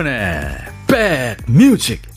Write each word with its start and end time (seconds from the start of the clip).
임백천의 0.00 0.56
백뮤직 0.86 2.09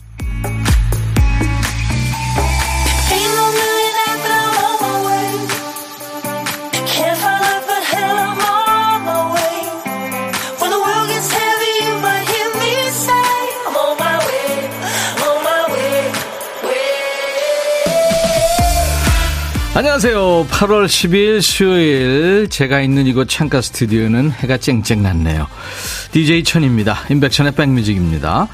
안녕하세요. 19.76 20.46
8월 20.50 20.86
10일 20.86 21.42
수요일 21.42 22.46
제가 22.48 22.80
있는 22.80 23.08
이곳 23.08 23.28
창가 23.28 23.60
스튜디오는 23.60 24.30
해가 24.30 24.56
쨍쨍 24.56 25.02
났네요. 25.02 25.48
DJ 26.12 26.44
천입니다. 26.44 27.00
임백천의 27.10 27.56
백뮤직입니다. 27.56 28.46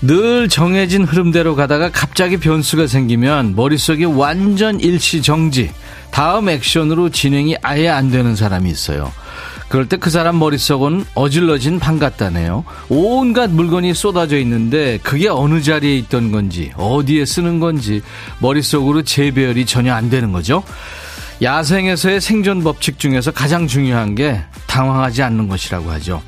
늘 0.00 0.48
정해진 0.48 1.04
흐름대로 1.04 1.56
가다가 1.56 1.90
갑자기 1.90 2.38
변수가 2.38 2.86
생기면 2.86 3.54
머릿속에 3.54 4.06
완전 4.06 4.80
일시 4.80 5.20
정지, 5.20 5.70
다음 6.10 6.48
액션으로 6.48 7.10
진행이 7.10 7.56
아예 7.60 7.90
안 7.90 8.10
되는 8.10 8.34
사람이 8.34 8.70
있어요. 8.70 9.12
그럴 9.70 9.88
때 9.88 9.96
그 9.96 10.10
사람 10.10 10.38
머릿속은 10.38 11.04
어질러진 11.14 11.78
방 11.78 12.00
같다네요. 12.00 12.64
온갖 12.88 13.50
물건이 13.50 13.94
쏟아져 13.94 14.36
있는데 14.38 14.98
그게 15.02 15.28
어느 15.28 15.62
자리에 15.62 15.96
있던 15.98 16.32
건지, 16.32 16.72
어디에 16.76 17.24
쓰는 17.24 17.60
건지 17.60 18.02
머릿속으로 18.40 19.02
재배열이 19.02 19.66
전혀 19.66 19.94
안 19.94 20.10
되는 20.10 20.32
거죠. 20.32 20.64
야생에서의 21.40 22.20
생존 22.20 22.64
법칙 22.64 22.98
중에서 22.98 23.30
가장 23.30 23.68
중요한 23.68 24.16
게 24.16 24.42
당황하지 24.66 25.22
않는 25.22 25.46
것이라고 25.48 25.90
하죠. 25.92 26.20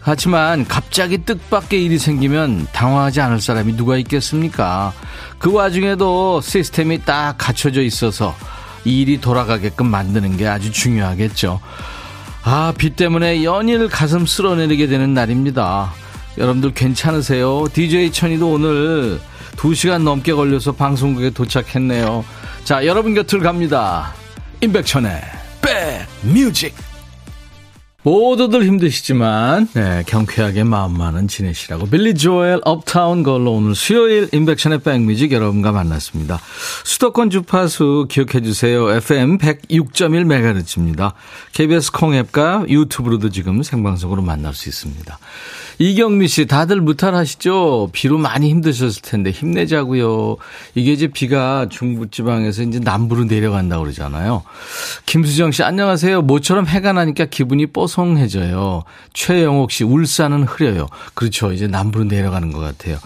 하지만 0.00 0.66
갑자기 0.66 1.18
뜻밖의 1.18 1.84
일이 1.84 1.96
생기면 1.96 2.66
당황하지 2.72 3.20
않을 3.20 3.40
사람이 3.40 3.76
누가 3.76 3.98
있겠습니까? 3.98 4.92
그 5.38 5.52
와중에도 5.52 6.40
시스템이 6.40 7.04
딱 7.04 7.36
갖춰져 7.38 7.82
있어서 7.82 8.34
이 8.84 9.02
일이 9.02 9.20
돌아가게끔 9.20 9.86
만드는 9.86 10.36
게 10.36 10.48
아주 10.48 10.72
중요하겠죠. 10.72 11.60
아, 12.42 12.72
비 12.76 12.90
때문에 12.90 13.44
연일 13.44 13.88
가슴 13.88 14.24
쓸어내리게 14.24 14.86
되는 14.86 15.12
날입니다. 15.12 15.92
여러분들 16.38 16.72
괜찮으세요? 16.72 17.66
DJ 17.72 18.12
천이도 18.12 18.50
오늘 18.50 19.20
2시간 19.56 20.02
넘게 20.02 20.32
걸려서 20.32 20.72
방송국에 20.72 21.30
도착했네요. 21.30 22.24
자, 22.64 22.86
여러분 22.86 23.14
곁을 23.14 23.40
갑니다. 23.40 24.14
임백천의 24.62 25.20
백뮤직 25.60 26.74
모두들 28.02 28.64
힘드시지만 28.64 29.68
네, 29.74 30.02
경쾌하게 30.06 30.64
마음만은 30.64 31.28
지내시라고 31.28 31.86
빌리 31.86 32.14
조엘 32.14 32.60
업타운 32.64 33.22
걸로 33.22 33.52
오늘 33.52 33.74
수요일 33.74 34.28
인백션의 34.32 34.80
백뮤직 34.80 35.32
여러분과 35.32 35.72
만났습니다. 35.72 36.40
수도권 36.84 37.30
주파수 37.30 38.06
기억해 38.08 38.40
주세요. 38.42 38.90
FM 38.90 39.38
106.1MHz입니다. 39.38 41.12
KBS 41.52 41.92
콩앱과 41.92 42.64
유튜브로도 42.68 43.30
지금 43.30 43.62
생방송으로 43.62 44.22
만날 44.22 44.54
수 44.54 44.68
있습니다. 44.68 45.18
이경미 45.82 46.28
씨, 46.28 46.44
다들 46.44 46.82
무탈하시죠? 46.82 47.88
비로 47.92 48.18
많이 48.18 48.50
힘드셨을 48.50 49.00
텐데 49.00 49.30
힘내자고요. 49.30 50.36
이게 50.74 50.92
이제 50.92 51.06
비가 51.06 51.68
중부지방에서 51.70 52.64
이제 52.64 52.78
남부로 52.80 53.24
내려간다고 53.24 53.84
그러잖아요. 53.84 54.42
김수정 55.06 55.52
씨, 55.52 55.62
안녕하세요. 55.62 56.20
모처럼 56.20 56.66
해가 56.66 56.92
나니까 56.92 57.24
기분이 57.24 57.64
뽀송해져요. 57.68 58.82
최영옥 59.14 59.70
씨, 59.72 59.84
울산은 59.84 60.42
흐려요. 60.42 60.86
그렇죠. 61.14 61.50
이제 61.50 61.66
남부로 61.66 62.04
내려가는 62.04 62.52
것 62.52 62.58
같아요. 62.58 62.98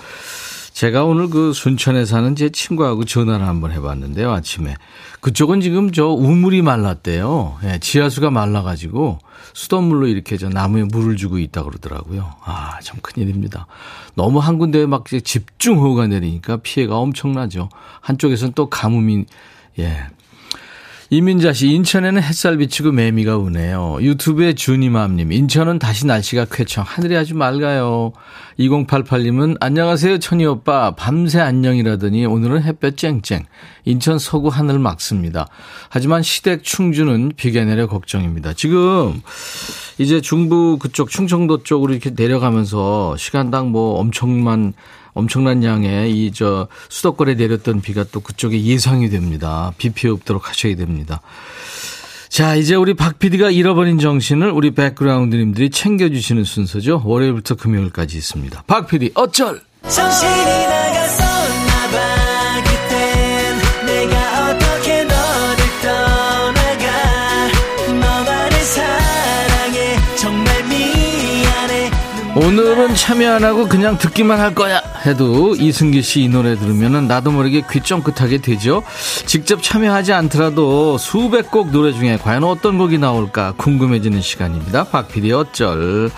제가 0.74 1.04
오늘 1.04 1.30
그 1.30 1.52
순천에 1.52 2.04
사는 2.04 2.34
제 2.34 2.50
친구하고 2.50 3.04
전화를 3.04 3.46
한번 3.46 3.70
해봤는데요, 3.70 4.32
아침에. 4.32 4.74
그쪽은 5.20 5.60
지금 5.60 5.92
저 5.92 6.08
우물이 6.08 6.62
말랐대요. 6.62 7.58
예, 7.62 7.78
지하수가 7.78 8.30
말라가지고 8.32 9.20
수돗물로 9.52 10.08
이렇게 10.08 10.36
저 10.36 10.48
나무에 10.48 10.82
물을 10.82 11.14
주고 11.14 11.38
있다 11.38 11.62
그러더라고요. 11.62 12.28
아, 12.44 12.80
참 12.82 12.98
큰일입니다. 13.02 13.68
너무 14.16 14.40
한 14.40 14.58
군데에 14.58 14.86
막 14.86 15.04
집중호우가 15.06 16.08
내리니까 16.08 16.56
피해가 16.56 16.98
엄청나죠. 16.98 17.68
한쪽에서는 18.00 18.54
또 18.56 18.68
가뭄이, 18.68 19.26
예, 19.78 20.08
이민자 21.10 21.52
씨, 21.52 21.68
인천에는 21.68 22.22
햇살 22.22 22.56
비치고 22.56 22.92
매미가 22.92 23.36
우네요. 23.36 23.98
유튜브에 24.00 24.54
주니맘님, 24.54 25.32
인천은 25.32 25.78
다시 25.78 26.06
날씨가 26.06 26.46
쾌청, 26.50 26.82
하늘이 26.86 27.14
아주 27.16 27.34
맑아요. 27.34 28.12
2088님은, 28.58 29.58
안녕하세요, 29.60 30.18
천희 30.18 30.46
오빠. 30.46 30.92
밤새 30.94 31.40
안녕이라더니 31.40 32.24
오늘은 32.24 32.62
햇볕 32.62 32.96
쨍쨍. 32.96 33.44
인천 33.84 34.18
서구 34.18 34.48
하늘 34.48 34.78
막습니다. 34.78 35.46
하지만 35.90 36.22
시댁 36.22 36.64
충주는 36.64 37.32
비가 37.36 37.64
내려 37.64 37.86
걱정입니다. 37.86 38.54
지금, 38.54 39.20
이제 39.98 40.22
중부 40.22 40.78
그쪽 40.78 41.10
충청도 41.10 41.64
쪽으로 41.64 41.92
이렇게 41.92 42.10
내려가면서 42.16 43.16
시간당 43.18 43.70
뭐 43.70 43.98
엄청난 44.00 44.72
엄청난 45.14 45.62
양의 45.64 46.10
이 46.12 46.30
저 46.34 46.66
수도권에 46.88 47.34
내렸던 47.34 47.80
비가 47.80 48.04
또 48.10 48.20
그쪽에 48.20 48.60
예상이 48.62 49.08
됩니다. 49.08 49.72
비 49.78 49.90
피해 49.90 50.12
없도록 50.12 50.48
하셔야 50.48 50.74
됩니다. 50.76 51.20
자, 52.28 52.56
이제 52.56 52.74
우리 52.74 52.94
박 52.94 53.20
PD가 53.20 53.50
잃어버린 53.50 53.98
정신을 54.00 54.50
우리 54.50 54.72
백그라운드님들이 54.72 55.70
챙겨주시는 55.70 56.42
순서죠. 56.42 57.02
월요일부터 57.04 57.54
금요일까지 57.54 58.16
있습니다. 58.16 58.64
박 58.66 58.88
PD, 58.88 59.12
어쩔! 59.14 59.60
정신이 59.88 60.66
나 60.66 60.83
참여 72.94 73.34
안 73.34 73.44
하고 73.44 73.68
그냥 73.68 73.98
듣기만 73.98 74.38
할 74.40 74.54
거야 74.54 74.80
해도 75.04 75.54
이승기 75.56 76.02
씨 76.02 76.24
이 76.24 76.28
노래 76.28 76.56
들으면 76.56 77.06
나도 77.08 77.30
모르게 77.32 77.62
귀 77.70 77.80
쫑긋하게 77.80 78.38
되죠. 78.38 78.82
직접 79.26 79.62
참여하지 79.62 80.12
않더라도 80.12 80.96
수백 80.96 81.50
곡 81.50 81.70
노래 81.70 81.92
중에 81.92 82.16
과연 82.16 82.44
어떤 82.44 82.78
곡이 82.78 82.98
나올까 82.98 83.54
궁금해지는 83.56 84.22
시간입니다. 84.22 84.84
박PD 84.84 85.32
어쩔. 85.32 86.10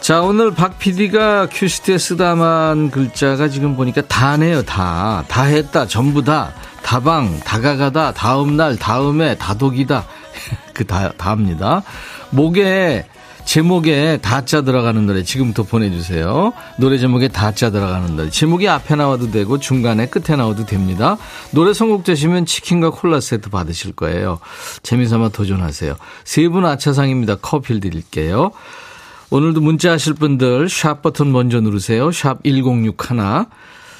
자, 0.00 0.20
오늘 0.20 0.52
박 0.52 0.78
PD가 0.78 1.46
큐시트에 1.50 1.96
쓰다만 1.98 2.90
글자가 2.90 3.48
지금 3.48 3.76
보니까 3.76 4.02
다네요, 4.02 4.62
다. 4.62 5.24
다 5.28 5.44
했다, 5.44 5.86
전부 5.86 6.22
다. 6.22 6.52
다방, 6.82 7.40
다가가다, 7.40 8.12
다음날, 8.12 8.76
다음에, 8.76 9.36
다독이다. 9.38 10.04
그 10.74 10.84
다, 10.86 11.12
다합니다. 11.16 11.82
목에 12.30 13.06
제목에 13.44 14.18
다자 14.22 14.62
들어가는 14.62 15.06
노래 15.06 15.22
지금부터 15.22 15.64
보내주세요. 15.64 16.52
노래 16.78 16.98
제목에 16.98 17.28
다자 17.28 17.70
들어가는 17.70 18.16
노래. 18.16 18.30
제목이 18.30 18.68
앞에 18.68 18.96
나와도 18.96 19.30
되고 19.30 19.58
중간에 19.58 20.06
끝에 20.06 20.36
나와도 20.36 20.64
됩니다. 20.66 21.18
노래 21.50 21.74
선곡되시면 21.74 22.46
치킨과 22.46 22.90
콜라 22.90 23.20
세트 23.20 23.50
받으실 23.50 23.92
거예요. 23.92 24.38
재미삼아 24.82 25.30
도전하세요. 25.30 25.96
세 26.24 26.48
분 26.48 26.66
아차상입니다. 26.66 27.36
커피를 27.36 27.80
드릴게요. 27.80 28.50
오늘도 29.30 29.60
문자 29.62 29.92
하실 29.92 30.12
분들 30.14 30.68
샵 30.68 31.00
버튼 31.02 31.32
먼저 31.32 31.60
누르세요. 31.60 32.12
샵 32.12 32.42
1061. 32.44 33.46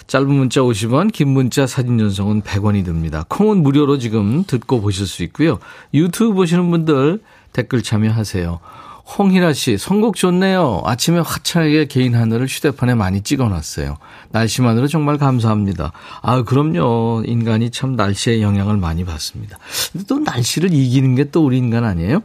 짧은 0.06 0.28
문자 0.28 0.60
50원, 0.60 1.10
긴 1.12 1.28
문자 1.28 1.66
사진 1.66 1.96
전송은 1.96 2.42
100원이 2.42 2.84
듭니다. 2.84 3.24
콩은 3.28 3.62
무료로 3.62 3.98
지금 3.98 4.44
듣고 4.44 4.82
보실 4.82 5.06
수 5.06 5.22
있고요. 5.22 5.58
유튜브 5.94 6.34
보시는 6.34 6.70
분들 6.70 7.20
댓글 7.54 7.82
참여하세요. 7.82 8.60
홍희라 9.06 9.52
씨, 9.52 9.76
선곡 9.78 10.16
좋네요. 10.16 10.82
아침에 10.86 11.18
화창하게 11.18 11.86
개인 11.86 12.14
하늘을 12.14 12.46
휴대폰에 12.46 12.94
많이 12.94 13.20
찍어놨어요. 13.22 13.98
날씨만으로 14.30 14.86
정말 14.88 15.18
감사합니다. 15.18 15.92
아, 16.22 16.42
그럼요. 16.44 17.22
인간이 17.26 17.70
참 17.70 17.96
날씨의 17.96 18.40
영향을 18.42 18.76
많이 18.76 19.04
받습니다. 19.04 19.58
근데 19.92 20.06
또 20.06 20.18
날씨를 20.20 20.72
이기는 20.72 21.14
게 21.16 21.24
또 21.32 21.44
우리 21.44 21.58
인간 21.58 21.84
아니에요? 21.84 22.22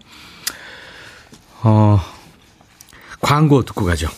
어, 1.64 2.00
광고 3.22 3.64
듣고 3.64 3.86
가죠. 3.86 4.10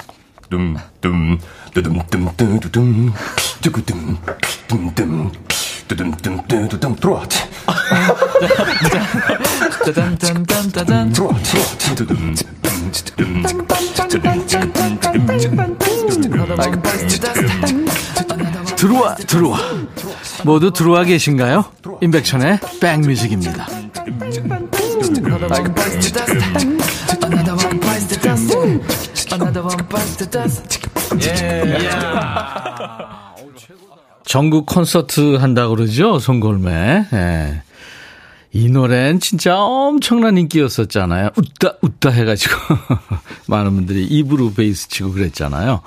둠둠 0.50 1.38
뚜둠뚜둠뚜둠 1.74 3.14
뚜구둠 3.62 4.18
둠둠 4.68 5.32
뚜둠 5.88 6.12
뚜둠 6.18 6.68
뚜둠 6.70 6.96
들어와. 6.96 7.24
짜잔짠짠짠짠 9.86 11.14
들어와. 11.14 11.40
들어와 18.76 19.16
들어와 19.16 19.60
모두 20.46 20.72
들어와 20.72 21.04
계신가요? 21.04 21.66
임백천의 22.02 22.60
백뮤직입니다. 22.80 23.68
예. 31.22 31.90
전국 34.26 34.66
콘서트 34.66 35.36
한다고 35.36 35.76
그러죠? 35.76 36.20
송골매. 36.20 37.06
예. 37.14 37.62
이 38.52 38.70
노래는 38.70 39.20
진짜 39.20 39.60
엄청난 39.60 40.38
인기였었잖아요. 40.38 41.30
웃다, 41.36 41.78
웃다 41.82 42.10
해가지고. 42.10 42.56
많은 43.48 43.76
분들이 43.76 44.06
입으로 44.06 44.54
베이스 44.54 44.90
치고 44.90 45.12
그랬잖아요. 45.14 45.82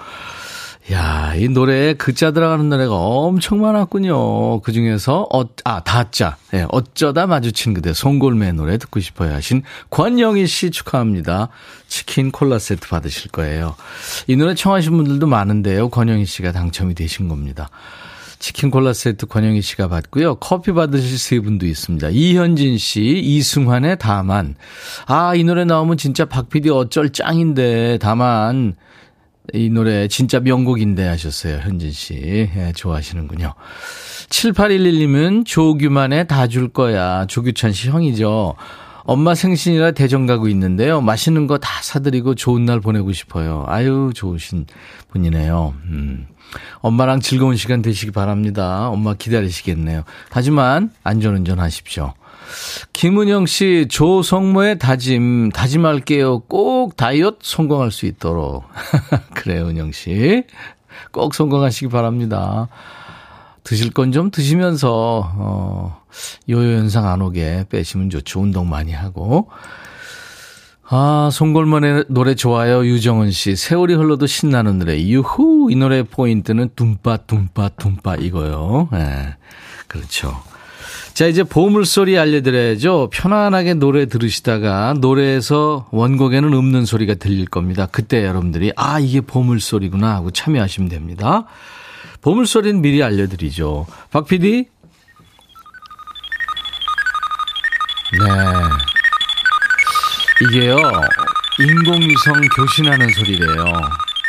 야, 0.90 1.34
이 1.36 1.48
노래에 1.48 1.94
글자 1.94 2.32
들어가는 2.32 2.68
노래가 2.68 2.94
엄청 2.94 3.60
많았군요. 3.60 4.60
그 4.62 4.72
중에서, 4.72 5.28
어, 5.32 5.44
아, 5.64 5.80
다자. 5.84 6.36
예, 6.54 6.66
어쩌다 6.70 7.28
마주친 7.28 7.72
그대, 7.72 7.92
송골매 7.92 8.52
노래 8.52 8.78
듣고 8.78 8.98
싶어요 8.98 9.32
하신 9.32 9.62
권영희 9.90 10.46
씨 10.48 10.72
축하합니다. 10.72 11.48
치킨 11.86 12.32
콜라 12.32 12.58
세트 12.58 12.88
받으실 12.88 13.30
거예요. 13.30 13.76
이 14.26 14.34
노래 14.34 14.56
청하신 14.56 14.96
분들도 14.96 15.26
많은데요. 15.28 15.88
권영희 15.88 16.24
씨가 16.26 16.50
당첨이 16.50 16.94
되신 16.94 17.28
겁니다. 17.28 17.70
치킨 18.42 18.72
콜라 18.72 18.92
세트 18.92 19.26
권영희 19.26 19.62
씨가 19.62 19.86
받고요. 19.86 20.34
커피 20.34 20.72
받으실 20.72 21.16
세 21.16 21.38
분도 21.38 21.64
있습니다. 21.64 22.08
이현진 22.10 22.76
씨, 22.76 23.00
이승환의 23.00 23.98
다만. 24.00 24.56
아, 25.06 25.36
이 25.36 25.44
노래 25.44 25.64
나오면 25.64 25.96
진짜 25.96 26.24
박 26.24 26.50
PD 26.50 26.68
어쩔 26.70 27.10
짱인데, 27.10 27.98
다만. 28.02 28.74
이 29.54 29.70
노래 29.70 30.08
진짜 30.08 30.40
명곡인데 30.40 31.06
하셨어요. 31.06 31.58
현진 31.58 31.92
씨. 31.92 32.14
예, 32.14 32.72
좋아하시는군요. 32.74 33.54
7811님은 34.28 35.46
조규만의 35.46 36.26
다 36.26 36.48
줄 36.48 36.68
거야. 36.68 37.26
조규찬 37.28 37.70
씨 37.70 37.90
형이죠. 37.90 38.56
엄마 39.04 39.34
생신이라 39.34 39.92
대전 39.92 40.26
가고 40.26 40.48
있는데요. 40.48 41.00
맛있는 41.00 41.46
거 41.46 41.58
다 41.58 41.68
사드리고 41.82 42.34
좋은 42.34 42.64
날 42.64 42.80
보내고 42.80 43.12
싶어요. 43.12 43.64
아유, 43.68 44.10
좋으신 44.14 44.66
분이네요. 45.10 45.74
음. 45.86 46.26
엄마랑 46.80 47.20
즐거운 47.20 47.56
시간 47.56 47.82
되시기 47.82 48.12
바랍니다. 48.12 48.88
엄마 48.88 49.14
기다리시겠네요. 49.14 50.02
하지만 50.30 50.90
안전운전 51.02 51.58
하십시오. 51.60 52.14
김은영 52.92 53.46
씨, 53.46 53.86
조성모의 53.88 54.78
다짐, 54.78 55.50
다짐할게요. 55.50 56.40
꼭 56.40 56.96
다이어트 56.96 57.38
성공할 57.42 57.90
수 57.90 58.04
있도록. 58.06 58.64
그래요, 59.34 59.68
은영 59.68 59.92
씨. 59.92 60.44
꼭 61.10 61.34
성공하시기 61.34 61.88
바랍니다. 61.88 62.68
드실 63.64 63.90
건 63.90 64.12
좀 64.12 64.30
드시면서, 64.30 65.32
어, 65.36 66.02
요요 66.48 66.76
현상 66.78 67.06
안 67.06 67.22
오게 67.22 67.66
빼시면 67.70 68.10
좋죠. 68.10 68.40
운동 68.40 68.68
많이 68.68 68.92
하고. 68.92 69.48
아, 70.94 71.30
송골만의 71.32 72.04
노래 72.08 72.34
좋아요. 72.34 72.84
유정은 72.84 73.30
씨. 73.30 73.56
세월이 73.56 73.94
흘러도 73.94 74.26
신나는 74.26 74.78
노래. 74.78 75.00
유후! 75.06 75.68
이 75.70 75.76
노래 75.76 76.02
포인트는 76.02 76.70
둠빠, 76.76 77.18
둠빠, 77.18 77.70
둠빠 77.78 78.16
이거요. 78.16 78.88
예. 78.92 78.96
네, 78.98 79.36
그렇죠. 79.86 80.42
자, 81.14 81.26
이제 81.26 81.44
보물소리 81.44 82.18
알려드려야죠. 82.18 83.08
편안하게 83.10 83.74
노래 83.74 84.04
들으시다가 84.06 84.94
노래에서 84.98 85.86
원곡에는 85.92 86.52
없는 86.52 86.84
소리가 86.84 87.14
들릴 87.14 87.46
겁니다. 87.46 87.86
그때 87.90 88.26
여러분들이, 88.26 88.72
아, 88.76 88.98
이게 88.98 89.20
보물소리구나 89.22 90.14
하고 90.14 90.30
참여하시면 90.30 90.90
됩니다. 90.90 91.44
보물소리는 92.22 92.80
미리 92.80 93.02
알려드리죠. 93.02 93.86
박 94.10 94.26
PD? 94.26 94.68
네. 98.12 98.28
이게요, 100.42 100.76
인공위성 101.58 102.40
교신하는 102.56 103.08
소리래요. 103.10 103.64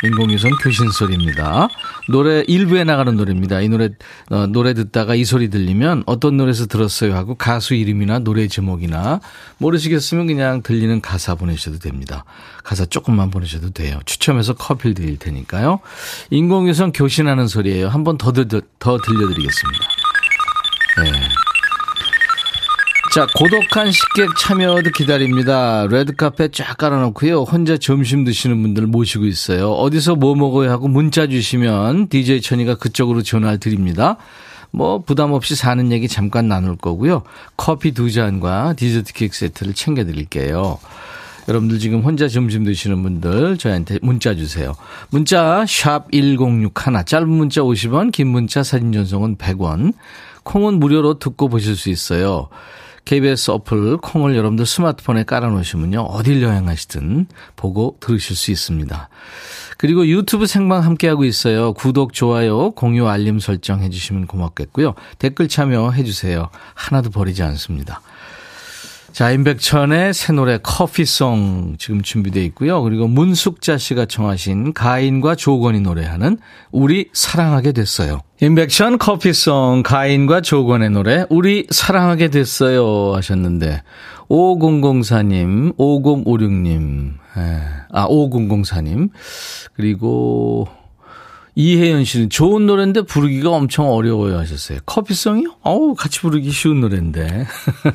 인공위성 0.04 0.50
교신 0.62 0.90
소리입니다. 0.90 1.68
노래 2.08 2.44
일부에 2.46 2.84
나가는 2.84 3.14
노래입니다. 3.16 3.60
이 3.62 3.68
노래 3.68 3.90
어, 4.30 4.46
노래 4.46 4.74
듣다가 4.74 5.14
이 5.14 5.24
소리 5.24 5.48
들리면 5.50 6.04
어떤 6.06 6.36
노래에서 6.36 6.66
들었어요 6.66 7.14
하고 7.14 7.34
가수 7.34 7.74
이름이나 7.74 8.18
노래 8.20 8.46
제목이나 8.48 9.20
모르시겠으면 9.58 10.26
그냥 10.26 10.62
들리는 10.62 11.00
가사 11.00 11.34
보내셔도 11.34 11.78
됩니다. 11.78 12.24
가사 12.62 12.84
조금만 12.86 13.30
보내셔도 13.30 13.70
돼요. 13.70 14.00
추첨해서 14.04 14.54
커피를 14.54 14.94
드릴 14.94 15.18
테니까요. 15.18 15.80
인공위성 16.30 16.92
교신하는 16.92 17.48
소리예요. 17.48 17.88
한 17.88 18.04
번 18.04 18.18
더 18.18 18.32
더 18.32 18.98
들려드리겠습니다. 18.98 19.84
네. 21.02 21.12
자, 23.14 23.28
고독한 23.32 23.92
식객 23.92 24.30
참여도 24.36 24.90
기다립니다. 24.90 25.86
레드카페 25.88 26.48
쫙 26.48 26.76
깔아놓고요. 26.76 27.42
혼자 27.42 27.76
점심 27.76 28.24
드시는 28.24 28.60
분들 28.60 28.88
모시고 28.88 29.26
있어요. 29.26 29.70
어디서 29.70 30.16
뭐 30.16 30.34
먹어야 30.34 30.72
하고 30.72 30.88
문자 30.88 31.28
주시면 31.28 32.08
DJ 32.08 32.40
천이가 32.40 32.74
그쪽으로 32.74 33.22
전화를 33.22 33.60
드립니다. 33.60 34.16
뭐 34.72 34.98
부담 34.98 35.30
없이 35.30 35.54
사는 35.54 35.92
얘기 35.92 36.08
잠깐 36.08 36.48
나눌 36.48 36.76
거고요. 36.76 37.22
커피 37.56 37.92
두 37.92 38.10
잔과 38.10 38.72
디저트 38.72 39.12
케이크 39.12 39.36
세트를 39.36 39.74
챙겨 39.74 40.04
드릴게요. 40.04 40.80
여러분들 41.46 41.78
지금 41.78 42.00
혼자 42.00 42.26
점심 42.26 42.64
드시는 42.64 43.00
분들 43.00 43.58
저희한테 43.58 44.00
문자 44.02 44.34
주세요. 44.34 44.74
문자 45.10 45.64
샵 45.68 46.10
1061, 46.10 47.04
짧은 47.06 47.28
문자 47.28 47.60
50원, 47.60 48.10
긴 48.10 48.26
문자 48.26 48.64
사진 48.64 48.90
전송은 48.90 49.36
100원. 49.36 49.92
콩은 50.42 50.80
무료로 50.80 51.20
듣고 51.20 51.48
보실 51.48 51.76
수 51.76 51.90
있어요. 51.90 52.48
KBS 53.04 53.50
어플 53.50 53.98
콩을 53.98 54.36
여러분들 54.36 54.66
스마트폰에 54.66 55.24
깔아놓으시면요. 55.24 56.00
어딜 56.00 56.42
여행하시든 56.42 57.26
보고 57.56 57.96
들으실 58.00 58.36
수 58.36 58.50
있습니다. 58.50 59.08
그리고 59.76 60.06
유튜브 60.06 60.46
생방 60.46 60.82
함께하고 60.82 61.24
있어요. 61.24 61.72
구독, 61.74 62.12
좋아요, 62.12 62.70
공유, 62.70 63.06
알림 63.08 63.38
설정 63.38 63.82
해주시면 63.82 64.26
고맙겠고요. 64.26 64.94
댓글 65.18 65.48
참여해 65.48 66.04
주세요. 66.04 66.48
하나도 66.74 67.10
버리지 67.10 67.42
않습니다. 67.42 68.00
자, 69.14 69.30
임백천의 69.30 70.12
새 70.12 70.32
노래 70.32 70.58
커피송 70.60 71.76
지금 71.78 72.02
준비되어 72.02 72.42
있고요. 72.46 72.82
그리고 72.82 73.06
문숙자 73.06 73.78
씨가 73.78 74.06
청하신 74.06 74.72
가인과 74.72 75.36
조건이 75.36 75.78
노래하는 75.80 76.36
우리 76.72 77.10
사랑하게 77.12 77.70
됐어요. 77.70 78.22
임백천 78.42 78.98
커피송 78.98 79.84
가인과 79.84 80.40
조건의 80.40 80.90
노래 80.90 81.26
우리 81.30 81.64
사랑하게 81.70 82.26
됐어요 82.26 83.14
하셨는데 83.14 83.84
5004님, 84.28 85.76
5056님, 85.76 87.12
예. 87.36 87.60
아 87.92 88.08
5004님 88.08 89.10
그리고 89.74 90.66
이혜연 91.54 92.04
씨는 92.04 92.30
좋은 92.30 92.66
노래인데 92.66 93.02
부르기가 93.02 93.50
엄청 93.50 93.92
어려워요 93.92 94.38
하셨어요. 94.38 94.80
커피송이요? 94.86 95.58
어우 95.62 95.94
같이 95.94 96.20
부르기 96.20 96.50
쉬운 96.50 96.80
노래인데 96.80 97.46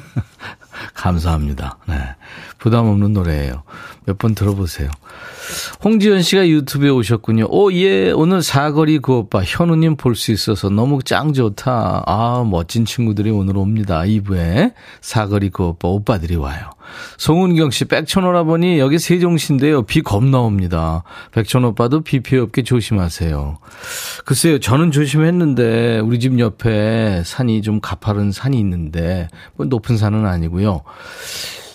감사합니다. 0.93 1.77
네. 1.87 2.15
부담 2.57 2.85
없는 2.87 3.13
노래예요. 3.13 3.63
몇 4.05 4.17
번 4.17 4.35
들어보세요. 4.35 4.89
홍지연 5.83 6.21
씨가 6.21 6.47
유튜브에 6.47 6.89
오셨군요. 6.89 7.47
오, 7.49 7.71
예, 7.73 8.11
오늘 8.11 8.41
사거리 8.41 8.99
그 8.99 9.13
오빠, 9.13 9.43
현우님 9.43 9.95
볼 9.95 10.15
수 10.15 10.31
있어서 10.31 10.69
너무 10.69 11.01
짱 11.03 11.33
좋다. 11.33 12.03
아, 12.05 12.43
멋진 12.49 12.85
친구들이 12.85 13.31
오늘 13.31 13.57
옵니다. 13.57 14.01
2부에 14.01 14.73
사거리 15.01 15.49
그 15.49 15.63
오빠, 15.63 15.87
오빠들이 15.87 16.35
와요. 16.35 16.69
송은경 17.17 17.69
씨, 17.71 17.85
백천오라보니 17.85 18.79
여기 18.79 18.97
세종시인데요. 18.99 19.83
비 19.83 20.01
겁나 20.01 20.39
옵니다. 20.39 21.03
백천 21.31 21.63
오빠도 21.63 22.01
비 22.01 22.19
피해 22.19 22.41
없게 22.41 22.63
조심하세요. 22.63 23.59
글쎄요, 24.25 24.59
저는 24.59 24.91
조심했는데, 24.91 25.99
우리 25.99 26.19
집 26.19 26.39
옆에 26.39 27.21
산이 27.23 27.61
좀 27.61 27.79
가파른 27.79 28.31
산이 28.31 28.59
있는데, 28.59 29.27
뭐 29.55 29.65
높은 29.67 29.97
산은 29.97 30.25
아니고요. 30.25 30.81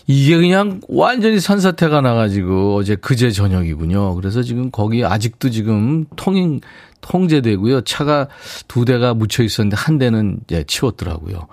이게 0.07 0.37
그냥 0.37 0.81
완전히 0.89 1.41
산사태가 1.41 2.01
나가지고 2.03 2.77
어제 2.77 2.95
그제 2.97 3.31
저녁이군요. 3.31 4.15
그래서 4.17 4.43
지금 4.43 4.71
거기 4.71 5.05
아직도 5.05 5.51
지금 5.51 6.05
통행, 6.17 6.61
통제되고요. 7.01 7.83
차가 7.83 8.29
두 8.69 8.85
대가 8.85 9.15
묻혀 9.15 9.43
있었는데 9.43 9.77
한 9.77 9.99
대는 9.99 10.41
이제 10.45 10.65
치웠더라고요. 10.67 11.47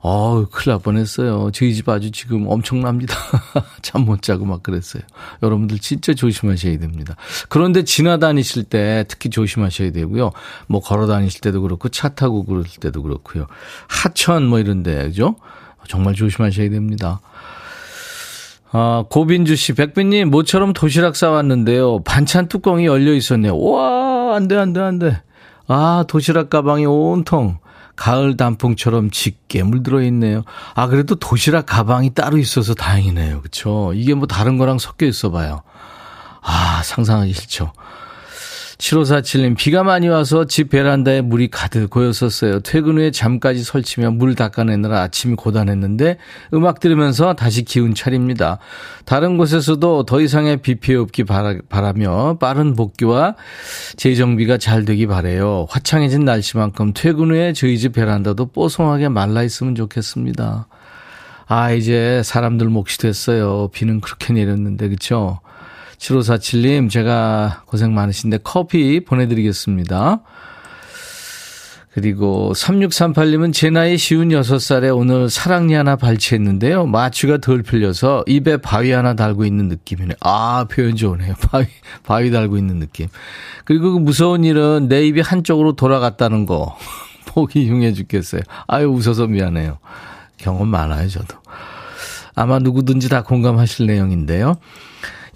어우, 0.00 0.46
큰일 0.52 0.74
날 0.74 0.78
뻔했어요. 0.80 1.50
저희 1.52 1.74
집 1.74 1.88
아주 1.88 2.12
지금 2.12 2.46
엄청납니다. 2.46 3.16
잠 3.82 4.04
못 4.04 4.22
자고 4.22 4.44
막 4.44 4.62
그랬어요. 4.62 5.02
여러분들 5.42 5.80
진짜 5.80 6.14
조심하셔야 6.14 6.78
됩니다. 6.78 7.16
그런데 7.48 7.82
지나다니실 7.82 8.64
때 8.64 9.04
특히 9.08 9.28
조심하셔야 9.28 9.90
되고요. 9.90 10.30
뭐 10.68 10.80
걸어 10.80 11.08
다니실 11.08 11.40
때도 11.40 11.62
그렇고 11.62 11.88
차 11.88 12.10
타고 12.10 12.44
그럴 12.44 12.62
때도 12.80 13.02
그렇고요. 13.02 13.48
하천 13.88 14.46
뭐 14.46 14.60
이런데, 14.60 15.02
그죠? 15.08 15.34
정말 15.88 16.14
조심하셔야 16.14 16.70
됩니다. 16.70 17.20
아, 18.70 19.04
고빈주 19.08 19.56
씨, 19.56 19.72
백빈님, 19.72 20.30
모처럼 20.30 20.72
도시락 20.72 21.16
싸왔는데요. 21.16 22.02
반찬 22.04 22.48
뚜껑이 22.48 22.86
열려 22.86 23.12
있었네요. 23.14 23.58
와, 23.58 24.36
안 24.36 24.48
돼, 24.48 24.56
안 24.56 24.72
돼, 24.72 24.80
안 24.80 24.98
돼. 24.98 25.22
아, 25.66 26.04
도시락 26.06 26.50
가방이 26.50 26.86
온통 26.86 27.58
가을 27.96 28.36
단풍처럼 28.36 29.10
짙게 29.10 29.62
물들어 29.62 30.02
있네요. 30.02 30.44
아, 30.74 30.86
그래도 30.86 31.14
도시락 31.14 31.66
가방이 31.66 32.10
따로 32.14 32.36
있어서 32.38 32.74
다행이네요. 32.74 33.42
그쵸? 33.42 33.92
이게 33.94 34.14
뭐 34.14 34.26
다른 34.26 34.58
거랑 34.58 34.78
섞여 34.78 35.06
있어 35.06 35.30
봐요. 35.30 35.62
아, 36.42 36.82
상상하기 36.84 37.32
싫죠. 37.32 37.72
7547님, 38.78 39.56
비가 39.56 39.82
많이 39.82 40.08
와서 40.08 40.44
집 40.44 40.70
베란다에 40.70 41.20
물이 41.20 41.48
가득 41.48 41.90
고였었어요. 41.90 42.60
퇴근 42.60 42.96
후에 42.96 43.10
잠까지 43.10 43.64
설치며 43.64 44.12
물 44.12 44.36
닦아내느라 44.36 45.00
아침이 45.02 45.34
고단했는데 45.34 46.18
음악 46.54 46.78
들으면서 46.78 47.34
다시 47.34 47.64
기운 47.64 47.94
차립니다. 47.94 48.58
다른 49.04 49.36
곳에서도 49.36 50.04
더 50.04 50.20
이상의 50.20 50.58
비 50.58 50.76
피해 50.76 50.96
없기 50.96 51.24
바라, 51.24 51.92
며 51.94 52.38
빠른 52.38 52.76
복귀와 52.76 53.34
재정비가 53.96 54.58
잘 54.58 54.84
되기 54.84 55.08
바래요. 55.08 55.66
화창해진 55.68 56.24
날씨만큼 56.24 56.92
퇴근 56.94 57.32
후에 57.32 57.52
저희 57.54 57.78
집 57.78 57.94
베란다도 57.94 58.46
뽀송하게 58.46 59.08
말라 59.08 59.42
있으면 59.42 59.74
좋겠습니다. 59.74 60.68
아, 61.46 61.72
이제 61.72 62.22
사람들 62.24 62.68
몫이 62.68 62.98
됐어요. 62.98 63.68
비는 63.72 64.00
그렇게 64.02 64.34
내렸는데, 64.34 64.88
그쵸? 64.90 65.40
7547님, 65.98 66.90
제가 66.90 67.62
고생 67.66 67.94
많으신데 67.94 68.38
커피 68.44 69.00
보내드리겠습니다. 69.04 70.20
그리고 71.92 72.52
3638님은 72.54 73.52
제 73.52 73.70
나이 73.70 73.98
쉬운 73.98 74.28
6살에 74.28 74.96
오늘 74.96 75.28
사랑니 75.28 75.74
하나 75.74 75.96
발치했는데요. 75.96 76.86
마취가 76.86 77.38
덜 77.38 77.64
풀려서 77.64 78.22
입에 78.28 78.58
바위 78.58 78.92
하나 78.92 79.14
달고 79.14 79.44
있는 79.44 79.66
느낌이네. 79.68 80.14
아, 80.20 80.66
표현 80.70 80.94
좋으네요. 80.94 81.34
바위, 81.50 81.66
바위 82.04 82.30
달고 82.30 82.56
있는 82.56 82.78
느낌. 82.78 83.08
그리고 83.64 83.92
그 83.92 83.98
무서운 83.98 84.44
일은 84.44 84.86
내 84.88 85.04
입이 85.06 85.20
한쪽으로 85.20 85.72
돌아갔다는 85.74 86.46
거. 86.46 86.76
보기 87.26 87.68
흉해 87.68 87.92
죽겠어요. 87.94 88.42
아유, 88.68 88.86
웃어서 88.88 89.26
미안해요. 89.26 89.78
경험 90.36 90.68
많아요, 90.68 91.08
저도. 91.08 91.36
아마 92.36 92.60
누구든지 92.60 93.08
다 93.08 93.22
공감하실 93.24 93.86
내용인데요. 93.86 94.56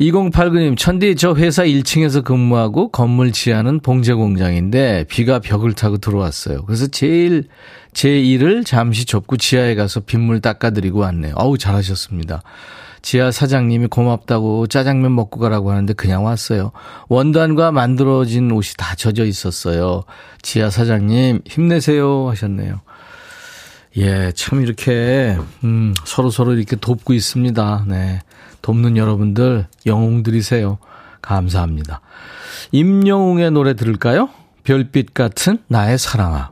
2089님, 0.03 0.77
천디, 0.77 1.17
저 1.17 1.35
회사 1.35 1.65
1층에서 1.65 2.25
근무하고 2.25 2.91
건물 2.91 3.31
지하는 3.31 3.79
봉제 3.81 4.15
공장인데 4.15 5.05
비가 5.09 5.39
벽을 5.39 5.75
타고 5.75 5.99
들어왔어요. 5.99 6.65
그래서 6.65 6.89
제일 6.89 7.47
제 7.93 8.19
일을 8.19 8.65
잠시 8.65 9.05
접고 9.05 9.37
지하에 9.37 9.75
가서 9.75 10.01
빗물 10.01 10.41
닦아드리고 10.41 11.01
왔네요. 11.01 11.35
어우, 11.37 11.57
잘하셨습니다. 11.57 12.43
지하 13.03 13.31
사장님이 13.31 13.89
고맙다고 13.89 14.69
짜장면 14.69 15.15
먹고 15.15 15.41
가라고 15.41 15.71
하는데 15.71 15.93
그냥 15.93 16.25
왔어요. 16.25 16.73
원단과 17.09 17.73
만들어진 17.73 18.51
옷이 18.51 18.75
다 18.77 18.95
젖어 18.95 19.25
있었어요. 19.25 20.05
지하 20.41 20.71
사장님, 20.71 21.43
힘내세요. 21.47 22.29
하셨네요. 22.31 22.81
예, 23.99 24.33
참 24.35 24.63
이렇게, 24.63 25.37
음, 25.65 25.95
서로서로 26.05 26.55
이렇게 26.55 26.77
돕고 26.77 27.13
있습니다. 27.13 27.85
네. 27.89 28.21
돕는 28.63 28.97
여러분들 28.97 29.67
영웅들이세요. 29.85 30.79
감사합니다. 31.21 32.01
임영웅의 32.73 33.51
노래 33.51 33.75
들을까요? 33.75 34.29
별빛 34.65 35.13
같은 35.15 35.59
나의 35.69 35.99
사랑아. 35.99 36.51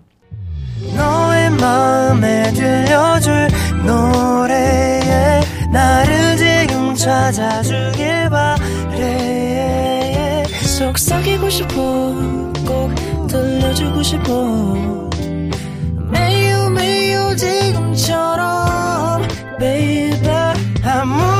너의 0.96 1.50
마음에 1.50 2.52
들려줄 2.52 3.48
노래에 3.84 5.40
나를 5.72 6.36
지금 6.36 6.94
찾아주길 6.94 8.28
바래 8.30 9.60
속삭이고 10.80 11.50
싶어 11.50 11.74
꼭 12.66 12.94
들려주고 13.28 14.02
싶어 14.02 15.10
매우 16.10 16.70
매우 16.70 17.36
지금처럼 17.36 19.22
baby 19.58 20.28
아무 20.82 21.39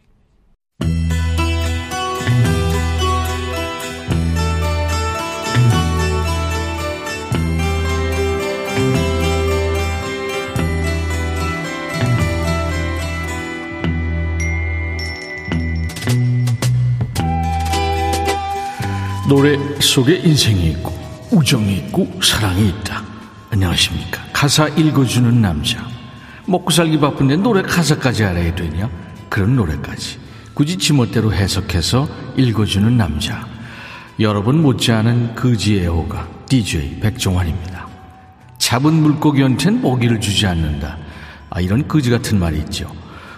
노래 19.31 19.57
속에 19.79 20.17
인생이 20.17 20.71
있고 20.71 20.91
우정이 21.31 21.77
있고 21.77 22.19
사랑이 22.21 22.67
있다. 22.67 23.01
안녕하십니까. 23.49 24.21
가사 24.33 24.67
읽어주는 24.67 25.41
남자. 25.41 25.87
먹고 26.45 26.69
살기 26.69 26.99
바쁜데 26.99 27.37
노래 27.37 27.61
가사까지 27.61 28.25
알아야 28.25 28.53
되냐? 28.53 28.89
그런 29.29 29.55
노래까지. 29.55 30.19
굳이 30.53 30.75
지멋대로 30.77 31.33
해석해서 31.33 32.09
읽어주는 32.35 32.97
남자. 32.97 33.47
여러분 34.19 34.61
못지않은 34.61 35.35
그지의 35.35 35.87
호가 35.87 36.27
DJ 36.49 36.99
백종환입니다. 36.99 37.87
잡은 38.57 38.95
물고기한텐 38.95 39.81
먹이를 39.81 40.19
주지 40.19 40.45
않는다. 40.45 40.97
아, 41.49 41.61
이런 41.61 41.87
거지 41.87 42.09
같은 42.09 42.37
말이 42.37 42.57
있죠. 42.57 42.93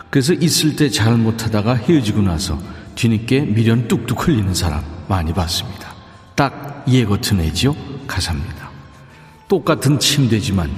그래서 0.09 0.33
있을 0.33 0.75
때 0.75 0.89
잘 0.89 1.17
못하다가 1.17 1.75
헤어지고 1.75 2.23
나서 2.23 2.57
뒤늦게 2.95 3.41
미련 3.41 3.87
뚝뚝 3.87 4.27
흘리는 4.27 4.53
사람 4.53 4.83
많이 5.07 5.33
봤습니다. 5.33 5.93
딱 6.35 6.83
예거튼 6.87 7.39
애지요? 7.41 7.75
가사입니다. 8.07 8.69
똑같은 9.47 9.99
침대지만 9.99 10.69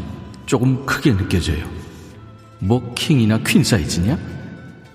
조금 0.45 0.86
크게 0.86 1.15
느껴져요. 1.15 1.65
뭐 2.60 2.93
킹이나 2.93 3.39
퀸 3.45 3.63
사이즈냐? 3.63 4.17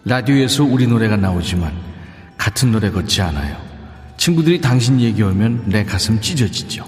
라디오에서 0.04 0.64
우리 0.64 0.86
노래가 0.86 1.16
나오지만 1.16 1.72
같은 2.36 2.72
노래 2.72 2.90
같지 2.90 3.20
않아요. 3.22 3.56
친구들이 4.16 4.60
당신 4.60 5.00
얘기하면 5.00 5.64
내 5.66 5.84
가슴 5.84 6.20
찢어지죠. 6.20 6.84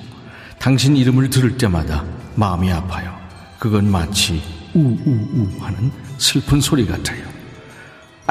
당신 0.59 0.97
이름을 0.97 1.31
들을 1.31 1.57
때마다 1.57 2.05
마음이 2.35 2.71
아파요. 2.71 3.17
그건 3.59 3.91
마치 3.91 4.43
우우우 4.75 5.49
하는 5.61 5.91
슬픈 6.19 6.61
소리 6.61 6.87
같아요. 6.87 7.32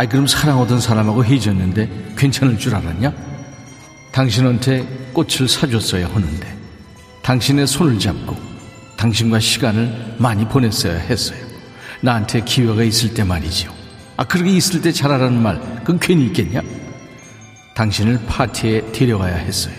아이 0.01 0.09
그럼 0.09 0.25
사랑하던 0.25 0.81
사람하고 0.81 1.23
헤어졌는데 1.23 2.13
괜찮을 2.17 2.57
줄 2.57 2.73
알았냐? 2.73 3.13
당신한테 4.11 4.81
꽃을 5.13 5.47
사줬어야 5.47 6.07
하는데 6.07 6.57
당신의 7.21 7.67
손을 7.67 7.99
잡고 7.99 8.35
당신과 8.97 9.39
시간을 9.39 10.15
많이 10.17 10.43
보냈어야 10.47 10.97
했어요. 10.97 11.37
나한테 12.01 12.41
기회가 12.43 12.81
있을 12.81 13.13
때 13.13 13.23
말이죠. 13.23 13.71
아, 14.17 14.23
그렇게 14.23 14.49
있을 14.49 14.81
때 14.81 14.91
잘하라는 14.91 15.39
말, 15.39 15.61
그건 15.81 15.99
괜히 15.99 16.25
있겠냐? 16.25 16.63
당신을 17.75 18.25
파티에 18.25 18.91
데려가야 18.93 19.35
했어요. 19.35 19.75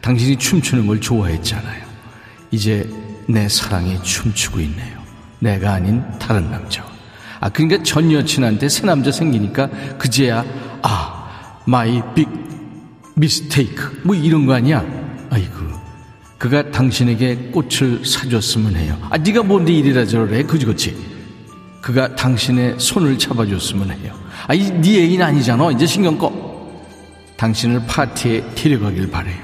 당신이 0.00 0.36
춤추는 0.36 0.86
걸 0.86 1.00
좋아했잖아요. 1.00 1.84
이제 2.52 2.88
내 3.26 3.48
사랑이 3.48 4.00
춤추고 4.00 4.60
있네요. 4.60 5.02
내가 5.40 5.72
아닌 5.72 6.04
다른 6.20 6.52
남자와. 6.52 6.95
아, 7.40 7.48
그러니까 7.48 7.82
전 7.82 8.10
여친한테 8.12 8.68
새 8.68 8.86
남자 8.86 9.10
생기니까 9.10 9.68
그제야, 9.98 10.44
아, 10.82 11.60
my 11.66 12.00
big 12.14 12.28
mistake 13.14 14.00
뭐 14.04 14.14
이런 14.14 14.46
거 14.46 14.54
아니야? 14.54 14.84
아이고 15.30 15.54
그가 16.38 16.70
당신에게 16.70 17.50
꽃을 17.50 18.04
사줬으면 18.04 18.76
해요. 18.76 18.96
아 19.10 19.16
네가 19.16 19.42
뭔데 19.42 19.72
이래라 19.72 20.04
저래 20.04 20.42
그지 20.42 20.66
그지 20.66 20.96
그가 21.80 22.14
당신의 22.14 22.74
손을 22.78 23.18
잡아줬으면 23.18 23.90
해요. 23.90 24.14
아 24.46 24.54
이 24.54 24.70
네 24.80 24.98
애인 25.00 25.22
아니잖아 25.22 25.70
이제 25.72 25.86
신경 25.86 26.18
꺼. 26.18 26.30
당신을 27.36 27.86
파티에 27.86 28.44
데려가길 28.54 29.10
바래요. 29.10 29.38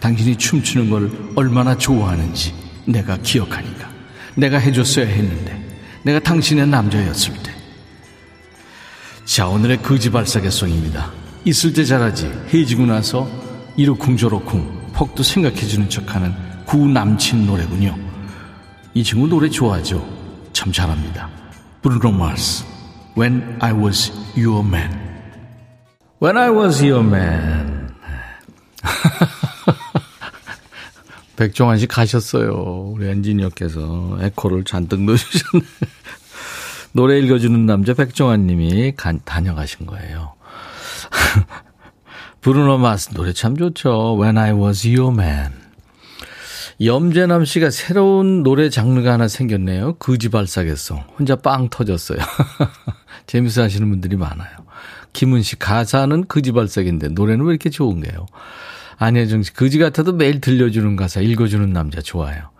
당신이 0.00 0.36
춤추는 0.36 0.90
걸 0.90 1.10
얼마나 1.36 1.76
좋아하는지 1.76 2.52
내가 2.86 3.16
기억하니까 3.18 3.88
내가 4.34 4.58
해줬어야 4.58 5.06
했는데 5.06 5.61
내가 6.02 6.18
당신의 6.20 6.66
남자였을 6.66 7.34
때. 7.42 7.52
자 9.24 9.46
오늘의 9.46 9.82
거지발사계송입니다. 9.82 11.10
있을 11.44 11.72
때 11.72 11.84
잘하지 11.84 12.26
헤어지고 12.48 12.86
나서 12.86 13.28
이러쿵저러쿵 13.76 14.92
폭도 14.92 15.22
생각해주는 15.22 15.88
척하는 15.88 16.34
구남친 16.66 17.46
노래군요. 17.46 17.96
이 18.94 19.02
친구 19.02 19.26
노래 19.26 19.48
좋아하죠. 19.48 20.06
참 20.52 20.72
잘합니다. 20.72 21.28
브루노 21.82 22.12
마스 22.12 22.64
When 23.16 23.56
I 23.60 23.72
Was 23.72 24.12
Your 24.36 24.66
Man 24.66 24.90
When 26.22 26.36
I 26.36 26.50
Was 26.50 26.84
Your 26.84 27.04
Man 27.04 27.90
백종환 31.36 31.78
씨 31.78 31.86
가셨어요. 31.86 32.92
우리 32.94 33.08
엔지니어께서 33.08 34.18
에코를 34.20 34.64
잔뜩 34.64 35.02
넣어주셨네. 35.02 35.64
노래 36.92 37.18
읽어주는 37.18 37.64
남자 37.66 37.94
백종환 37.94 38.46
님이 38.46 38.94
다녀가신 39.24 39.86
거예요. 39.86 40.34
브루노 42.42 42.78
마스 42.78 43.10
노래 43.10 43.32
참 43.32 43.56
좋죠. 43.56 44.18
When 44.20 44.36
I 44.36 44.52
was 44.52 44.86
your 44.86 45.12
man. 45.12 45.52
염재남 46.84 47.44
씨가 47.44 47.70
새로운 47.70 48.42
노래 48.42 48.68
장르가 48.68 49.12
하나 49.12 49.28
생겼네요. 49.28 49.94
그지발사겠어. 49.94 50.96
혼자 51.18 51.36
빵 51.36 51.68
터졌어요. 51.70 52.18
재밌어 53.26 53.62
하시는 53.62 53.88
분들이 53.88 54.16
많아요. 54.16 54.50
김은 55.12 55.42
씨 55.42 55.56
가사는 55.58 56.24
그지발사인데 56.24 57.08
노래는 57.08 57.44
왜 57.44 57.52
이렇게 57.52 57.70
좋은게요? 57.70 58.26
안혜정 59.02 59.42
씨 59.42 59.52
그지 59.52 59.78
같아도 59.78 60.12
매일 60.12 60.40
들려주는 60.40 60.94
가사 60.96 61.20
읽어주는 61.20 61.72
남자 61.72 62.00
좋아요. 62.00 62.50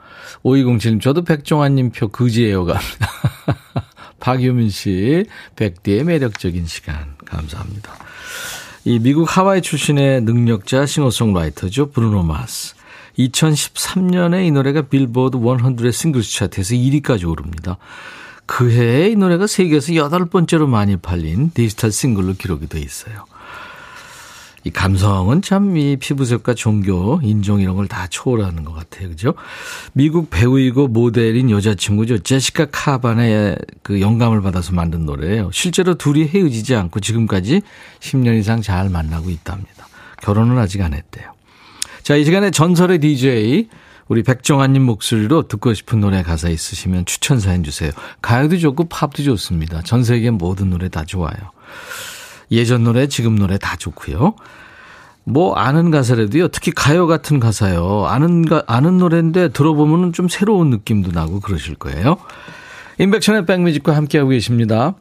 5207님 0.44 1.00
저도 1.00 1.22
백종환님 1.22 1.90
표 1.90 2.08
그지예요 2.08 2.64
갑니다. 2.64 3.08
박유민 4.18 4.70
씨 4.70 5.24
백디의 5.56 6.04
매력적인 6.04 6.66
시간 6.66 7.14
감사합니다. 7.24 7.92
이 8.84 8.98
미국 8.98 9.36
하와이 9.36 9.62
출신의 9.62 10.22
능력자 10.22 10.86
싱어송라이터죠 10.86 11.90
브루노 11.90 12.24
마스. 12.24 12.74
2013년에 13.18 14.46
이 14.46 14.50
노래가 14.50 14.82
빌보드 14.82 15.38
100의 15.38 15.92
싱글스 15.92 16.32
차트에서 16.32 16.74
1위까지 16.74 17.28
오릅니다. 17.28 17.76
그 18.46 18.70
해에 18.70 19.10
이 19.10 19.16
노래가 19.16 19.46
세계에서 19.46 19.94
여덟 19.94 20.24
번째로 20.26 20.66
많이 20.66 20.96
팔린 20.96 21.50
디지털 21.52 21.92
싱글로 21.92 22.34
기록이 22.34 22.66
돼 22.66 22.80
있어요. 22.80 23.26
이 24.64 24.70
감성은 24.70 25.42
참 25.42 25.76
이 25.76 25.96
피부색과 25.96 26.54
종교, 26.54 27.18
인종 27.22 27.60
이런 27.60 27.76
걸 27.76 27.88
다 27.88 28.06
초월하는 28.08 28.64
것 28.64 28.72
같아요. 28.72 29.08
그죠? 29.08 29.34
미국 29.92 30.30
배우이고 30.30 30.88
모델인 30.88 31.50
여자친구죠. 31.50 32.18
제시카 32.18 32.66
카반의 32.66 33.56
그 33.82 34.00
영감을 34.00 34.40
받아서 34.42 34.72
만든 34.72 35.04
노래예요. 35.04 35.50
실제로 35.52 35.94
둘이 35.94 36.26
헤어지지 36.28 36.74
않고 36.74 37.00
지금까지 37.00 37.62
10년 38.00 38.38
이상 38.38 38.62
잘 38.62 38.88
만나고 38.88 39.30
있답니다. 39.30 39.88
결혼은 40.22 40.58
아직 40.58 40.80
안 40.82 40.94
했대요. 40.94 41.32
자, 42.02 42.16
이 42.16 42.24
시간에 42.24 42.50
전설의 42.50 42.98
DJ 43.00 43.68
우리 44.08 44.22
백종환님 44.22 44.82
목소리로 44.82 45.48
듣고 45.48 45.74
싶은 45.74 46.00
노래 46.00 46.22
가사 46.22 46.48
있으시면 46.48 47.04
추천 47.06 47.40
사연 47.40 47.64
주세요. 47.64 47.90
가요도 48.20 48.58
좋고 48.58 48.88
팝도 48.88 49.22
좋습니다. 49.22 49.82
전 49.82 50.04
세계 50.04 50.30
모든 50.30 50.70
노래 50.70 50.88
다 50.88 51.04
좋아요. 51.04 51.32
예전 52.52 52.84
노래, 52.84 53.08
지금 53.08 53.34
노래 53.36 53.58
다 53.58 53.76
좋고요. 53.76 54.34
뭐 55.24 55.54
아는 55.54 55.90
가사라도요. 55.90 56.48
특히 56.48 56.70
가요 56.72 57.06
같은 57.06 57.40
가사요. 57.40 58.06
아는 58.06 58.44
가, 58.44 58.62
아는 58.66 58.98
노래인데 58.98 59.48
들어보면 59.48 60.12
좀 60.12 60.28
새로운 60.28 60.70
느낌도 60.70 61.12
나고 61.12 61.40
그러실 61.40 61.74
거예요. 61.76 62.18
인백천의 62.98 63.46
백뮤직과 63.46 63.96
함께하고 63.96 64.30
계십니다. 64.30 64.94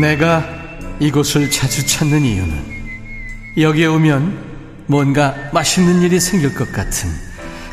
내가 0.00 0.55
이곳을 1.00 1.50
자주 1.50 1.86
찾는 1.86 2.22
이유는 2.22 2.76
여기에 3.58 3.86
오면 3.86 4.84
뭔가 4.86 5.34
맛있는 5.52 6.02
일이 6.02 6.20
생길 6.20 6.54
것 6.54 6.72
같은 6.72 7.10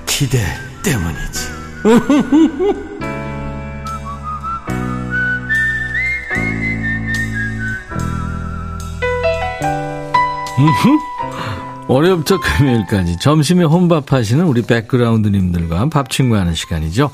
기대 0.06 0.40
때문이지. 0.84 1.54
월요일부터 11.88 12.40
금요일까지 12.40 13.18
점심에 13.20 13.64
혼밥하시는 13.66 14.46
우리 14.46 14.62
백그라운드님들과 14.64 15.90
밥 15.90 16.10
친구하는 16.10 16.56
시간이죠. 16.56 17.12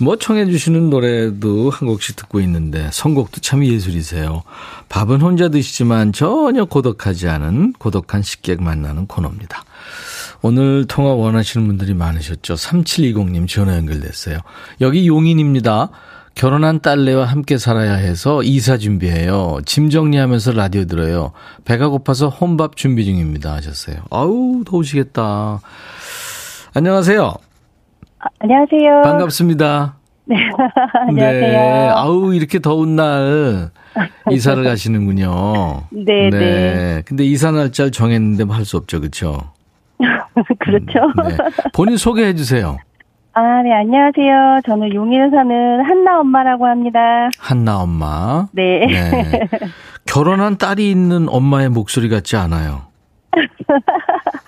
뭐 0.00 0.16
청해주시는 0.16 0.90
노래도 0.90 1.70
한 1.70 1.86
곡씩 1.86 2.16
듣고 2.16 2.40
있는데 2.40 2.88
선곡도 2.92 3.40
참 3.40 3.64
예술이세요. 3.64 4.42
밥은 4.88 5.20
혼자 5.20 5.48
드시지만 5.48 6.12
전혀 6.12 6.64
고독하지 6.64 7.28
않은 7.28 7.74
고독한 7.74 8.22
식객 8.22 8.62
만나는 8.62 9.06
코너입니다. 9.06 9.64
오늘 10.42 10.86
통화 10.86 11.12
원하시는 11.12 11.66
분들이 11.66 11.92
많으셨죠. 11.94 12.54
3720님 12.54 13.46
전화 13.46 13.76
연결됐어요. 13.76 14.38
여기 14.80 15.06
용인입니다. 15.06 15.90
결혼한 16.34 16.80
딸내와 16.80 17.26
함께 17.26 17.58
살아야 17.58 17.94
해서 17.94 18.42
이사 18.42 18.78
준비해요. 18.78 19.58
짐 19.66 19.90
정리하면서 19.90 20.52
라디오 20.52 20.86
들어요. 20.86 21.32
배가 21.64 21.88
고파서 21.88 22.28
혼밥 22.28 22.76
준비 22.76 23.04
중입니다. 23.04 23.52
하셨어요. 23.54 23.96
아우, 24.10 24.62
더우시겠다. 24.64 25.60
안녕하세요. 26.72 27.49
아, 28.20 28.26
안녕하세요. 28.40 29.02
반갑습니다. 29.02 29.94
네. 30.26 30.36
안녕하세요. 31.08 31.40
네. 31.40 31.88
아우, 31.92 32.34
이렇게 32.34 32.58
더운 32.60 32.94
날 32.94 33.70
이사를 34.30 34.62
가시는군요. 34.62 35.84
네, 35.90 36.30
네, 36.30 36.38
네. 36.38 37.02
근데 37.06 37.24
이사 37.24 37.50
날짜를 37.50 37.90
정했는데 37.90 38.44
뭐할수 38.44 38.76
없죠. 38.76 39.00
그렇죠? 39.00 39.52
그렇죠. 40.60 40.98
음, 41.18 41.28
네. 41.28 41.36
본인 41.72 41.96
소개해 41.96 42.34
주세요. 42.34 42.76
아, 43.32 43.62
네, 43.62 43.72
안녕하세요. 43.72 44.60
저는 44.66 44.94
용인에 44.94 45.30
사는 45.30 45.84
한나 45.84 46.20
엄마라고 46.20 46.66
합니다. 46.66 47.00
한나 47.38 47.78
엄마. 47.80 48.48
네. 48.52 48.86
네. 48.86 49.48
결혼한 50.04 50.58
딸이 50.58 50.90
있는 50.90 51.28
엄마의 51.28 51.68
목소리 51.70 52.08
같지 52.08 52.36
않아요. 52.36 52.82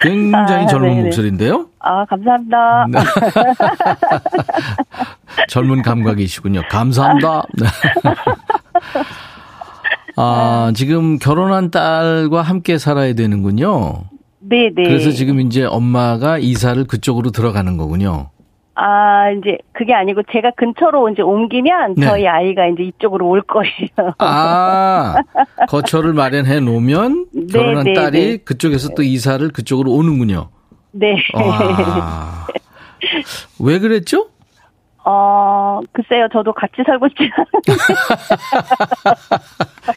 굉장히 0.03 0.65
아, 0.65 0.67
젊은 0.67 0.89
네네. 0.89 1.03
목소리인데요. 1.05 1.67
아, 1.79 2.05
감사합니다. 2.05 2.87
네. 2.91 2.99
젊은 5.49 5.83
감각이시군요. 5.83 6.63
감사합니다. 6.71 7.45
네. 7.59 7.67
아, 10.17 10.73
지금 10.75 11.19
결혼한 11.19 11.71
딸과 11.71 12.43
함께 12.43 12.79
살아야 12.79 13.15
되는군요. 13.15 14.05
네, 14.41 14.71
네. 14.75 14.85
그래서 14.85 15.11
지금 15.11 15.41
이제 15.41 15.65
엄마가 15.65 16.39
이사를 16.39 16.83
그쪽으로 16.85 17.31
들어가는 17.31 17.77
거군요. 17.77 18.31
아, 18.75 19.31
이제 19.31 19.59
그게 19.73 19.93
아니고 19.93 20.23
제가 20.33 20.53
근처로 20.57 21.11
이제 21.11 21.21
옮기면 21.23 21.95
네. 21.97 22.07
저희 22.07 22.27
아이가 22.27 22.67
이제 22.69 22.85
이쪽으로 22.85 23.29
올 23.29 23.43
거예요. 23.43 24.15
아, 24.19 25.15
거처를 25.69 26.15
마련해 26.15 26.61
놓으면 26.61 27.27
네, 27.35 27.47
결혼한 27.53 27.85
네, 27.85 27.93
딸이 27.93 28.19
네. 28.19 28.37
그쪽에서 28.39 28.91
또 28.97 29.03
이사를 29.03 29.47
그쪽으로 29.51 29.93
오는군요. 29.93 30.49
네. 30.93 31.17
와. 31.35 32.47
왜 33.61 33.79
그랬죠? 33.79 34.29
어, 35.05 35.81
글쎄요. 35.93 36.29
저도 36.33 36.53
같이 36.53 36.75
살고 36.87 37.09
있지 37.09 37.29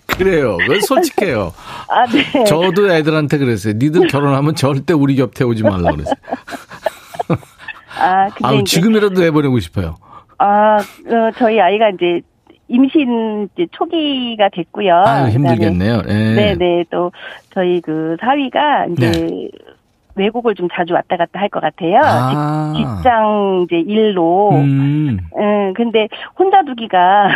그래요. 0.17 0.57
왜 0.67 0.79
솔직해요. 0.81 1.53
아, 1.88 2.05
네. 2.07 2.43
저도 2.45 2.91
애들한테 2.91 3.38
그랬어요. 3.38 3.73
니들 3.77 4.07
결혼하면 4.07 4.55
절대 4.55 4.93
우리 4.93 5.15
곁에 5.15 5.43
오지 5.43 5.61
말라 5.61 5.91
그랬어요. 5.91 6.15
아, 7.99 8.29
근데 8.29 8.55
이제 8.55 8.63
지금이라도 8.75 9.21
내보내고 9.21 9.60
싶어요. 9.60 9.95
아, 10.38 10.77
어, 10.77 11.31
저희 11.38 11.60
아이가 11.60 11.89
이제 11.89 12.21
임신 12.67 13.47
이제 13.53 13.67
초기가 13.71 14.49
됐고요. 14.49 14.99
그다음에 15.05 15.31
힘들겠네요. 15.31 16.01
예. 16.08 16.13
네네 16.36 16.86
또 16.89 17.12
저희 17.53 17.79
그 17.81 18.17
사위가 18.19 18.88
이제 18.88 19.12
네. 19.12 19.49
외국을 20.15 20.56
좀 20.56 20.67
자주 20.73 20.93
왔다 20.93 21.17
갔다 21.17 21.39
할 21.39 21.49
것 21.49 21.60
같아요. 21.62 21.99
아. 22.04 22.73
직, 22.75 22.80
직장 22.82 23.65
이제 23.65 23.78
일로. 23.80 24.51
음, 24.51 25.19
음, 25.38 25.73
근데 25.73 26.08
혼자 26.38 26.63
두기가 26.63 27.28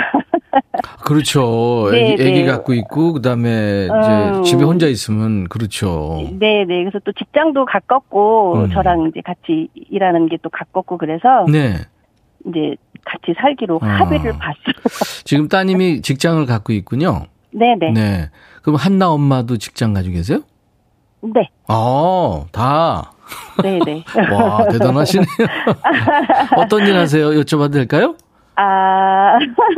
그렇죠. 1.06 1.90
네, 1.92 2.14
애기, 2.14 2.24
애기 2.24 2.42
네. 2.44 2.46
갖고 2.46 2.74
있고, 2.74 3.14
그 3.14 3.22
다음에 3.22 3.86
이제 3.86 4.38
음. 4.38 4.44
집에 4.44 4.64
혼자 4.64 4.88
있으면, 4.88 5.48
그렇죠. 5.48 6.22
네 6.40 6.66
네 6.66 6.84
그래서 6.84 7.00
또 7.06 7.12
직장도 7.14 7.66
가깝고 7.66 8.56
음. 8.56 8.70
저랑 8.72 9.10
이제 9.10 9.22
같이 9.22 9.70
일하는 9.90 10.28
게 10.28 10.38
또 10.42 10.50
가깝고 10.50 10.98
그래서 10.98 11.46
네. 11.52 11.74
이제 12.48 12.76
같이 13.06 13.34
살기로 13.40 13.80
아. 13.82 13.86
합의를 13.86 14.32
봤어요. 14.34 14.74
지금 15.26 15.48
따님이 15.50 16.02
직장을 16.02 16.46
갖고 16.46 16.72
있군요. 16.74 17.26
네네 17.52 17.76
네. 17.80 17.92
네. 17.92 18.30
그럼 18.62 18.76
한나 18.78 19.10
엄마도 19.10 19.58
직장 19.58 19.94
가지고 19.94 20.16
계세요? 20.16 20.40
네. 21.22 21.50
아, 21.68 22.44
다. 22.52 23.12
네네. 23.62 24.04
와, 24.34 24.66
대단하시네요. 24.68 25.26
어떤 26.58 26.88
일 26.88 26.96
하세요? 26.98 27.30
여쭤봐도 27.30 27.74
될까요? 27.74 28.16
아, 28.56 29.38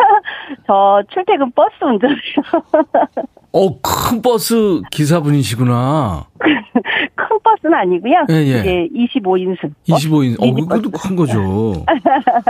저 0.68 1.02
출퇴근 1.14 1.52
버스 1.52 1.74
운전해요. 1.84 2.18
어, 3.54 3.82
큰 3.82 4.22
버스 4.22 4.82
기사분이시구나. 4.92 6.26
큰 6.40 7.40
버스는 7.44 7.74
아니고요. 7.74 8.26
예, 8.30 8.34
예. 8.36 8.88
이제 8.88 9.20
25인승. 9.20 9.74
25인, 9.88 10.38
어, 10.40 10.54
그것도. 10.54 10.92
큰 10.92 11.16
거죠. 11.16 11.86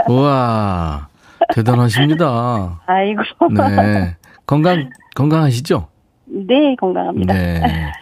우와. 0.08 1.08
대단하십니다. 1.52 2.80
아이고. 2.86 3.22
네. 3.50 4.16
건강, 4.46 4.88
건강하시죠? 5.14 5.88
네, 6.26 6.76
건강합니다. 6.78 7.34
네. 7.34 7.92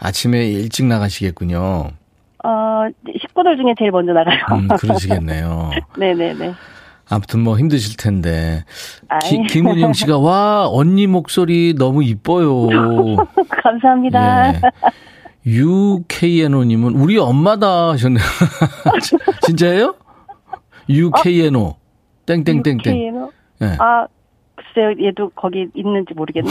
아침에 0.00 0.46
일찍 0.48 0.86
나가시겠군요. 0.86 1.90
어, 2.42 2.50
식구들 3.20 3.56
중에 3.56 3.74
제일 3.78 3.90
먼저 3.90 4.12
나가요. 4.12 4.38
음, 4.52 4.68
그러시겠네요. 4.80 5.70
네네네. 5.98 6.54
아무튼 7.10 7.40
뭐 7.40 7.58
힘드실 7.58 7.96
텐데. 7.96 8.64
기. 9.24 9.42
김은영 9.48 9.92
씨가, 9.92 10.18
와, 10.18 10.68
언니 10.68 11.06
목소리 11.06 11.74
너무 11.76 12.02
이뻐요. 12.04 12.68
감사합니다. 13.62 14.54
예. 14.54 14.60
UKNO님은 15.44 16.94
우리 16.94 17.18
엄마다 17.18 17.88
하셨네요. 17.90 18.24
진짜예요? 19.42 19.94
UKNO. 20.88 21.76
땡땡땡땡. 22.26 22.78
UKNO? 22.94 23.32
예. 23.62 23.76
아, 23.78 24.06
글쎄요, 24.54 24.94
얘도 25.04 25.30
거기 25.30 25.66
있는지 25.74 26.14
모르겠네. 26.14 26.50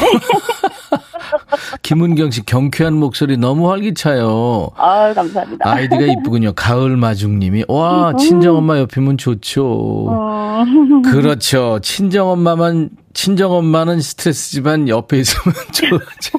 김은경 1.83 2.31
씨 2.31 2.45
경쾌한 2.45 2.93
목소리 2.95 3.37
너무 3.37 3.69
활기차요. 3.71 4.69
아 4.75 5.13
감사합니다. 5.13 5.69
아이디가 5.69 6.01
이쁘군요. 6.01 6.53
가을 6.53 6.97
마중님이 6.97 7.65
와 7.67 8.13
친정엄마 8.17 8.77
옆이면 8.79 9.17
좋죠. 9.17 10.09
음, 10.09 11.01
그렇죠. 11.03 11.79
친정엄마만 11.81 12.89
친정엄마는 13.13 14.01
스트레스지만 14.01 14.87
옆에 14.89 15.19
있으면 15.19 15.55
좋죠. 15.71 16.37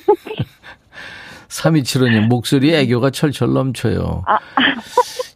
3275님 1.48 2.28
목소리에 2.28 2.78
애교가 2.80 3.10
철철 3.10 3.52
넘쳐요. 3.52 4.24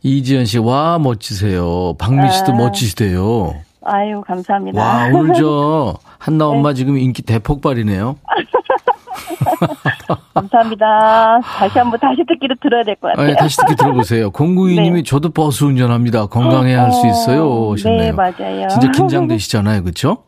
이지연 0.03 0.45
씨 0.47 0.59
와 0.59 0.99
멋지세요. 0.99 1.95
박민 1.99 2.31
씨도 2.31 2.53
아. 2.53 2.57
멋지시대요. 2.57 3.55
아유, 3.87 4.23
감사합니다. 4.27 4.81
와 4.81 5.07
오늘 5.13 5.35
저 5.35 5.99
한나 6.19 6.47
엄마 6.47 6.73
지금 6.73 6.97
인기 6.99 7.23
대폭발이네요. 7.23 8.17
감사합니다. 10.35 11.41
다시 11.41 11.79
한번 11.79 11.99
다시 12.01 12.23
듣기로 12.27 12.55
들어야 12.61 12.83
될 12.83 12.95
것 12.97 13.09
같아요. 13.09 13.33
아, 13.33 13.37
다시 13.37 13.57
듣기 13.59 13.77
들어보세요. 13.77 14.31
092님이 14.31 14.93
네. 14.95 15.03
저도 15.03 15.31
버스 15.31 15.65
운전합니다. 15.65 16.27
건강해야 16.27 16.83
할 16.85 16.93
수 16.93 17.07
있어요. 17.07 17.73
하셨네요. 17.73 18.01
네, 18.03 18.13
맞아요. 18.13 18.69
진짜 18.69 18.91
긴장되시잖아요. 18.91 19.83
그렇죠? 19.83 20.19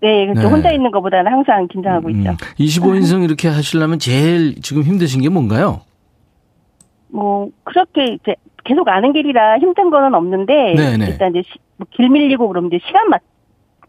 네, 0.00 0.26
그렇죠. 0.26 0.40
네. 0.42 0.46
혼자 0.46 0.70
있는 0.72 0.90
것보다는 0.90 1.30
항상 1.32 1.66
긴장하고 1.68 2.10
있죠. 2.10 2.36
25인승 2.58 3.22
이렇게 3.24 3.48
하시려면 3.48 3.98
제일 3.98 4.60
지금 4.62 4.82
힘드신 4.82 5.22
게 5.22 5.28
뭔가요? 5.28 5.80
뭐 7.08 7.48
그렇게 7.64 8.04
이제 8.14 8.34
계속 8.64 8.88
아는 8.88 9.12
길이라 9.12 9.58
힘든 9.58 9.90
거는 9.90 10.14
없는데 10.14 10.74
네네. 10.76 11.06
일단 11.06 11.30
이제 11.30 11.42
시- 11.48 11.58
뭐 11.76 11.86
길 11.92 12.08
밀리고 12.10 12.48
그러면 12.48 12.70
이제 12.72 12.82
시간 12.86 13.08
맞 13.10 13.20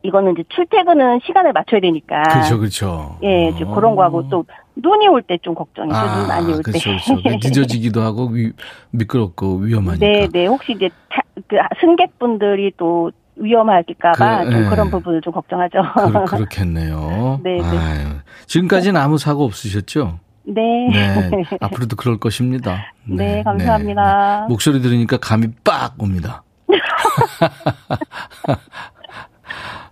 이거는 0.08 0.34
이제 0.34 0.44
출퇴근은 0.50 1.20
시간을 1.26 1.52
맞춰야 1.54 1.82
되니까. 1.82 2.24
그렇죠, 2.24 2.58
그렇죠. 2.58 3.18
예, 3.24 3.50
이제 3.50 3.64
어. 3.66 3.74
그런 3.76 3.96
거 3.96 4.04
하고 4.04 4.28
또 4.30 4.46
눈이 4.76 5.08
올 5.10 5.22
때 5.24 5.38
좀 5.42 5.54
걱정이죠. 5.54 5.96
아, 5.96 6.18
눈 6.20 6.28
많이 6.28 6.54
올 6.54 6.64
때. 6.64 6.72
그렇죠, 6.72 6.92
그렇죠. 7.22 7.50
늦어지기도 7.50 8.02
하고 8.02 8.28
위, 8.28 8.52
미끄럽고 8.92 9.58
위험하니까. 9.58 10.06
네, 10.06 10.28
네. 10.32 10.46
혹시 10.46 10.72
이제 10.74 10.90
타, 11.10 11.22
그 11.48 11.58
승객분들이 11.82 12.72
또 12.78 13.12
위험할까봐 13.36 14.46
그, 14.46 14.52
좀 14.52 14.66
예. 14.66 14.70
그런 14.70 14.90
부분을 14.90 15.22
좀 15.22 15.34
걱정하죠. 15.34 15.80
그, 15.94 16.24
그렇겠네요. 16.38 17.42
네, 17.44 17.58
네. 17.58 17.62
아유, 17.64 18.08
지금까지는 18.46 19.00
아무 19.00 19.18
사고 19.18 19.44
없으셨죠? 19.44 20.20
네. 20.46 20.62
네. 20.92 21.44
앞으로도 21.60 21.98
그럴 21.98 22.18
것입니다. 22.18 22.94
네, 23.06 23.44
감사합니다. 23.44 24.42
네. 24.42 24.48
목소리 24.48 24.82
들으니까 24.82 25.18
감이 25.18 25.48
빡 25.64 25.96
옵니다. 26.02 26.44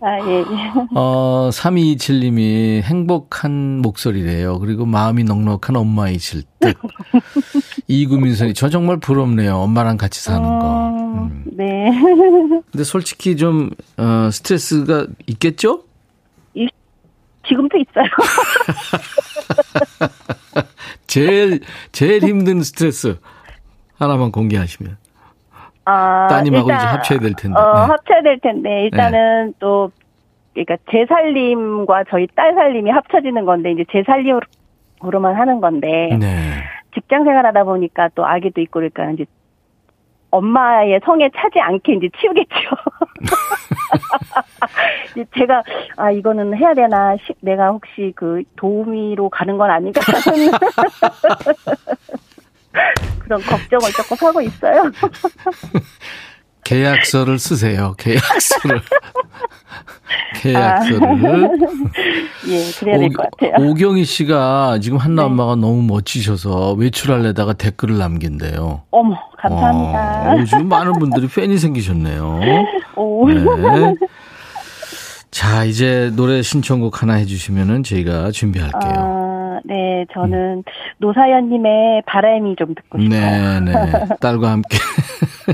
아, 0.02 0.20
예, 0.28 0.40
예. 0.40 0.46
어, 0.96 1.50
3227님이 1.52 2.82
행복한 2.82 3.82
목소리래요. 3.82 4.60
그리고 4.60 4.86
마음이 4.86 5.24
넉넉한 5.24 5.76
엄마이실 5.76 6.44
듯. 6.60 6.78
이구민선이 7.88 8.54
저 8.54 8.70
정말 8.70 8.98
부럽네요. 9.00 9.56
엄마랑 9.58 9.98
같이 9.98 10.22
사는 10.22 10.42
거. 10.42 10.90
음, 10.90 11.18
음. 11.18 11.44
네. 11.56 11.92
근데 12.72 12.84
솔직히 12.84 13.38
좀, 13.38 13.70
어, 13.98 14.30
스트레스가 14.32 15.08
있겠죠? 15.28 15.84
이- 16.56 16.68
지금도 17.48 17.78
있어요. 17.78 18.06
제일, 21.08 21.62
제일 21.92 22.24
힘든 22.24 22.64
스트레스. 22.64 23.18
하나만 23.98 24.32
공개하시면. 24.32 24.98
아, 25.86 26.28
따님하고 26.30 26.70
일단, 26.70 26.78
이제 26.78 26.88
합쳐야 26.88 27.20
될 27.20 27.34
텐데. 27.36 27.60
어, 27.60 27.74
네. 27.74 27.80
합쳐야 27.88 28.22
될 28.24 28.40
텐데, 28.40 28.84
일단은 28.86 29.54
또, 29.60 29.92
그러니까 30.54 30.78
제 30.92 31.06
살림과 31.08 32.06
저희 32.10 32.28
딸 32.36 32.54
살림이 32.54 32.90
합쳐지는 32.92 33.46
건데, 33.46 33.72
이제 33.72 33.86
제 33.92 34.04
살림으로만 34.04 35.36
하는 35.36 35.62
건데, 35.62 36.18
네. 36.20 36.64
직장 36.94 37.24
생활하다 37.26 37.64
보니까 37.66 38.10
또 38.16 38.26
아기도 38.26 38.62
있고 38.62 38.80
그러니까 38.80 39.12
이제 39.12 39.26
엄마의 40.32 41.00
성에 41.06 41.30
차지 41.36 41.60
않게 41.60 41.94
이제 41.94 42.10
치우겠죠. 42.20 42.56
제가 45.38 45.64
아 45.98 46.12
이거는 46.12 46.56
해야 46.58 46.74
되나 46.74 47.16
시- 47.18 47.34
내가 47.42 47.70
혹시 47.70 48.12
그 48.16 48.44
도우미로 48.56 49.30
가는 49.30 49.58
건 49.58 49.70
아닌가 49.72 50.02
하는 50.26 50.52
그런 53.20 53.42
걱정을 53.42 53.92
조금 53.92 54.28
하고 54.28 54.42
있어요. 54.42 54.84
계약서를 56.64 57.38
쓰세요. 57.38 57.94
계약서를. 57.98 58.82
계약서를. 60.42 61.50
예, 62.48 62.72
그래야 62.80 62.98
될 62.98 63.10
것 63.10 63.30
같아요. 63.32 63.54
오, 63.60 63.72
오경희 63.72 64.04
씨가 64.06 64.80
지금 64.82 64.98
한나 64.98 65.24
네. 65.24 65.28
엄마가 65.28 65.56
너무 65.56 65.84
멋지셔서 65.84 66.74
외출하려다가 66.74 67.54
댓글을 67.54 67.98
남긴대요. 67.98 68.84
어머 68.92 69.16
감사합니다. 69.38 70.34
어, 70.34 70.38
요즘 70.40 70.68
많은 70.68 70.94
분들이 70.94 71.28
팬이 71.28 71.58
생기셨네요. 71.58 72.40
오. 72.96 73.30
네. 73.30 73.44
자, 75.32 75.66
이제 75.66 76.12
노래 76.16 76.42
신청곡 76.42 77.02
하나 77.02 77.14
해주시면은 77.16 77.84
저희가 77.84 78.32
준비할게요. 78.32 78.94
아, 78.96 79.25
네, 79.64 80.06
저는 80.14 80.64
노사연님의 80.98 82.04
바람이 82.06 82.56
좀 82.58 82.76
듣고 82.76 83.00
싶어요. 83.00 83.60
네, 83.60 83.60
네. 83.60 83.74
딸과 84.20 84.52
함께. 84.52 84.78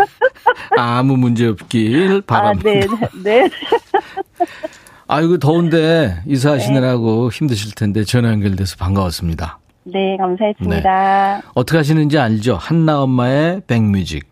아무 0.77 1.17
문제 1.17 1.47
없길 1.47 2.23
아, 2.27 2.33
바랍니다. 2.33 2.69
네, 3.23 3.41
네. 3.41 3.49
아이고, 5.07 5.37
더운데 5.37 6.21
이사하시느라고 6.25 7.29
힘드실 7.31 7.75
텐데 7.75 8.03
전화 8.03 8.29
연결돼서 8.29 8.77
반가웠습니다. 8.77 9.59
네, 9.83 10.15
감사했습니다. 10.17 11.41
어떻게 11.53 11.77
하시는지 11.77 12.17
알죠? 12.17 12.55
한나 12.55 13.01
엄마의 13.01 13.61
백뮤직. 13.67 14.29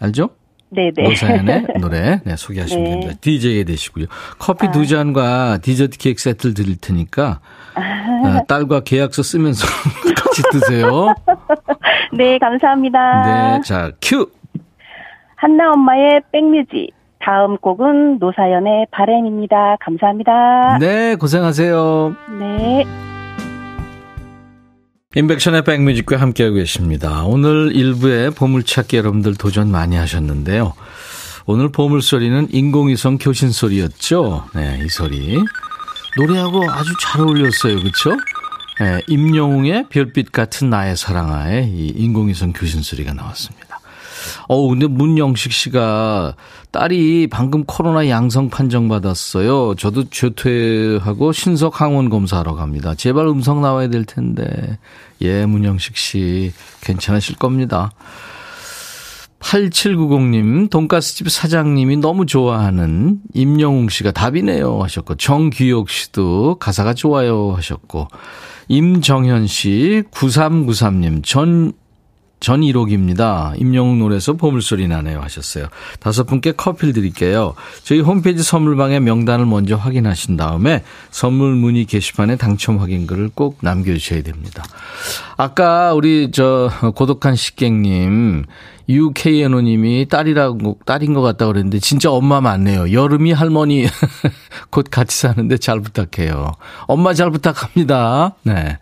알죠? 0.00 0.30
네, 0.70 0.90
네. 0.96 1.02
노사연의 1.02 1.66
노래 1.80 2.20
네, 2.24 2.36
소개하시면 2.36 2.84
네. 2.84 2.90
됩니다. 2.90 3.14
DJ가 3.20 3.64
되시고요. 3.64 4.06
커피 4.38 4.70
두 4.70 4.86
잔과 4.86 5.58
디저트 5.58 5.98
케이크 5.98 6.20
세트를 6.20 6.54
드릴 6.54 6.76
테니까 6.76 7.40
어, 7.74 8.44
딸과 8.48 8.80
계약서 8.80 9.22
쓰면서 9.22 9.66
같이 10.16 10.42
드세요. 10.52 11.14
네, 12.12 12.38
감사합니다. 12.38 13.22
네, 13.56 13.60
자 13.64 13.90
큐. 14.00 14.30
한나 15.36 15.72
엄마의 15.72 16.20
백뮤직. 16.32 16.90
다음 17.24 17.56
곡은 17.56 18.18
노사연의 18.18 18.86
바램입니다. 18.90 19.76
감사합니다. 19.80 20.78
네, 20.80 21.14
고생하세요. 21.14 22.16
네. 22.40 22.84
인백션의 25.14 25.62
백뮤직과 25.62 26.16
함께하고 26.16 26.56
계십니다. 26.56 27.24
오늘 27.24 27.70
일부에 27.76 28.30
보물찾기 28.30 28.96
여러분들 28.96 29.36
도전 29.36 29.70
많이 29.70 29.96
하셨는데요. 29.96 30.72
오늘 31.46 31.70
보물소리는 31.70 32.48
인공위성 32.50 33.18
교신 33.18 33.50
소리였죠. 33.50 34.44
네, 34.54 34.80
이 34.84 34.88
소리. 34.88 35.38
노래하고 36.16 36.70
아주 36.70 36.92
잘 37.00 37.22
어울렸어요. 37.22 37.76
그렇죠? 37.78 38.10
네, 38.80 39.00
임영웅의 39.06 39.86
별빛 39.90 40.32
같은 40.32 40.70
나의 40.70 40.96
사랑아에 40.96 41.70
이 41.72 41.88
인공위성 41.96 42.52
교신 42.52 42.82
소리가 42.82 43.12
나왔습니다. 43.12 43.80
어 44.48 44.68
근데 44.68 44.86
문영식 44.86 45.52
씨가 45.52 46.34
딸이 46.70 47.28
방금 47.30 47.64
코로나 47.64 48.08
양성 48.08 48.50
판정 48.50 48.88
받았어요. 48.88 49.74
저도 49.74 50.08
죄퇴하고 50.10 51.32
신속 51.32 51.80
항원 51.80 52.08
검사하러 52.08 52.54
갑니다. 52.54 52.94
제발 52.94 53.26
음성 53.26 53.60
나와야 53.60 53.88
될 53.88 54.04
텐데. 54.04 54.78
예, 55.20 55.46
문영식 55.46 55.96
씨 55.96 56.52
괜찮으실 56.82 57.36
겁니다. 57.36 57.90
8790님, 59.42 60.70
돈가스집 60.70 61.30
사장님이 61.30 61.96
너무 61.96 62.26
좋아하는 62.26 63.18
임영웅 63.34 63.88
씨가 63.88 64.12
답이네요 64.12 64.82
하셨고, 64.82 65.16
정귀옥 65.16 65.90
씨도 65.90 66.56
가사가 66.58 66.94
좋아요 66.94 67.52
하셨고, 67.56 68.08
임정현 68.68 69.48
씨, 69.48 70.04
9393님, 70.12 71.24
전 71.24 71.72
전일옥입니다. 72.42 73.54
임영웅 73.56 74.00
노래에서 74.00 74.34
보물소리 74.34 74.88
나네요 74.88 75.20
하셨어요. 75.20 75.68
다섯 76.00 76.24
분께 76.24 76.52
커피를 76.52 76.92
드릴게요. 76.92 77.54
저희 77.84 78.00
홈페이지 78.00 78.42
선물방에 78.42 79.00
명단을 79.00 79.46
먼저 79.46 79.76
확인하신 79.76 80.36
다음에 80.36 80.82
선물 81.10 81.54
문의 81.54 81.84
게시판에 81.84 82.36
당첨 82.36 82.78
확인글을 82.78 83.30
꼭 83.34 83.58
남겨주셔야 83.62 84.22
됩니다. 84.22 84.64
아까 85.36 85.94
우리 85.94 86.30
저 86.32 86.70
고독한 86.94 87.36
식객님 87.36 88.44
UKNO님이 88.88 90.06
딸이라고, 90.08 90.78
딸인 90.84 91.14
것 91.14 91.22
같다고 91.22 91.52
그랬는데, 91.52 91.78
진짜 91.78 92.10
엄마 92.10 92.40
맞네요. 92.40 92.92
여름이 92.92 93.32
할머니, 93.32 93.86
곧 94.70 94.86
같이 94.90 95.18
사는데 95.18 95.56
잘 95.58 95.80
부탁해요. 95.80 96.52
엄마 96.86 97.14
잘 97.14 97.30
부탁합니다. 97.30 98.34
네. 98.42 98.78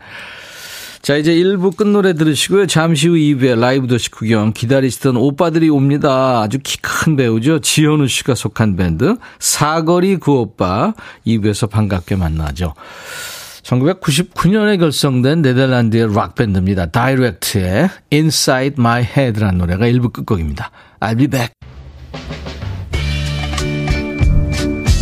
자, 1.10 1.16
이제 1.16 1.34
1부 1.34 1.76
끝노래 1.76 2.12
들으시고요. 2.12 2.68
잠시 2.68 3.08
후 3.08 3.14
2부에 3.14 3.58
라이브 3.58 3.88
도시 3.88 4.12
구경 4.12 4.52
기다리시던 4.52 5.16
오빠들이 5.16 5.68
옵니다. 5.68 6.40
아주 6.40 6.60
키 6.62 6.78
큰 6.80 7.16
배우죠. 7.16 7.58
지현우 7.58 8.06
씨가 8.06 8.36
속한 8.36 8.76
밴드, 8.76 9.16
사거리 9.40 10.18
그 10.18 10.30
오빠 10.30 10.94
2부에서 11.26 11.68
반갑게 11.68 12.14
만나죠. 12.14 12.74
1999년에 13.64 14.78
결성된 14.78 15.42
네덜란드의 15.42 16.14
락밴드입니다. 16.14 16.86
다이렉트의 16.92 17.88
Inside 18.12 18.76
My 18.78 19.02
Head라는 19.02 19.58
노래가 19.58 19.88
일부 19.88 20.10
끝곡입니다. 20.10 20.70
I'll 21.00 21.18
be 21.18 21.26
back. 21.26 21.54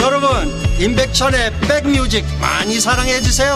여러분 0.00 0.28
임백천의 0.80 1.52
백뮤직 1.60 2.24
많이 2.40 2.80
사랑해 2.80 3.20
주세요 3.20 3.54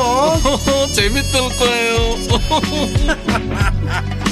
재밌을 0.94 1.40
거예요 1.58 2.14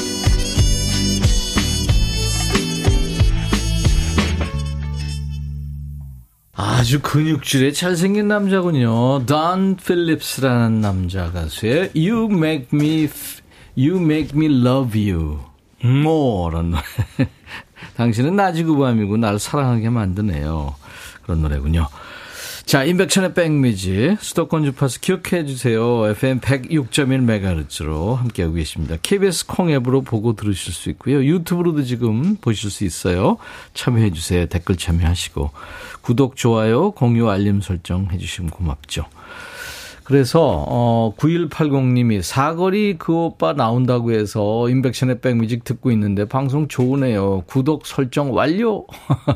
아주 6.55 7.01
근육질의 7.01 7.73
잘생긴 7.75 8.29
남자군요. 8.29 9.25
던 9.27 9.77
필립스라는 9.77 10.81
남자 10.81 11.31
가수의 11.33 11.91
You 11.97 12.29
Make 12.31 12.69
Me 12.73 13.09
You 13.77 14.01
Make 14.03 14.31
Me 14.39 14.47
Love 14.47 15.11
You 15.11 15.39
More라는 15.85 16.71
노래. 17.17 17.29
당신은 17.97 18.37
낮이고 18.37 18.77
밤이고 18.79 19.17
날 19.17 19.39
사랑하게 19.39 19.91
만드네요. 19.91 20.75
그런 21.23 21.43
노래군요. 21.43 21.89
자, 22.65 22.85
임백천의 22.85 23.35
백미지 23.35 24.17
수도권 24.21 24.65
주파수 24.65 25.01
기억해 25.01 25.45
주세요. 25.47 26.07
FM 26.07 26.41
106.1MHz로 26.41 28.15
함께하고 28.15 28.55
계십니다. 28.55 28.97
KBS 29.03 29.47
콩 29.47 29.71
앱으로 29.71 30.03
보고 30.03 30.35
들으실 30.35 30.73
수 30.73 30.89
있고요. 30.91 31.25
유튜브로도 31.25 31.83
지금 31.83 32.37
보실 32.37 32.71
수 32.71 32.85
있어요. 32.85 33.37
참여해 33.75 34.13
주세요. 34.13 34.47
댓글 34.47 34.77
참여하시고 34.77 35.51
구독, 36.03 36.37
좋아요, 36.37 36.93
공유, 36.93 37.29
알림 37.29 37.61
설정 37.61 38.09
해 38.11 38.19
주시면 38.19 38.51
고맙죠. 38.51 39.07
그래서 40.05 40.65
어 40.69 41.15
9180님이 41.17 42.23
사거리 42.23 42.97
그 42.99 43.13
오빠 43.13 43.53
나온다고 43.53 44.13
해서 44.13 44.69
인백션의 44.69 45.21
백뮤직 45.21 45.65
듣고 45.65 45.91
있는데 45.93 46.27
방송 46.27 46.69
좋으네요. 46.69 47.45
구독 47.47 47.87
설정 47.87 48.35
완료. 48.35 48.87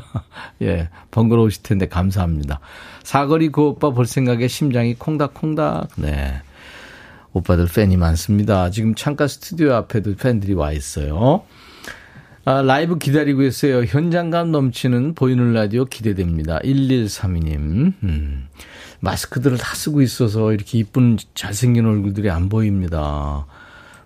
예, 0.61 0.89
번거로우실 1.11 1.63
텐데 1.63 1.87
감사합니다. 1.87 2.59
사거리 3.03 3.49
그 3.49 3.61
오빠 3.61 3.91
볼 3.91 4.05
생각에 4.05 4.47
심장이 4.47 4.93
콩닥콩닥. 4.93 5.89
네. 5.97 6.41
오빠들 7.33 7.67
팬이 7.73 7.97
많습니다. 7.97 8.69
지금 8.71 8.95
창가 8.95 9.27
스튜디오 9.27 9.73
앞에도 9.73 10.15
팬들이 10.15 10.53
와 10.53 10.71
있어요. 10.71 11.43
아, 12.45 12.61
라이브 12.61 12.97
기다리고 12.97 13.43
있어요. 13.43 13.83
현장감 13.83 14.51
넘치는 14.51 15.15
보이는 15.15 15.53
라디오 15.53 15.85
기대됩니다. 15.85 16.59
1132님. 16.59 17.93
음. 18.03 18.47
마스크들을 18.99 19.57
다 19.57 19.75
쓰고 19.75 20.01
있어서 20.01 20.53
이렇게 20.53 20.79
이쁜 20.79 21.17
잘생긴 21.35 21.85
얼굴들이 21.85 22.29
안 22.29 22.49
보입니다. 22.49 23.45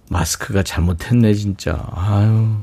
마스크가 0.10 0.64
잘못했네, 0.64 1.34
진짜. 1.34 1.88
아유. 1.94 2.58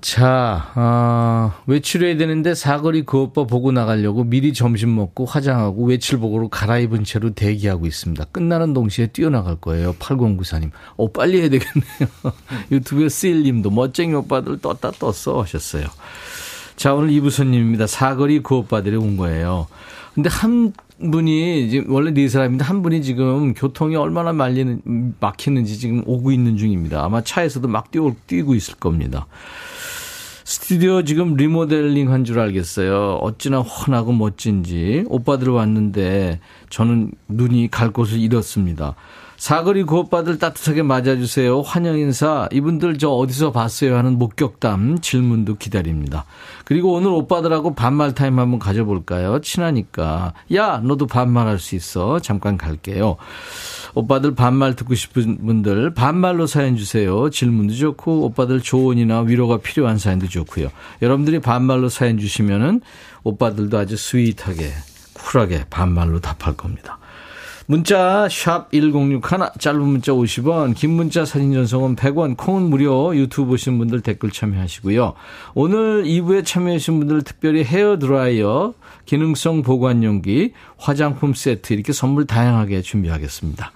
자, 0.00 0.70
아, 0.74 1.60
외출해야 1.66 2.16
되는데 2.16 2.54
사거리 2.54 3.02
그 3.02 3.18
오빠 3.18 3.44
보고 3.44 3.72
나가려고 3.72 4.22
미리 4.22 4.52
점심 4.52 4.94
먹고 4.94 5.24
화장하고 5.24 5.86
외출복으로 5.86 6.48
갈아입은 6.50 7.02
채로 7.02 7.34
대기하고 7.34 7.86
있습니다. 7.86 8.24
끝나는 8.26 8.74
동시에 8.74 9.08
뛰어나갈 9.08 9.56
거예요. 9.56 9.94
8094님. 9.94 10.70
어, 10.96 11.10
빨리 11.10 11.40
해야 11.40 11.48
되겠네요. 11.48 12.08
유튜브에 12.70 13.08
쓰일님도 13.08 13.70
멋쟁이 13.70 14.14
오빠들 14.14 14.60
떴다 14.60 14.92
떴어 14.92 15.42
하셨어요. 15.42 15.86
자, 16.76 16.94
오늘 16.94 17.10
이부 17.10 17.30
손님입니다. 17.30 17.88
사거리 17.88 18.40
그 18.44 18.54
오빠들이 18.54 18.94
온 18.94 19.16
거예요. 19.16 19.66
근데 20.18 20.30
한 20.30 20.72
분이 20.98 21.70
지금 21.70 21.94
원래 21.94 22.10
네 22.10 22.28
사람인데 22.28 22.64
한 22.64 22.82
분이 22.82 23.04
지금 23.04 23.54
교통이 23.54 23.94
얼마나 23.94 24.32
말리는 24.32 25.14
막히는지 25.20 25.78
지금 25.78 26.02
오고 26.06 26.32
있는 26.32 26.56
중입니다. 26.56 27.04
아마 27.04 27.22
차에서도 27.22 27.68
막 27.68 27.92
뛰고 27.92 28.16
뛰고 28.26 28.56
있을 28.56 28.74
겁니다. 28.74 29.28
스튜디오 30.42 31.04
지금 31.04 31.36
리모델링 31.36 32.10
한 32.10 32.24
줄 32.24 32.40
알겠어요. 32.40 33.20
어찌나 33.22 33.60
훤하고 33.60 34.10
멋진지 34.10 35.04
오빠들 35.06 35.50
왔는데 35.50 36.40
저는 36.68 37.12
눈이 37.28 37.68
갈 37.70 37.92
곳을 37.92 38.18
잃었습니다. 38.18 38.96
사거리 39.38 39.84
그 39.84 39.96
오빠들 39.98 40.38
따뜻하게 40.38 40.82
맞아주세요. 40.82 41.60
환영 41.60 41.96
인사. 41.96 42.48
이분들 42.52 42.98
저 42.98 43.10
어디서 43.10 43.52
봤어요? 43.52 43.96
하는 43.96 44.18
목격담 44.18 44.98
질문도 45.00 45.58
기다립니다. 45.58 46.24
그리고 46.64 46.92
오늘 46.92 47.10
오빠들하고 47.12 47.76
반말 47.76 48.14
타임 48.14 48.40
한번 48.40 48.58
가져볼까요? 48.58 49.40
친하니까. 49.40 50.34
야, 50.54 50.78
너도 50.78 51.06
반말할 51.06 51.60
수 51.60 51.76
있어. 51.76 52.18
잠깐 52.18 52.58
갈게요. 52.58 53.16
오빠들 53.94 54.34
반말 54.34 54.74
듣고 54.74 54.96
싶은 54.96 55.38
분들 55.46 55.94
반말로 55.94 56.48
사연 56.48 56.76
주세요. 56.76 57.30
질문도 57.30 57.74
좋고 57.74 58.24
오빠들 58.24 58.60
조언이나 58.60 59.20
위로가 59.20 59.58
필요한 59.58 59.98
사연도 59.98 60.26
좋고요. 60.26 60.68
여러분들이 61.00 61.38
반말로 61.38 61.88
사연 61.88 62.18
주시면은 62.18 62.80
오빠들도 63.22 63.78
아주 63.78 63.96
sweet하게 63.96 64.72
쿨하게 65.14 65.66
반말로 65.70 66.20
답할 66.20 66.56
겁니다. 66.56 66.97
문자 67.70 68.26
샵 68.30 68.70
1061, 68.72 69.20
짧은 69.58 69.82
문자 69.82 70.12
50원, 70.12 70.74
긴 70.74 70.92
문자 70.92 71.26
사진 71.26 71.52
전송은 71.52 71.96
100원, 71.96 72.34
콩은 72.34 72.62
무료, 72.62 73.14
유튜브 73.14 73.50
보신 73.50 73.76
분들 73.76 74.00
댓글 74.00 74.30
참여하시고요. 74.30 75.12
오늘 75.52 76.04
2부에 76.04 76.46
참여하신 76.46 76.98
분들 77.00 77.24
특별히 77.24 77.64
헤어드라이어, 77.64 78.72
기능성 79.04 79.60
보관용기, 79.60 80.54
화장품 80.78 81.34
세트 81.34 81.74
이렇게 81.74 81.92
선물 81.92 82.26
다양하게 82.26 82.80
준비하겠습니다. 82.80 83.70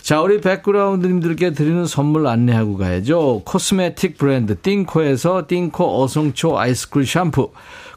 자, 0.00 0.22
우리 0.22 0.40
백그라운드님들께 0.40 1.52
드리는 1.52 1.84
선물 1.84 2.26
안내하고 2.26 2.78
가야죠. 2.78 3.42
코스메틱 3.44 4.16
브랜드 4.16 4.58
띵코에서 4.58 5.44
띵코 5.46 6.02
어성초 6.02 6.58
아이스크림 6.58 7.04
샴푸. 7.04 7.50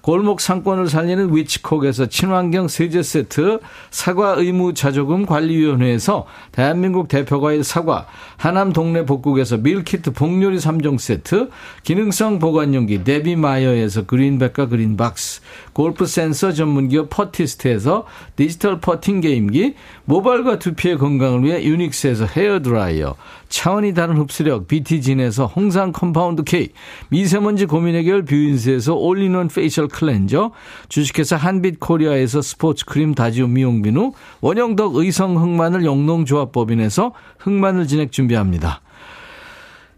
골목 0.04 0.42
상권을 0.42 0.90
살리는 0.90 1.34
위치콕에서 1.34 2.08
친환경 2.08 2.68
세제 2.68 3.02
세트, 3.02 3.60
사과 3.90 4.34
의무 4.34 4.74
자조금 4.74 5.26
관리위원회에서 5.26 6.26
대한민국 6.52 7.08
대표과일 7.08 7.64
사과, 7.64 8.06
하남 8.36 8.74
동네 8.74 9.06
복국에서 9.06 9.56
밀키트 9.60 10.12
복요리 10.12 10.58
3종 10.58 11.00
세트, 11.00 11.52
기능성 11.84 12.40
보관용기 12.40 13.06
데비마이어에서 13.06 14.06
그린백과 14.06 14.68
그린박스, 14.68 15.40
골프 15.74 16.06
센서 16.06 16.54
전문기업 16.54 17.10
퍼티스트에서 17.10 18.06
디지털 18.36 18.80
퍼팅 18.80 19.22
게임기, 19.22 19.76
모발과 20.06 20.60
두피의 20.60 20.98
건강을 20.98 21.44
위해 21.44 21.64
유닉스에서 21.64 22.26
헤어 22.26 22.62
드라이어, 22.62 23.16
차원이 23.50 23.94
다른 23.94 24.18
흡수력 24.18 24.68
BT진에서 24.68 25.48
홍삼 25.48 25.92
컴파운드 25.92 26.44
K, 26.44 26.70
미세먼지 27.10 27.66
고민 27.66 27.96
해결 27.96 28.24
뷰인스에서 28.24 28.94
all-in-one 28.96 29.48
facial 29.48 29.88
cleanser, 29.88 30.52
주식회사 30.90 31.36
한빛 31.36 31.80
코리아에서 31.80 32.42
스포츠 32.42 32.86
크림 32.86 33.14
다지오 33.14 33.48
미용비누, 33.48 34.14
원형덕 34.42 34.96
의성 34.96 35.38
흑마늘 35.38 35.86
영농조합법인에서 35.86 37.14
흑마늘 37.40 37.88
진액 37.88 38.12
준비합니다. 38.12 38.82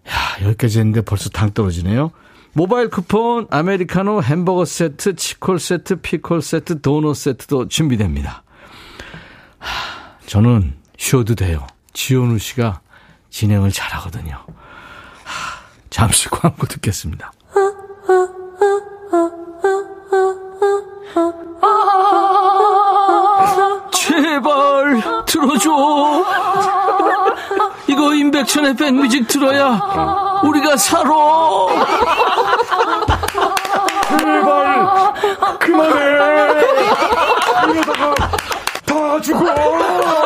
야, 0.08 0.46
여기까지 0.46 0.80
했는데 0.80 1.02
벌써 1.02 1.30
당 1.30 1.52
떨어지네요. 1.52 2.12
모바일 2.58 2.90
쿠폰, 2.90 3.48
아메리카노, 3.52 4.24
햄버거 4.24 4.64
세트, 4.64 5.18
치콜 5.18 5.60
세트, 5.60 5.98
피콜 5.98 6.42
세트, 6.42 6.80
도넛 6.80 7.14
세트도 7.18 7.68
준비됩니다. 7.68 8.44
하, 9.60 9.68
저는 10.26 10.74
쉬어도 10.98 11.36
돼요. 11.36 11.68
지현우 11.92 12.40
씨가 12.40 12.80
진행을 13.30 13.72
잘하거든요. 13.72 14.36
하, 14.36 15.60
잠시 15.90 16.30
광고 16.30 16.66
듣겠습니다. 16.66 17.34
제발 23.92 25.26
들어줘. 25.26 26.26
이거 27.88 28.14
임백천의 28.14 28.78
백뮤직 28.78 29.28
들어야 29.28 30.42
우리가 30.44 30.78
살아. 30.78 31.10
제발 34.18 35.14
그만해. 35.66 36.06
이러다가 37.74 38.16
다 38.86 39.22
죽어. 39.22 40.25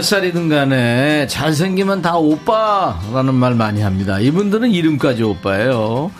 몇 0.00 0.04
살이든 0.04 0.48
간에 0.48 1.26
잘생기면 1.26 2.00
다 2.00 2.16
오빠라는 2.16 3.34
말 3.34 3.54
많이 3.54 3.82
합니다. 3.82 4.18
이분들은 4.18 4.70
이름까지 4.70 5.22
오빠예요. 5.22 6.10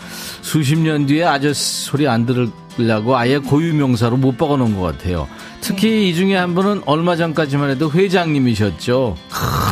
수십 0.41 0.77
년 0.77 1.07
뒤에 1.07 1.23
아저씨 1.23 1.85
소리 1.85 2.07
안 2.07 2.27
들으려고 2.27 3.17
아예 3.17 3.39
고유명사로 3.39 4.17
못 4.17 4.37
박아놓은 4.37 4.79
것 4.79 4.83
같아요. 4.83 5.27
특히 5.61 6.07
이 6.07 6.13
중에 6.13 6.35
한 6.35 6.53
분은 6.53 6.83
얼마 6.85 7.15
전까지만 7.15 7.71
해도 7.71 7.91
회장님이셨죠. 7.91 9.17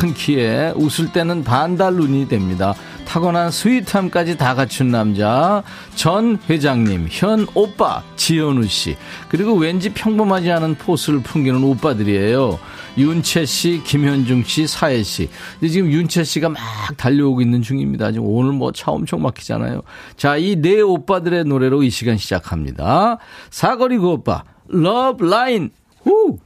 큰 0.00 0.12
키에 0.12 0.72
웃을 0.74 1.12
때는 1.12 1.44
반달 1.44 1.94
눈이 1.94 2.26
됩니다. 2.26 2.74
타고난 3.10 3.50
스윗함까지 3.50 4.38
다 4.38 4.54
갖춘 4.54 4.92
남자 4.92 5.64
전 5.96 6.38
회장님, 6.48 7.08
현 7.10 7.44
오빠 7.54 8.04
지현우 8.14 8.68
씨 8.68 8.96
그리고 9.28 9.54
왠지 9.54 9.88
평범하지 9.92 10.48
않은 10.52 10.76
포스를 10.76 11.20
풍기는 11.20 11.60
오빠들이에요. 11.60 12.60
윤채 12.98 13.46
씨, 13.46 13.82
김현중 13.84 14.44
씨, 14.44 14.68
사에 14.68 15.02
씨. 15.02 15.28
근데 15.58 15.72
지금 15.72 15.90
윤채 15.90 16.22
씨가 16.22 16.50
막 16.50 16.60
달려오고 16.96 17.40
있는 17.42 17.62
중입니다. 17.62 18.12
지금 18.12 18.28
오늘 18.28 18.52
뭐 18.52 18.70
차 18.70 18.92
엄청 18.92 19.22
막히잖아요. 19.22 19.82
자, 20.16 20.36
이 20.36 20.54
네 20.60 20.80
오빠들의 20.80 21.46
노래로 21.46 21.82
이 21.82 21.90
시간 21.90 22.16
시작합니다. 22.16 23.18
사거리 23.50 23.98
그 23.98 24.06
오빠, 24.08 24.44
Love 24.68 25.24
Line. 25.24 25.70
후! 26.04 26.38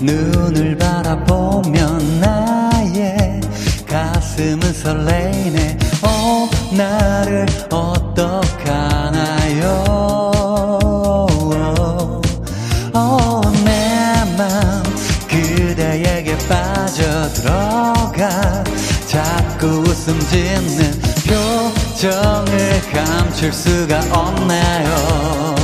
눈을 0.00 0.76
바라보면 0.78 2.20
나의 2.20 3.40
가슴은 3.86 4.72
설레이네. 4.72 5.78
어 6.02 6.48
나를 6.76 7.46
어떡하나요? 7.70 8.48
어내맘 12.92 14.82
그대에게 15.28 16.36
빠져들어가 16.48 18.18
자꾸 19.06 19.66
웃음 19.66 20.18
짓는 20.20 21.00
표정을 21.26 22.80
감출 22.92 23.52
수가 23.52 24.00
없나요 24.12 25.57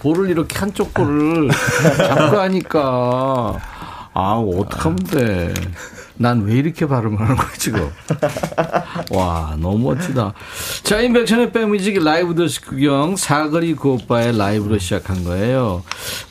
볼을 0.00 0.30
이렇게 0.30 0.58
한쪽 0.58 0.92
볼을 0.94 1.50
잡고 1.96 2.38
하니까. 2.40 3.56
아, 4.12 4.32
어떡하면 4.34 4.96
돼. 4.96 5.54
난 6.16 6.42
왜 6.44 6.56
이렇게 6.56 6.86
발음을 6.86 7.18
하는 7.18 7.34
거야, 7.34 7.48
지금. 7.56 7.88
와, 9.10 9.54
너무 9.58 9.78
멋지다. 9.94 10.34
자, 10.82 11.00
인백션의 11.00 11.50
백뮤직 11.50 12.02
라이브 12.04 12.34
더시 12.34 12.60
구경 12.60 13.16
사거리 13.16 13.74
그 13.74 13.92
오빠의 13.92 14.36
라이브로 14.36 14.76
시작한 14.76 15.24
거예요. 15.24 15.82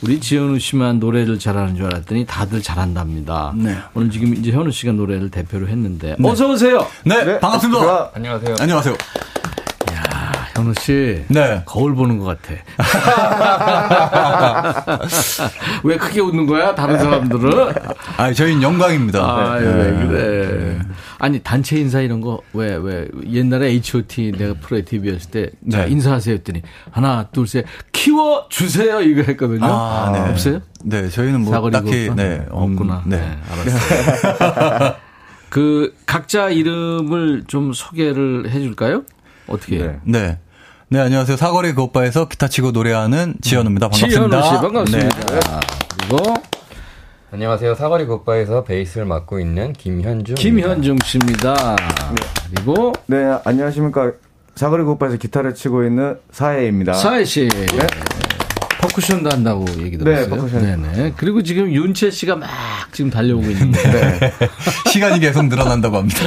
우리 0.02 0.20
지현우 0.20 0.60
씨만 0.60 1.00
노래를 1.00 1.40
잘하는 1.40 1.74
줄 1.74 1.86
알았더니 1.86 2.24
다들 2.26 2.62
잘한답니다. 2.62 3.52
네. 3.56 3.78
오늘 3.94 4.12
지금 4.12 4.32
이제 4.34 4.52
현우 4.52 4.70
씨가 4.70 4.92
노래를 4.92 5.28
대표로 5.30 5.66
했는데. 5.66 6.14
어서 6.22 6.48
오세요! 6.48 6.86
네, 7.04 7.40
반갑습니다. 7.40 8.10
안녕하세요. 8.14 8.54
안녕하세요. 8.60 8.94
현우 10.60 10.74
씨. 10.74 11.24
네. 11.28 11.62
거울 11.64 11.94
보는 11.94 12.18
것 12.18 12.26
같아. 12.26 12.52
왜 15.82 15.96
크게 15.96 16.20
웃는 16.20 16.44
거야? 16.46 16.74
다른 16.74 16.98
사람들은? 16.98 17.72
아, 18.16 18.32
저희는 18.32 18.62
영광입니다. 18.62 19.20
아, 19.20 19.58
네. 19.58 19.66
왜 19.66 20.06
그래. 20.06 20.78
아니, 21.18 21.38
단체 21.40 21.78
인사 21.78 22.00
이런 22.00 22.20
거, 22.20 22.40
왜, 22.52 22.76
왜, 22.76 23.08
옛날에 23.30 23.68
H.O.T. 23.68 24.32
내가 24.32 24.54
프로에 24.54 24.82
데뷔했을 24.82 25.30
때, 25.30 25.50
자, 25.70 25.84
네. 25.84 25.92
인사하세요 25.92 26.34
했더니, 26.36 26.62
하나, 26.90 27.28
둘, 27.32 27.46
셋, 27.46 27.64
키워주세요! 27.92 29.02
이거 29.02 29.22
했거든요. 29.22 29.66
아, 29.66 30.10
네. 30.12 30.18
없어요? 30.30 30.60
네, 30.84 31.08
저희는 31.08 31.42
뭐 31.42 31.70
딱히 31.70 32.08
그것도? 32.08 32.14
네, 32.16 32.38
음, 32.38 32.46
없구나. 32.50 33.04
네. 33.06 33.18
네, 33.18 33.38
알았어요. 33.50 34.96
그, 35.50 35.94
각자 36.06 36.48
이름을 36.48 37.44
좀 37.48 37.72
소개를 37.72 38.50
해줄까요? 38.50 39.02
어떻게 39.50 39.78
해요? 39.78 40.00
네. 40.04 40.38
네, 40.92 40.98
안녕하세요. 40.98 41.36
사거리 41.36 41.72
그 41.72 41.82
오빠에서 41.82 42.26
기타 42.26 42.48
치고 42.48 42.72
노래하는 42.72 43.36
지현우입니다. 43.42 43.90
반갑습니다. 43.90 44.42
지현우 44.42 44.56
씨, 44.56 44.60
반갑습니다. 44.60 45.08
네. 45.26 45.40
그리고, 46.00 46.34
안녕하세요. 47.30 47.76
사거리 47.76 48.06
굿바에서 48.06 48.64
베이스를 48.64 49.06
맡고 49.06 49.38
있는 49.38 49.72
김현중. 49.72 50.34
김현중 50.34 50.98
씨입니다. 51.04 51.76
그리고, 52.52 52.92
네, 53.06 53.38
안녕하십니까. 53.44 54.10
사거리 54.56 54.82
굿바에서 54.82 55.16
기타를 55.18 55.54
치고 55.54 55.84
있는 55.84 56.18
사해입니다. 56.32 56.94
사혜 56.94 57.24
씨. 57.24 57.48
퍼쿠션도 58.80 59.30
한다고 59.30 59.64
얘기 59.78 59.98
들었어요. 59.98 60.24
네, 60.24 60.30
퍼쿠션. 60.30 60.62
네네. 60.62 61.14
그리고 61.16 61.42
지금 61.42 61.70
윤채 61.70 62.10
씨가 62.10 62.36
막 62.36 62.48
지금 62.92 63.10
달려오고 63.10 63.50
있는데. 63.50 63.82
네. 63.90 64.32
시간이 64.90 65.20
계속 65.20 65.46
늘어난다고 65.46 65.98
합니다. 65.98 66.18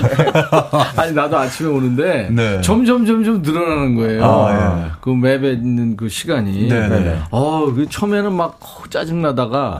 아니, 0.95 1.13
나도 1.13 1.37
아침에 1.37 1.69
오는데. 1.69 2.29
네. 2.31 2.61
점점, 2.61 3.05
점점 3.05 3.41
늘어나는 3.41 3.95
거예요. 3.95 4.25
아, 4.25 4.85
예. 4.85 4.91
그 5.01 5.09
맵에 5.09 5.53
있는 5.53 5.97
그 5.97 6.09
시간이. 6.09 6.67
네, 6.67 6.87
네, 6.87 6.99
네. 6.99 7.19
어, 7.31 7.71
그 7.73 7.87
처음에는 7.89 8.31
막 8.33 8.59
어, 8.61 8.83
짜증 8.89 9.21
나다가. 9.21 9.79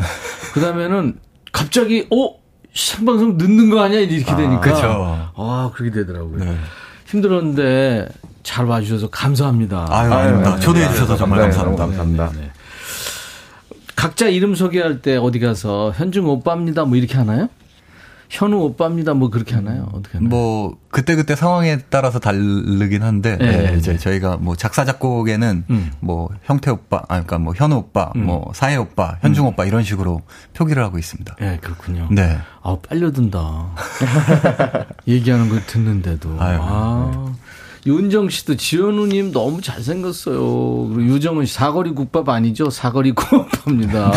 그 0.53 0.59
다음에는 0.59 1.15
갑자기, 1.51 2.07
어? 2.11 2.43
생방송 2.73 3.37
늦는 3.37 3.69
거 3.69 3.81
아니야? 3.81 3.99
이렇게 3.99 4.35
되니까. 4.35 4.59
그쵸. 4.59 5.29
아, 5.35 5.69
그렇게 5.75 5.91
되더라고요. 5.99 6.43
네. 6.43 6.57
힘들었는데 7.05 8.07
잘 8.41 8.65
봐주셔서 8.65 9.09
감사합니다. 9.09 9.85
아유, 9.89 10.11
아닙니다. 10.11 10.55
네, 10.55 10.59
초대해 10.59 10.85
네, 10.87 10.91
주셔서 10.93 11.15
정말 11.15 11.39
네, 11.39 11.43
감사합니다. 11.45 11.85
너무 11.85 11.95
감사합니다. 11.97 12.53
각자 13.95 14.27
이름 14.27 14.55
소개할 14.55 15.01
때 15.01 15.17
어디 15.17 15.39
가서 15.39 15.91
현중 15.95 16.27
오빠입니다 16.27 16.85
뭐 16.85 16.97
이렇게 16.97 17.15
하나요? 17.17 17.49
현우 18.33 18.57
오빠입니다 18.57 19.13
뭐 19.13 19.29
그렇게 19.29 19.53
하나요? 19.53 19.89
어떻게 19.93 20.17
하나요? 20.17 20.29
뭐 20.29 20.77
그때 20.89 21.15
그때 21.15 21.35
상황에 21.35 21.77
따라서 21.91 22.17
다르긴 22.17 23.03
한데 23.03 23.37
네, 23.37 23.71
네, 23.71 23.77
이제 23.77 23.91
네. 23.91 23.97
저희가 23.99 24.37
뭐 24.37 24.55
작사 24.55 24.85
작곡에는 24.85 25.65
음. 25.69 25.91
뭐 25.99 26.29
형태 26.43 26.71
오빠, 26.71 26.97
아 27.03 27.05
그러니까 27.09 27.37
뭐 27.37 27.53
현우 27.55 27.75
오빠, 27.75 28.11
뭐 28.15 28.51
사혜 28.55 28.75
오빠, 28.75 29.17
현중 29.21 29.45
오빠 29.45 29.65
이런 29.65 29.83
식으로 29.83 30.23
표기를 30.53 30.83
하고 30.83 30.97
있습니다. 30.97 31.35
네, 31.39 31.57
그렇군요. 31.61 32.07
네. 32.11 32.39
아우, 32.63 32.79
빨려든다. 32.79 33.75
얘기하는 35.07 35.49
걸 35.49 35.63
듣는데도. 35.67 36.35
아유, 36.39 36.57
아. 36.59 37.33
윤정 37.85 38.29
씨도 38.29 38.55
지현우님 38.55 39.31
너무 39.33 39.61
잘생겼어요. 39.61 40.37
그리고 40.93 41.03
유정은 41.03 41.45
씨 41.45 41.53
사거리 41.53 41.91
국밥 41.91 42.29
아니죠? 42.29 42.69
사거리 42.69 43.11
국밥입니다. 43.15 44.11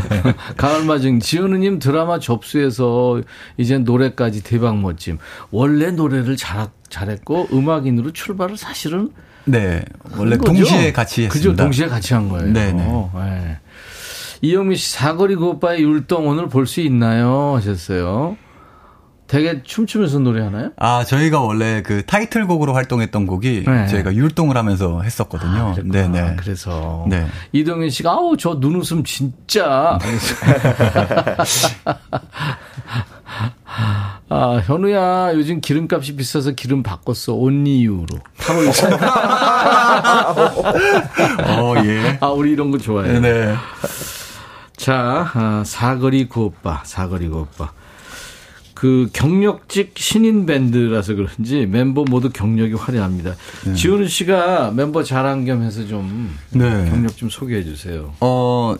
가을마중 0.56 1.20
지현우님 1.20 1.78
드라마 1.78 2.18
접수해서 2.18 3.22
이제 3.56 3.78
노래까지 3.78 4.42
대박 4.42 4.78
멋짐. 4.78 5.18
원래 5.50 5.90
노래를 5.90 6.36
잘, 6.36 6.68
잘했고 6.90 7.48
음악인으로 7.52 8.12
출발을 8.12 8.56
사실은 8.58 9.10
네. 9.44 9.82
원래? 10.18 10.36
동시에 10.36 10.92
같이 10.92 11.24
했습니다. 11.24 11.32
그죠, 11.52 11.56
동시에 11.56 11.86
같이 11.88 12.12
한 12.14 12.28
거예요. 12.28 12.52
네네. 12.52 12.82
네. 13.14 13.58
이영미 14.42 14.76
씨, 14.76 14.92
사거리 14.92 15.36
그 15.36 15.46
오빠의 15.46 15.82
율동 15.82 16.28
오늘 16.28 16.48
볼 16.48 16.66
수 16.66 16.80
있나요? 16.82 17.54
하셨어요. 17.56 18.36
되게 19.26 19.62
춤추면서 19.62 20.20
노래하나요? 20.20 20.70
아, 20.76 21.04
저희가 21.04 21.40
원래 21.40 21.82
그 21.82 22.04
타이틀곡으로 22.06 22.74
활동했던 22.74 23.26
곡이 23.26 23.64
네. 23.66 23.86
저희가 23.88 24.14
율동을 24.14 24.56
하면서 24.56 25.02
했었거든요. 25.02 25.74
그랬구나. 25.74 26.08
네네. 26.08 26.36
그래서 26.36 27.04
네. 27.08 27.26
이동현 27.52 27.90
씨가 27.90 28.12
아우 28.12 28.36
저 28.36 28.54
눈웃음 28.60 29.02
진짜. 29.04 29.98
아 34.28 34.60
현우야 34.64 35.32
요즘 35.34 35.60
기름값이 35.60 36.16
비싸서 36.16 36.52
기름 36.52 36.82
바꿨어 36.82 37.34
온리유로 37.34 38.06
타고 38.38 38.62
있어. 38.64 38.88
어, 41.46 41.74
예. 41.84 42.18
아 42.20 42.28
우리 42.28 42.52
이런 42.52 42.70
거 42.70 42.78
좋아해요. 42.78 43.20
네. 43.20 43.54
자, 44.76 45.30
아, 45.34 45.62
사거리 45.64 46.28
구오빠, 46.28 46.82
사거리 46.84 47.28
구오빠. 47.28 47.72
그 48.76 49.08
경력직 49.14 49.94
신인 49.96 50.44
밴드라서 50.44 51.14
그런지 51.14 51.64
멤버 51.64 52.04
모두 52.04 52.28
경력이 52.28 52.74
화려합니다. 52.74 53.34
지현우 53.74 54.06
씨가 54.06 54.72
멤버 54.72 55.02
자랑 55.02 55.46
겸 55.46 55.62
해서 55.62 55.86
좀 55.86 56.36
네. 56.50 56.84
경력 56.90 57.16
좀 57.16 57.30
소개해 57.30 57.64
주세요. 57.64 58.12
어, 58.20 58.76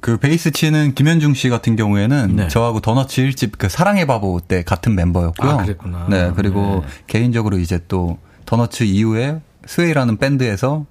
그 0.00 0.18
베이스 0.18 0.52
치는 0.52 0.94
김현중 0.94 1.34
씨 1.34 1.48
같은 1.48 1.74
경우에는 1.74 2.36
네. 2.36 2.48
저하고 2.48 2.78
더 2.78 2.91
넛츠 2.91 3.22
1집 3.22 3.58
그 3.58 3.68
사랑의 3.68 4.06
바보 4.06 4.38
때 4.38 4.62
같은 4.62 4.94
멤버였고요. 4.94 5.50
아, 5.50 5.56
그랬구나. 5.64 6.06
네, 6.08 6.30
그리고 6.36 6.84
네. 6.86 6.92
개인적으로 7.08 7.58
이제 7.58 7.80
또 7.88 8.18
더 8.46 8.57
넛츠 8.57 8.84
이후에 8.84 9.40
스웨이라는 9.66 10.18
밴드에서 10.18 10.86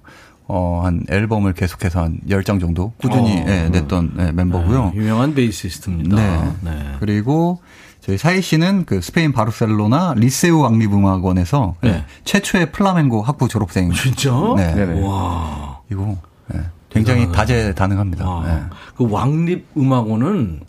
어, 0.48 0.82
한 0.84 1.04
앨범을 1.08 1.54
계속해서 1.54 2.02
한 2.02 2.18
10장 2.28 2.60
정도 2.60 2.92
꾸준히 2.98 3.38
어, 3.38 3.44
예, 3.48 3.70
냈던 3.70 4.16
예, 4.18 4.32
멤버고요. 4.32 4.90
네, 4.92 5.00
유명한 5.00 5.34
베이시스트입니다. 5.34 6.16
네. 6.16 6.52
네. 6.60 6.96
그리고 7.00 7.60
사에 8.16 8.40
씨는 8.40 8.84
그 8.84 9.00
스페인 9.00 9.32
바르셀로나 9.32 10.14
리세우 10.16 10.60
왕립음악원에서 10.60 11.74
네. 11.82 11.90
예, 11.90 12.04
최초의 12.24 12.72
플라멩고 12.72 13.22
학부 13.22 13.48
졸업생. 13.48 13.90
진짜? 13.92 14.32
네. 14.56 14.74
네네. 14.74 15.06
와. 15.06 15.80
이거 15.90 16.16
예, 16.54 16.60
굉장히 16.88 17.30
다재다능합니다. 17.30 18.28
와. 18.28 18.48
예. 18.48 18.62
그 18.96 19.10
왕립 19.10 19.66
음악원은 19.76 20.60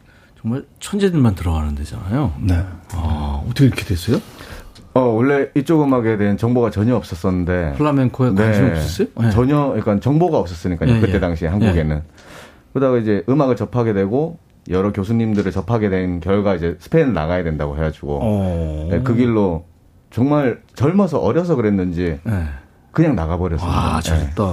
정말 0.42 0.66
천재들만 0.80 1.36
들어가는 1.36 1.76
데잖아요. 1.76 2.34
네. 2.40 2.66
아, 2.94 3.42
어떻게 3.46 3.66
이렇게 3.66 3.86
됐어요? 3.86 4.20
어, 4.94 5.02
원래 5.02 5.48
이쪽 5.56 5.84
음악에 5.84 6.18
대한 6.18 6.38
정보가 6.38 6.72
전혀 6.72 6.96
없었었는데. 6.96 7.76
플라멩코에 7.78 8.34
관심 8.34 8.66
없었어요? 8.72 9.08
네. 9.22 9.30
전혀, 9.30 9.68
그러니까 9.68 10.00
정보가 10.00 10.38
없었으니까요. 10.40 10.96
예, 10.96 11.00
그때 11.00 11.14
예. 11.14 11.20
당시에 11.20 11.48
한국에는. 11.48 12.02
그러다가 12.74 12.98
이제 12.98 13.24
음악을 13.30 13.56
접하게 13.56 13.94
되고, 13.94 14.38
여러 14.70 14.92
교수님들을 14.92 15.52
접하게 15.52 15.90
된 15.90 16.20
결과 16.20 16.56
이제 16.56 16.76
스페인을 16.80 17.14
나가야 17.14 17.44
된다고 17.44 17.76
해가지고, 17.78 18.20
어. 18.22 18.88
네, 18.92 19.02
그 19.02 19.16
길로 19.16 19.66
정말 20.12 20.62
젊어서 20.76 21.20
어려서 21.20 21.56
그랬는지, 21.56 22.20
네. 22.24 22.44
그냥 22.92 23.16
나가버렸습니다. 23.16 23.78
와, 23.80 24.00
네. 24.02 24.10
잘했다. 24.10 24.44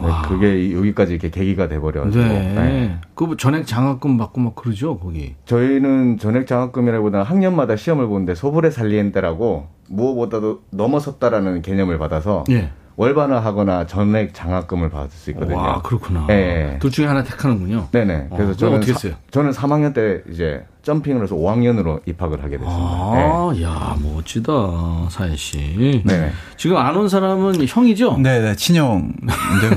네, 0.00 0.08
그게 0.26 0.64
이- 0.64 0.74
여기까지 0.74 1.12
이렇게 1.12 1.28
계기가 1.30 1.68
돼버려가지고. 1.68 2.22
네. 2.24 2.52
네. 2.54 2.96
그 3.14 3.36
전액 3.36 3.66
장학금 3.66 4.16
받고 4.16 4.40
막 4.40 4.54
그러죠, 4.54 4.98
거기. 4.98 5.34
저희는 5.44 6.16
전액 6.18 6.46
장학금이라기보다 6.46 7.22
학년마다 7.22 7.76
시험을 7.76 8.06
보는데 8.06 8.34
소브레 8.34 8.70
살리엔테라고 8.70 9.66
무엇보다도 9.90 10.62
넘어섰다라는 10.70 11.60
개념을 11.60 11.98
받아서 11.98 12.44
예. 12.50 12.70
월반화하거나 13.02 13.86
전액 13.86 14.32
장학금을 14.34 14.88
받을 14.90 15.10
수 15.10 15.30
있거든요. 15.30 15.56
와, 15.56 15.82
그렇구나. 15.82 16.26
네. 16.28 16.78
둘 16.80 16.90
중에 16.90 17.06
하나 17.06 17.22
택하는군요. 17.22 17.88
네네. 17.90 18.28
어, 18.30 18.36
그래서 18.36 18.54
그럼 18.54 18.56
저는 18.56 18.76
어떻게 18.78 18.92
사- 18.92 18.98
했어요? 18.98 19.14
저는 19.30 19.50
3학년 19.50 19.92
때 19.94 20.22
이제 20.30 20.64
점핑을 20.82 21.22
해서 21.22 21.34
5학년으로 21.36 22.00
입학을 22.06 22.38
하게 22.42 22.58
됐습니다. 22.58 22.82
아, 22.84 23.52
야, 23.62 23.96
멋지다, 24.02 24.52
사혜 25.10 25.36
씨. 25.36 26.02
네. 26.04 26.32
지금 26.56 26.76
안 26.76 26.96
온 26.96 27.08
사람은 27.08 27.66
형이죠? 27.66 28.18
네, 28.22 28.40
네, 28.40 28.54
친형인데요. 28.56 29.70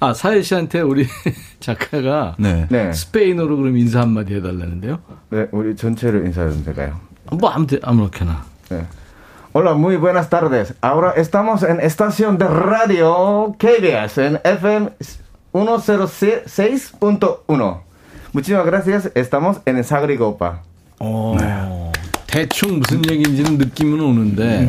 아, 0.00 0.12
사혜 0.14 0.42
씨한테 0.42 0.80
우리 0.80 1.06
작가가 1.60 2.34
네. 2.38 2.66
네. 2.70 2.92
스페인어로 2.92 3.56
그럼 3.56 3.76
인사 3.76 4.00
한마디 4.00 4.34
해달라는데요? 4.34 4.98
네, 5.30 5.46
우리 5.52 5.76
전체를 5.76 6.26
인사해 6.26 6.48
주면 6.50 6.64
될까요? 6.64 6.98
뭐, 7.30 7.50
아무, 7.50 7.66
데 7.66 7.78
아무렇게나. 7.82 8.44
네. 8.70 8.84
Hola, 9.54 9.74
muy 9.74 9.96
buenas 9.96 10.30
tardes. 10.30 10.72
Ahora 10.80 11.12
estamos 11.14 11.62
en 11.62 11.78
estación 11.80 12.38
de 12.38 12.46
radio 12.48 13.54
KBS 13.58 14.16
en 14.16 14.40
FM 14.42 14.92
106.1. 15.52 17.80
Muchísimas 18.32 18.64
gracias. 18.64 19.10
Estamos 19.14 19.58
en 19.66 19.84
Sagri 19.84 20.16
Gopa. 20.16 20.62
어, 21.00 21.36
대충 22.26 22.78
무슨 22.78 23.02
얘기인지는 23.10 23.58
느낌은 23.58 24.00
오는데. 24.00 24.66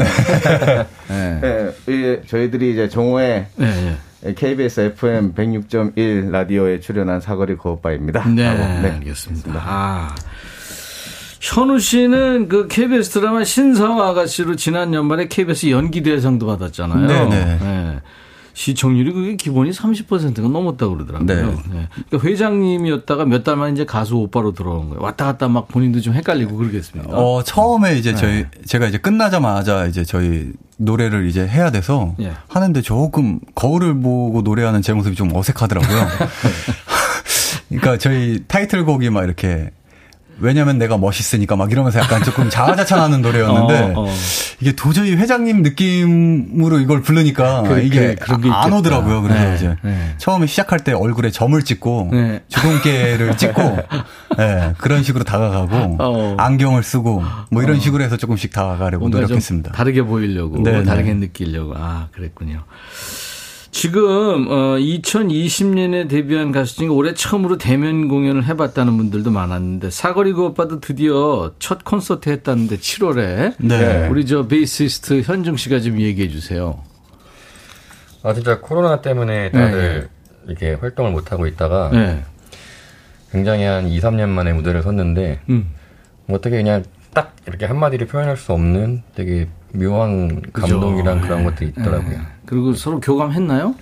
네. 1.07 1.39
예, 1.43 1.71
이 1.87 2.17
저희들이 2.27 2.73
이제 2.73 2.89
정오에 2.89 3.47
네, 3.55 3.95
KBS 4.33 4.81
FM 4.97 5.33
106.1 5.33 6.29
라디오에 6.29 6.81
출연한 6.81 7.21
사거리 7.21 7.55
고오빠입니다. 7.55 8.27
네, 8.27 8.45
하고, 8.45 8.61
알겠습니다. 8.63 9.61
아. 9.63 10.13
현우 11.43 11.77
씨는 11.77 12.47
그 12.47 12.69
KBS 12.69 13.09
드라마 13.09 13.43
신사와 13.43 14.11
아가씨로 14.11 14.55
지난 14.55 14.93
연말에 14.93 15.27
KBS 15.27 15.71
연기 15.71 16.01
대상도 16.01 16.45
받았잖아요. 16.47 17.05
네네. 17.05 17.45
네. 17.59 17.99
시청률이 18.53 19.11
그게 19.11 19.35
기본이 19.35 19.71
30%가 19.71 20.47
넘었다고 20.47 20.93
그러더라고요. 20.95 21.25
네. 21.25 21.43
네. 21.43 21.87
그러니까 22.07 22.29
회장님이었다가 22.29 23.25
몇 23.25 23.43
달 23.43 23.57
만에 23.57 23.73
이제 23.73 23.83
가수 23.83 24.15
오빠로 24.15 24.53
들어온 24.53 24.87
거예요. 24.89 25.01
왔다 25.01 25.25
갔다 25.25 25.49
막 25.49 25.67
본인도 25.67 25.99
좀 25.99 26.13
헷갈리고 26.13 26.55
그러겠습니다. 26.55 27.11
어, 27.11 27.43
처음에 27.43 27.97
이제 27.97 28.11
네. 28.11 28.17
저희, 28.17 28.45
제가 28.65 28.85
이제 28.87 28.97
끝나자마자 28.97 29.87
이제 29.87 30.05
저희 30.05 30.53
노래를 30.77 31.27
이제 31.27 31.45
해야 31.45 31.71
돼서 31.71 32.15
예. 32.21 32.31
하는데 32.47 32.81
조금 32.81 33.39
거울을 33.53 33.99
보고 33.99 34.43
노래하는 34.43 34.81
제 34.81 34.93
모습이 34.93 35.15
좀 35.17 35.35
어색하더라고요. 35.35 36.07
그러니까 37.67 37.97
저희 37.97 38.43
타이틀곡이 38.47 39.09
막 39.09 39.25
이렇게 39.25 39.71
왜냐면 40.39 40.77
내가 40.77 40.97
멋있으니까 40.97 41.55
막 41.55 41.71
이러면서 41.71 41.99
약간 41.99 42.23
조금 42.23 42.49
자아자찬하는 42.49 43.21
노래였는데 43.21 43.93
어, 43.95 44.05
어. 44.05 44.13
이게 44.59 44.73
도저히 44.73 45.15
회장님 45.15 45.61
느낌으로 45.61 46.79
이걸 46.79 47.01
부르니까 47.01 47.63
그렇게, 47.63 47.83
이게 47.83 48.15
게 48.15 48.49
안. 48.51 48.73
오더라고요. 48.73 49.21
그래서 49.21 49.41
네, 49.41 49.55
이제 49.55 49.75
네. 49.83 50.15
처음에 50.17 50.47
시작할 50.47 50.79
때 50.79 50.93
얼굴에 50.93 51.31
점을 51.31 51.61
찍고 51.61 52.09
네. 52.11 52.43
주근깨를 52.47 53.37
찍고 53.37 53.61
예, 54.39 54.73
그런 54.79 55.03
식으로 55.03 55.23
다가가고 55.23 55.97
어. 55.99 56.35
안경을 56.37 56.83
쓰고 56.83 57.23
뭐 57.49 57.63
이런 57.63 57.79
식으로 57.79 58.03
해서 58.03 58.17
조금씩 58.17 58.51
다가가려고 58.51 59.09
노력했습니다. 59.09 59.71
다르게 59.71 60.01
보이려고, 60.03 60.61
네, 60.63 60.83
다르게 60.83 61.13
네. 61.13 61.19
느끼려고. 61.19 61.73
아, 61.75 62.07
그랬군요. 62.11 62.63
지금 63.73 64.47
어 64.49 64.77
2020년에 64.77 66.07
데뷔한 66.07 66.51
가수 66.51 66.75
중에 66.77 66.87
올해 66.87 67.15
처음으로 67.15 67.57
대면 67.57 68.07
공연을 68.07 68.45
해봤다는 68.45 68.95
분들도 68.97 69.31
많았는데 69.31 69.89
사거리 69.89 70.31
그 70.33 70.45
오빠도 70.45 70.79
드디어 70.79 71.51
첫 71.57 71.83
콘서트 71.83 72.29
했다는데 72.29 72.77
7월에 72.77 73.55
네. 73.57 74.07
우리 74.09 74.27
저 74.27 74.47
베이시스트 74.47 75.21
현중 75.23 75.57
씨가 75.57 75.79
좀 75.79 75.99
얘기해 75.99 76.29
주세요. 76.29 76.83
아 78.21 78.35
진짜 78.35 78.59
코로나 78.59 79.01
때문에 79.01 79.49
다들 79.49 80.07
이렇게 80.47 80.73
활동을 80.75 81.11
못 81.11 81.31
하고 81.31 81.47
있다가 81.47 81.89
네. 81.91 82.23
굉장히 83.31 83.63
한 83.63 83.87
2, 83.87 83.99
3년 83.99 84.29
만에 84.29 84.53
무대를 84.53 84.83
섰는데 84.83 85.41
음. 85.49 85.71
뭐 86.27 86.37
어떻게 86.37 86.57
그냥 86.57 86.83
딱 87.15 87.35
이렇게 87.47 87.65
한마디로 87.65 88.05
표현할 88.05 88.37
수 88.37 88.53
없는 88.53 89.01
되게 89.15 89.47
묘한 89.73 90.43
그죠. 90.53 90.79
감동이랑 90.79 91.21
그런 91.21 91.39
네. 91.39 91.43
것도 91.45 91.65
있더라고요. 91.65 92.32
네. 92.43 92.45
그리고 92.45 92.73
서로 92.73 92.99
교감했나요? 92.99 93.75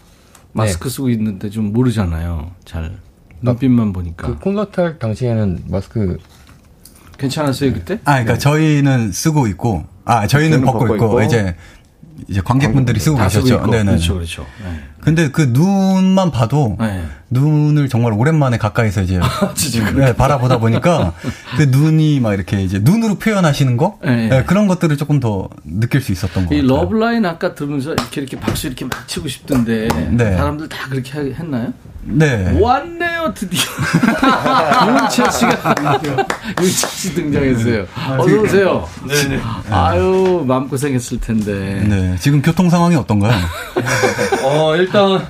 마스크 0.54 0.90
쓰고 0.90 1.10
있는데 1.10 1.50
좀 1.50 1.72
모르잖아요. 1.72 2.52
잘 2.66 2.98
눈빛만 3.42 3.94
보니까 3.94 4.28
그 4.28 4.38
콘서트 4.38 4.82
할 4.82 5.00
당시에는 5.00 5.64
마스크 5.68 6.18
괜찮았어요 7.18 7.74
그때? 7.74 7.96
아, 8.04 8.14
그러니까 8.14 8.38
저희는 8.38 9.12
쓰고 9.12 9.48
있고, 9.48 9.86
아, 10.06 10.26
저희는 10.28 10.62
저희는 10.62 10.66
벗고, 10.66 10.80
벗고 10.80 10.96
있고, 10.96 11.06
있고. 11.06 11.22
이제 11.24 11.56
이제 12.28 12.42
관객분들이 12.42 13.00
쓰고 13.00 13.18
계셨죠. 13.18 13.68
네네. 13.68 13.84
그렇죠, 13.92 14.14
그렇죠. 14.16 14.46
네. 14.64 14.80
근데 15.02 15.32
그 15.32 15.42
눈만 15.52 16.32
봐도 16.32 16.78
네. 16.80 17.04
눈을 17.30 17.90
정말 17.90 18.14
오랜만에 18.14 18.58
가까이서 18.58 19.02
이제 19.02 19.20
진짜 19.56 19.92
네, 19.92 20.16
바라보다 20.16 20.60
보니까 20.60 21.14
그 21.58 21.64
눈이 21.64 22.20
막 22.20 22.34
이렇게 22.34 22.62
이제 22.64 22.80
눈으로 22.80 23.16
표현하시는 23.16 23.78
거 23.78 23.98
네. 24.04 24.28
네, 24.30 24.44
그런 24.44 24.68
것들을 24.68 24.96
조금 24.98 25.20
더 25.20 25.50
느낄 25.66 26.02
수 26.02 26.12
있었던 26.12 26.46
것이 26.46 26.62
같아요. 26.62 26.82
러브라인 26.82 27.26
아까 27.26 27.56
들으면서 27.56 27.94
이렇게 27.94 28.22
이렇게 28.22 28.40
박수 28.40 28.68
이렇게 28.68 28.86
막 28.86 29.08
치고 29.08 29.28
싶던데 29.28 29.88
네. 30.12 30.38
사람들 30.38 30.70
다 30.70 30.88
그렇게 30.90 31.12
하- 31.14 31.24
했나요? 31.24 31.74
네. 32.04 32.58
왔네요 32.60 33.32
드디어 33.36 33.62
윤채 34.88 35.30
씨가 35.32 35.76
윤채 36.60 36.88
씨 36.88 37.14
등장했어요. 37.14 37.86
어서 38.18 38.36
오세요. 38.42 38.90
네네. 39.08 39.40
아유 39.70 40.44
마음 40.48 40.68
고생했을 40.68 41.20
텐데. 41.20 41.84
네. 41.88 42.16
지금 42.20 42.42
교통 42.42 42.70
상황이 42.70 42.96
어떤가요? 42.96 43.34
어, 44.44 44.76
일단, 44.76 45.26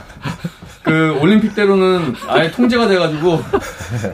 그, 0.92 1.18
올림픽대로는 1.22 2.16
아예 2.28 2.52
통제가 2.52 2.86
돼가지고, 2.88 3.42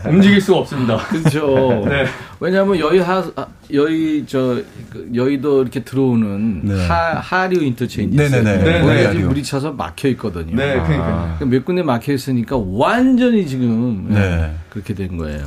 움직일 0.05 0.39
수가 0.39 0.59
없습니다. 0.59 0.97
그렇죠. 0.97 1.83
네. 1.89 2.05
왜냐하면 2.39 2.77
여의 2.77 2.99
하 2.99 3.23
아, 3.35 3.47
여의 3.73 4.23
저그 4.27 5.09
여의도 5.15 5.63
이렇게 5.63 5.83
들어오는 5.83 6.61
네. 6.65 6.87
하 6.87 7.15
하류 7.15 7.63
인터체인지 7.63 8.15
있어요. 8.15 8.43
네네네. 8.43 8.81
네, 8.81 9.13
네. 9.13 9.19
물이 9.19 9.41
차서 9.41 9.71
막혀 9.71 10.09
있거든요. 10.09 10.55
네, 10.55 10.73
그러니까요. 10.73 11.35
그러니까 11.39 11.45
몇 11.45 11.65
군데 11.65 11.81
막혀 11.81 12.13
있으니까 12.13 12.57
완전히 12.57 13.47
지금 13.47 14.07
예, 14.11 14.13
네. 14.13 14.55
그렇게 14.69 14.93
된 14.93 15.17
거예요. 15.17 15.45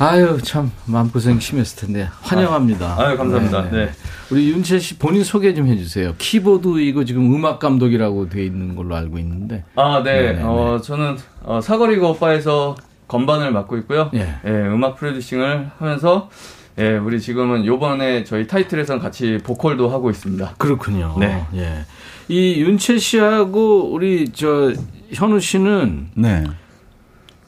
아유 0.00 0.38
참 0.42 0.70
마음고생 0.86 1.40
심했을 1.40 1.86
텐데 1.86 2.08
환영합니다. 2.20 2.94
아유, 2.98 3.16
감사합니다. 3.16 3.70
네. 3.70 3.90
우리 4.30 4.48
윤채 4.50 4.78
씨 4.78 4.96
본인 4.96 5.24
소개 5.24 5.54
좀 5.54 5.66
해주세요. 5.66 6.14
키보드 6.18 6.80
이거 6.80 7.04
지금 7.04 7.34
음악 7.34 7.58
감독이라고 7.58 8.28
돼 8.28 8.44
있는 8.44 8.76
걸로 8.76 8.94
알고 8.94 9.18
있는데. 9.18 9.64
아, 9.74 10.02
네. 10.04 10.12
네네네. 10.22 10.42
어, 10.44 10.80
저는, 10.80 11.16
어, 11.42 11.60
사거리 11.60 11.96
그 11.96 12.06
오빠에서 12.06 12.76
건반을 13.08 13.50
맡고 13.50 13.76
있고요. 13.78 14.10
예. 14.14 14.36
예, 14.44 14.50
음악 14.50 14.96
프로듀싱을 14.96 15.70
하면서, 15.78 16.30
예, 16.78 16.90
우리 16.96 17.20
지금은 17.20 17.64
요번에 17.66 18.22
저희 18.22 18.46
타이틀에선 18.46 19.00
같이 19.00 19.38
보컬도 19.42 19.88
하고 19.88 20.10
있습니다. 20.10 20.54
그렇군요. 20.58 21.16
네. 21.18 21.44
예. 21.54 21.84
이 22.28 22.60
윤채 22.60 22.98
씨하고 22.98 23.90
우리 23.90 24.30
저 24.32 24.72
현우 25.12 25.40
씨는 25.40 26.10
네. 26.14 26.44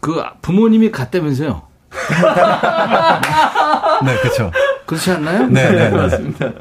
그 0.01 0.21
부모님이 0.43 0.91
같다면서요? 0.91 1.70
네, 4.05 4.17
그렇죠. 4.23 4.51
그렇지 4.87 5.11
않나요? 5.13 5.47
네, 5.47 5.71
네, 5.71 5.91
네. 5.91 5.93
맞습니다. 5.97 6.53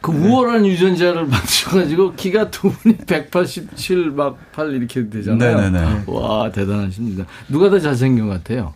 그 0.00 0.12
우월한 0.12 0.64
유전자를 0.66 1.26
맞춰가지고 1.26 2.14
키가 2.14 2.50
두 2.50 2.70
분이 2.70 2.96
187, 3.06 4.10
막 4.12 4.36
8 4.52 4.72
이렇게 4.74 5.08
되잖아요. 5.08 5.60
네, 5.60 5.70
네, 5.70 5.80
네. 5.80 6.02
와 6.06 6.50
대단하십니다. 6.50 7.24
누가 7.48 7.70
더 7.70 7.78
잘생긴 7.80 8.28
것 8.28 8.34
같아요? 8.34 8.74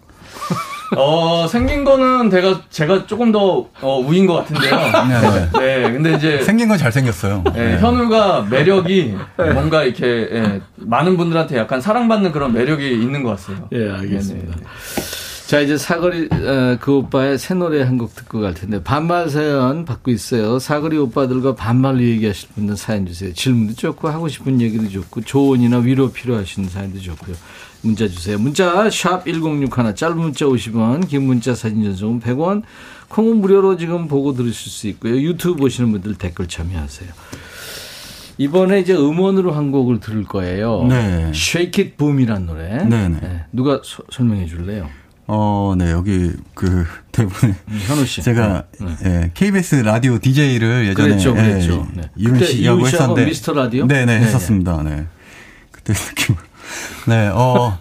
어, 0.97 1.47
생긴 1.47 1.85
거는 1.85 2.31
제가, 2.31 2.63
제가 2.69 3.07
조금 3.07 3.31
더, 3.31 3.69
어, 3.81 3.99
우인 4.01 4.27
것 4.27 4.35
같은데요. 4.35 4.77
네, 4.77 5.21
네. 5.21 5.49
네, 5.83 5.93
근데 5.93 6.15
이제. 6.15 6.43
생긴 6.43 6.69
건 6.69 6.79
잘생겼어요. 6.79 7.45
예, 7.55 7.61
네. 7.61 7.79
현우가 7.79 8.49
매력이 8.51 9.15
뭔가 9.37 9.85
이렇게 9.85 10.29
예, 10.33 10.61
많은 10.79 11.17
분들한테 11.17 11.57
약간 11.59 11.81
사랑받는 11.81 12.33
그런 12.33 12.53
매력이 12.53 12.91
있는 12.91 13.23
것 13.23 13.39
같아요. 13.39 13.69
예, 13.73 13.89
알겠습니다. 13.89 14.59
자, 15.51 15.59
이제 15.61 15.77
사거리, 15.77 16.29
어, 16.31 16.77
그 16.81 16.93
오빠의 16.99 17.37
새 17.37 17.55
노래 17.55 17.83
한 17.83 17.99
곡 17.99 18.15
듣고 18.15 18.41
갈 18.41 18.55
텐데, 18.55 18.81
반말 18.85 19.29
사연 19.31 19.85
받고 19.85 20.13
있어요. 20.13 20.61
사거리 20.61 20.97
오빠들과 20.97 21.57
반말로 21.57 22.01
얘기하실 22.03 22.51
분들 22.55 22.77
사연 22.77 23.05
주세요. 23.05 23.33
질문도 23.35 23.75
좋고, 23.75 24.09
하고 24.09 24.29
싶은 24.29 24.61
얘기도 24.61 24.89
좋고, 24.89 25.23
조언이나 25.23 25.79
위로 25.79 26.13
필요하신 26.13 26.69
사연도 26.69 27.01
좋고요. 27.01 27.35
문자 27.83 28.07
주세요. 28.07 28.39
문자, 28.39 28.89
샵 28.91 29.25
1061, 29.27 29.97
짧은 29.97 30.17
문자 30.19 30.45
50원, 30.47 31.09
긴 31.09 31.23
문자 31.25 31.53
사진 31.57 31.83
전송은 31.83 32.21
100원, 32.21 32.63
콩은 33.09 33.39
무료로 33.41 33.77
지금 33.77 34.07
보고 34.07 34.35
들으실 34.35 34.71
수 34.71 34.87
있고요. 34.87 35.17
유튜브 35.17 35.57
보시는 35.63 35.91
분들 35.91 36.15
댓글 36.15 36.47
참여하세요. 36.47 37.11
이번에 38.39 38.79
이제 38.81 38.95
음원으로 38.95 39.51
한 39.51 39.73
곡을 39.73 39.99
들을 39.99 40.23
거예요. 40.25 40.85
네. 40.89 41.33
Shake 41.35 41.85
It 41.85 41.97
Boom이란 41.97 42.47
노래. 42.47 42.85
네네. 42.85 43.19
네. 43.21 43.45
누가 43.53 43.81
소- 43.83 44.05
설명해 44.11 44.47
줄래요? 44.47 44.89
어, 45.33 45.75
네, 45.79 45.93
여기 45.93 46.33
그 46.55 46.85
대본에 47.13 47.55
음, 47.69 47.81
현우 47.87 48.05
씨. 48.05 48.21
제가 48.21 48.65
네. 48.81 48.97
예, 49.05 49.31
KBS 49.33 49.77
라디오 49.77 50.19
DJ를 50.19 50.89
예전에 50.89 51.09
그랬죠, 51.11 51.35
그랬죠. 51.35 51.87
예, 51.97 52.01
네. 52.01 52.09
이훈 52.17 52.45
씨하고 52.45 52.87
했었는데 52.87 53.25
미스터 53.27 53.53
라디오? 53.53 53.87
네, 53.87 54.05
네, 54.05 54.19
네, 54.19 54.25
했었습니다. 54.27 54.83
네. 54.83 55.07
그때 55.71 55.93
느낌. 55.95 56.35
네, 57.07 57.29
어, 57.33 57.79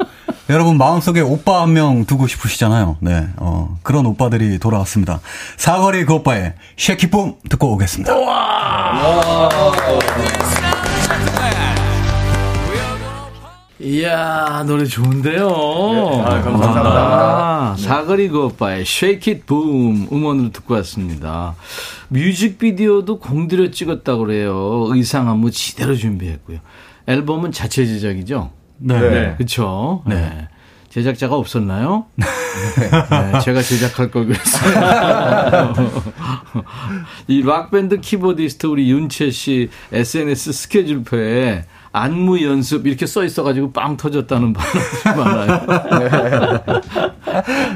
여러분 0.49 0.77
마음속에 0.77 1.21
오빠 1.21 1.61
한 1.63 1.73
명 1.73 2.05
두고 2.05 2.27
싶으시잖아요. 2.27 2.97
네, 3.01 3.27
어, 3.37 3.77
그런 3.81 4.05
오빠들이 4.05 4.59
돌아왔습니다. 4.59 5.19
사거리 5.57 6.05
그 6.05 6.13
오빠의 6.13 6.53
쉐키붐 6.77 7.35
듣고 7.49 7.73
오겠습니다. 7.73 8.13
이야, 13.81 14.63
노래 14.67 14.83
좋은데요. 14.83 15.47
아, 15.47 16.41
감사합니다. 16.41 16.89
아, 16.91 17.75
사거리 17.77 18.27
그 18.27 18.45
오빠의 18.47 18.81
Shake 18.81 19.33
It 19.33 19.45
Boom 19.45 20.07
음원을 20.11 20.51
듣고 20.51 20.73
왔습니다. 20.75 21.55
뮤직비디오도 22.09 23.19
공들여 23.19 23.71
찍었다고 23.71 24.25
그래요. 24.25 24.87
의상 24.89 25.29
안무 25.29 25.51
지대로 25.51 25.95
준비했고요. 25.95 26.59
앨범은 27.07 27.53
자체 27.53 27.85
제작이죠? 27.85 28.51
네. 28.79 28.99
네. 28.99 29.35
그쵸? 29.37 30.03
네. 30.05 30.49
제작자가 30.89 31.35
없었나요? 31.35 32.07
네, 32.15 33.39
제가 33.41 33.61
제작할 33.61 34.09
걸 34.11 34.25
그랬어요. 34.25 35.73
이 37.27 37.43
락밴드 37.43 38.01
키보디스트 38.01 38.65
우리 38.65 38.89
윤채 38.91 39.29
씨 39.29 39.69
SNS 39.93 40.51
스케줄표에 40.51 41.65
안무 41.91 42.43
연습 42.43 42.85
이렇게 42.85 43.05
써 43.05 43.23
있어가지고 43.23 43.71
빵 43.71 43.97
터졌다는 43.97 44.53
반응이 44.53 45.17
많아요. 45.17 46.63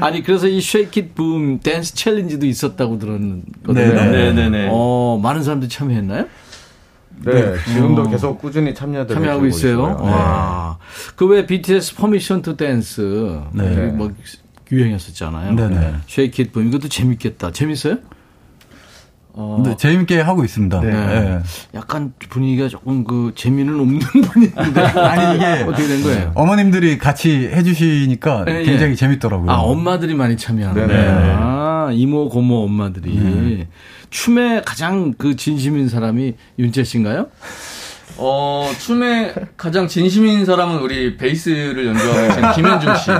아니 0.00 0.22
그래서 0.22 0.46
이 0.46 0.60
Shake 0.60 0.99
It 0.99 1.14
Boom 1.14 1.58
댄스 1.60 1.94
챌린지도 1.94 2.46
있었다고 2.46 2.98
들었거든요. 2.98 3.42
네, 3.68 4.10
네, 4.10 4.32
네, 4.32 4.48
네. 4.48 4.68
어 4.70 5.18
많은 5.22 5.42
사람들이 5.42 5.68
참여했나요? 5.68 6.26
네, 7.24 7.54
지금도 7.66 8.02
어. 8.02 8.10
계속 8.10 8.40
꾸준히 8.40 8.74
참여들 8.74 9.14
참여하고 9.14 9.46
있어요. 9.46 9.72
있어요. 9.72 9.98
네. 10.04 10.10
와. 10.10 10.78
그왜 11.16 11.46
BTS 11.46 11.96
Permission 11.96 12.42
to 12.42 12.56
Dance 12.56 13.40
네. 13.52 13.86
뭐 13.86 14.12
유행했었잖아요. 14.70 15.54
네네. 15.54 15.94
Shake 16.06 16.39
It 16.39 16.52
Boom 16.52 16.68
이것도 16.68 16.88
재밌겠다. 16.88 17.52
재밌어요? 17.52 17.98
어, 19.36 19.60
네, 19.64 19.76
재밌게 19.76 20.20
하고 20.20 20.44
있습니다. 20.44 20.80
네. 20.80 20.90
네. 20.92 21.40
약간 21.74 22.12
분위기가 22.28 22.68
조금 22.68 23.02
그 23.02 23.32
재미는 23.34 23.80
없는 23.80 23.98
분인데 24.22 24.80
아니 24.80 25.36
이게 25.36 25.46
어떻게 25.64 25.88
된 25.88 26.02
거예요? 26.04 26.32
어머님들이 26.36 26.98
같이 26.98 27.48
해주시니까 27.48 28.44
예, 28.48 28.60
예. 28.60 28.64
굉장히 28.64 28.94
재밌더라고요. 28.94 29.50
아 29.50 29.56
엄마들이 29.56 30.14
많이 30.14 30.36
참여하는 30.36 30.86
네네. 30.86 31.04
거예요. 31.04 31.36
아, 31.40 31.90
이모 31.92 32.28
고모 32.28 32.64
엄마들이 32.64 33.66
춤에 34.10 34.62
가장 34.64 35.12
그 35.18 35.34
진심인 35.34 35.88
사람이 35.88 36.34
윤재 36.60 36.84
씨인가요? 36.84 37.26
어, 38.16 38.70
춤에 38.78 39.34
가장 39.56 39.88
진심인 39.88 40.44
사람은 40.44 40.78
우리 40.78 41.16
베이스를 41.16 41.86
연주하고 41.86 42.28
계신 42.28 42.52
김현중 42.52 42.94
씨. 42.96 43.10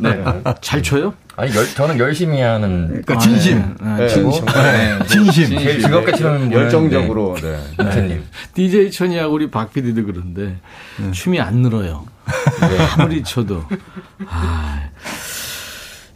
네. 0.00 0.24
잘 0.60 0.82
춰요? 0.82 1.14
아니, 1.36 1.54
열, 1.54 1.66
저는 1.66 1.98
열심히 1.98 2.40
하는. 2.40 2.88
그러니까 2.88 3.18
진심. 3.18 3.74
아, 3.80 3.96
네, 3.96 4.08
진심. 4.08 4.44
네, 4.46 4.98
진심. 5.06 5.58
제일 5.58 5.80
즐겁게 5.80 6.12
치는 6.12 6.52
열정적으로 6.52 7.36
네. 7.40 7.58
네, 7.78 7.84
윤태님. 7.84 8.24
DJ 8.54 8.90
천이하고 8.90 9.34
우리 9.34 9.50
박 9.50 9.72
PD도 9.72 10.04
그런데 10.04 10.56
춤이 11.12 11.40
안 11.40 11.56
늘어요. 11.56 12.04
아무리 12.98 13.22
쳐도. 13.24 13.64
아. 14.28 14.82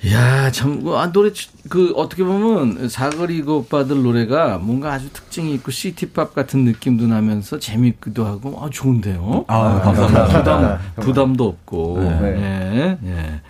야, 0.07 0.51
참, 0.53 0.85
그, 0.85 0.97
아, 0.97 1.11
노래, 1.11 1.31
그, 1.69 1.93
어떻게 1.97 2.23
보면, 2.23 2.89
사거리 2.89 3.43
그 3.43 3.55
오빠들 3.55 4.03
노래가 4.03 4.59
뭔가 4.59 4.93
아주 4.93 5.13
특징이 5.13 5.53
있고, 5.55 5.73
시티팝 5.73 6.35
같은 6.35 6.65
느낌도 6.65 7.09
나면서 7.09 7.59
재밌기도 7.59 8.25
하고, 8.25 8.61
아, 8.63 8.71
좋은데요? 8.71 9.45
아, 9.49 9.81
감사합니다. 9.83 10.27
부담, 10.39 10.79
부담도 11.01 11.47
없고. 11.47 11.99
예, 12.03 12.99
예. 13.05 13.41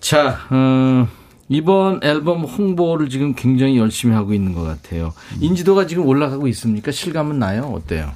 자, 0.00 0.40
어, 0.50 1.06
이번 1.48 2.00
앨범 2.02 2.42
홍보를 2.42 3.08
지금 3.08 3.34
굉장히 3.34 3.78
열심히 3.78 4.14
하고 4.14 4.34
있는 4.34 4.52
것 4.54 4.62
같아요. 4.62 5.12
인지도가 5.40 5.86
지금 5.86 6.04
올라가고 6.06 6.48
있습니까? 6.48 6.90
실감은 6.90 7.38
나요? 7.38 7.70
어때요? 7.72 8.10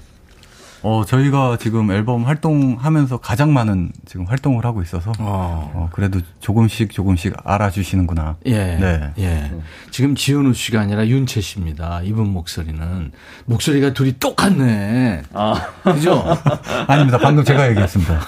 어, 0.88 1.04
저희가 1.04 1.56
지금 1.60 1.90
앨범 1.90 2.22
활동하면서 2.26 3.16
가장 3.16 3.52
많은 3.52 3.90
지금 4.06 4.24
활동을 4.26 4.64
하고 4.64 4.82
있어서 4.82 5.10
어. 5.18 5.72
어, 5.74 5.88
그래도 5.90 6.20
조금씩 6.38 6.92
조금씩 6.92 7.34
알아주시는구나. 7.42 8.36
예. 8.46 8.76
네. 8.76 9.12
예. 9.18 9.50
지금 9.90 10.14
지현우 10.14 10.54
씨가 10.54 10.80
아니라 10.80 11.04
윤채 11.08 11.40
씨입니다. 11.40 12.02
이분 12.04 12.28
목소리는. 12.28 13.10
목소리가 13.46 13.94
둘이 13.94 14.16
똑같네. 14.20 15.22
아, 15.32 15.54
그죠? 15.82 16.24
아닙니다. 16.86 17.18
방금 17.18 17.42
제가 17.42 17.68
얘기했습니다. 17.70 18.20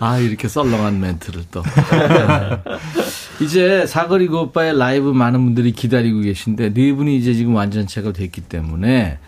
아, 0.00 0.16
이렇게 0.16 0.48
썰렁한 0.48 0.98
멘트를 0.98 1.44
또. 1.50 1.62
이제 3.40 3.86
사거리 3.86 4.26
그 4.26 4.38
오빠의 4.38 4.76
라이브 4.78 5.10
많은 5.12 5.44
분들이 5.44 5.72
기다리고 5.72 6.20
계신데 6.20 6.74
네 6.74 6.92
분이 6.92 7.16
이제 7.16 7.34
지금 7.34 7.54
완전체가 7.54 8.12
됐기 8.12 8.40
때문에 8.42 9.18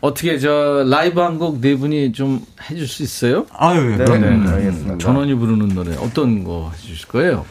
어떻게 0.00 0.38
저 0.38 0.84
라이브 0.88 1.20
한 1.20 1.38
곡 1.38 1.60
네 1.60 1.76
분이 1.76 2.12
좀 2.12 2.40
해줄 2.70 2.86
수 2.88 3.02
있어요? 3.02 3.46
아유, 3.52 3.96
네, 3.96 4.04
그럼 4.04 4.44
네, 4.44 4.50
알겠습니다. 4.50 4.98
전원이 4.98 5.34
부르는 5.34 5.68
노래 5.68 5.94
어떤 5.96 6.44
거 6.44 6.72
해주실 6.74 7.08
거예요? 7.08 7.44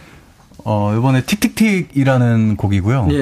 어, 0.64 0.96
이번에 0.98 1.22
틱틱틱이라는 1.26 2.56
곡이고요. 2.58 3.08
예, 3.12 3.16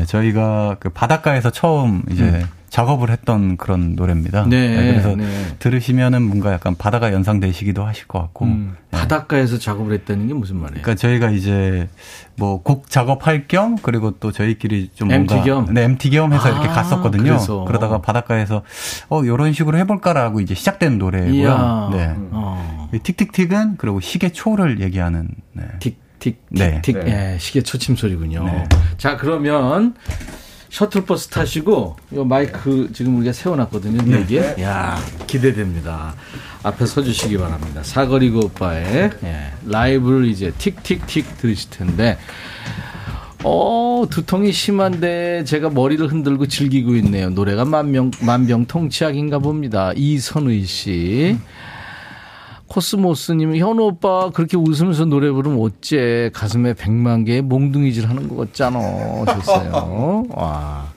예. 0.00 0.04
저희가 0.06 0.76
그 0.80 0.88
바닷가에서 0.90 1.50
처음 1.50 2.02
이제 2.10 2.44
작업을 2.72 3.10
했던 3.10 3.58
그런 3.58 3.96
노래입니다. 3.96 4.46
네, 4.48 4.74
그래서 4.76 5.14
네. 5.14 5.26
들으시면은 5.58 6.22
뭔가 6.22 6.54
약간 6.54 6.74
바다가 6.74 7.12
연상되시기도 7.12 7.84
하실 7.84 8.08
것 8.08 8.18
같고. 8.18 8.46
음, 8.46 8.76
바닷가에서 8.90 9.58
작업을 9.58 9.92
했다는 9.92 10.26
게 10.28 10.32
무슨 10.32 10.56
말이에요? 10.56 10.80
그러니까 10.80 10.94
저희가 10.94 11.30
이제 11.32 11.90
뭐 12.38 12.62
곡 12.62 12.88
작업할 12.88 13.46
겸 13.46 13.76
그리고 13.76 14.12
또 14.12 14.32
저희끼리 14.32 14.88
좀 14.94 15.08
뭔가 15.08 15.34
MT 15.36 15.46
겸? 15.50 15.66
네, 15.74 15.82
MT 15.84 16.08
겸 16.10 16.32
해서 16.32 16.50
이렇게 16.50 16.68
아, 16.68 16.72
갔었거든요. 16.72 17.24
그래서. 17.24 17.64
그러다가 17.64 18.00
바닷가에서 18.00 18.62
어 19.10 19.20
요런 19.22 19.52
식으로 19.52 19.76
해 19.76 19.84
볼까라고 19.86 20.40
이제 20.40 20.54
시작된 20.54 20.96
노래고요. 20.96 21.34
이야. 21.34 21.90
네. 21.92 22.14
어. 22.30 22.88
이 22.94 22.98
틱틱틱은 23.00 23.76
그리고 23.76 24.00
시계 24.00 24.30
초를 24.30 24.80
얘기하는 24.80 25.28
네. 25.52 25.64
틱틱 25.78 26.40
네. 26.48 26.80
틱틱 26.80 27.06
예, 27.06 27.36
시계 27.38 27.60
초침 27.62 27.96
소리군요. 27.96 28.64
자 28.96 29.18
그러면 29.18 29.94
셔틀버스 30.72 31.28
타시고 31.28 31.96
요 32.14 32.24
마이크 32.24 32.88
지금 32.94 33.16
우리가 33.18 33.34
세워놨거든요. 33.34 34.02
네 34.04 34.24
개. 34.24 34.62
야 34.62 34.98
기대됩니다. 35.26 36.14
앞에 36.62 36.86
서주시기 36.86 37.36
바랍니다. 37.36 37.82
사거리고 37.82 38.46
오빠의 38.46 39.10
예, 39.22 39.52
라이브를 39.66 40.24
이제 40.24 40.50
틱틱틱 40.56 41.36
들으실 41.36 41.68
텐데. 41.70 42.16
어, 43.44 44.06
두통이 44.08 44.50
심한데 44.52 45.44
제가 45.44 45.68
머리를 45.68 46.10
흔들고 46.10 46.46
즐기고 46.48 46.94
있네요. 46.96 47.28
노래가 47.28 47.66
만명, 47.66 48.10
만병통치약인가 48.20 49.40
봅니다. 49.40 49.92
이선의 49.94 50.64
씨. 50.64 51.36
코스모스님, 52.76 53.54
현우 53.56 53.82
오빠 53.82 54.30
그렇게 54.30 54.56
웃으면서 54.56 55.04
노래 55.04 55.30
부르면 55.30 55.60
어째 55.60 56.30
가슴에 56.32 56.72
백만 56.72 57.22
개의 57.24 57.42
몽둥이질 57.42 58.08
하는 58.08 58.28
것 58.28 58.36
같잖아. 58.36 58.80
좋어요. 59.44 60.24
와. 60.32 60.90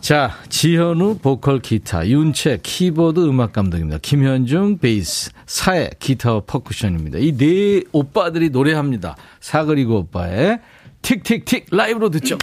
자, 0.00 0.30
지현우 0.48 1.18
보컬 1.20 1.58
기타, 1.58 2.06
윤채 2.06 2.60
키보드 2.62 3.18
음악 3.28 3.52
감독입니다. 3.52 3.98
김현중 4.00 4.78
베이스, 4.78 5.32
사회 5.46 5.90
기타 5.98 6.38
퍼쿠션입니다. 6.38 7.18
이 7.18 7.32
네 7.36 7.82
오빠들이 7.90 8.50
노래합니다. 8.50 9.16
사그리고 9.40 9.96
오빠의 9.98 10.60
틱틱틱 11.02 11.66
라이브로 11.72 12.10
듣죠. 12.10 12.38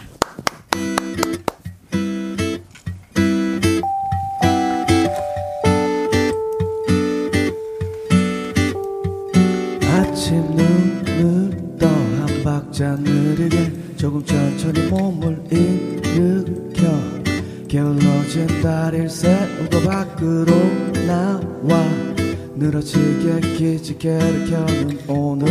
조금 14.14 14.24
천천히 14.26 14.88
몸을 14.90 15.44
일으켜 15.50 16.84
게을러진 17.68 18.62
다리를 18.62 19.10
세우고 19.10 19.82
밖으로 19.82 20.54
나와 21.08 21.84
늘어지게 22.56 23.40
기지개를 23.58 24.46
켜는 24.52 25.00
오늘 25.08 25.48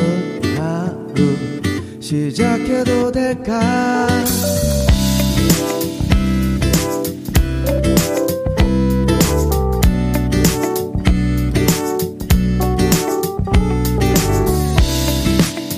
하루 0.56 2.00
시작해도 2.00 3.10
될까? 3.10 4.06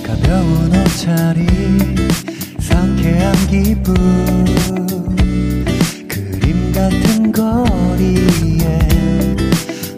가벼운 0.03 0.71
옷차림 0.71 2.04
상쾌한 3.05 3.33
기분. 3.47 3.93
그림 6.07 6.71
같은 6.71 7.31
거리에 7.31 8.79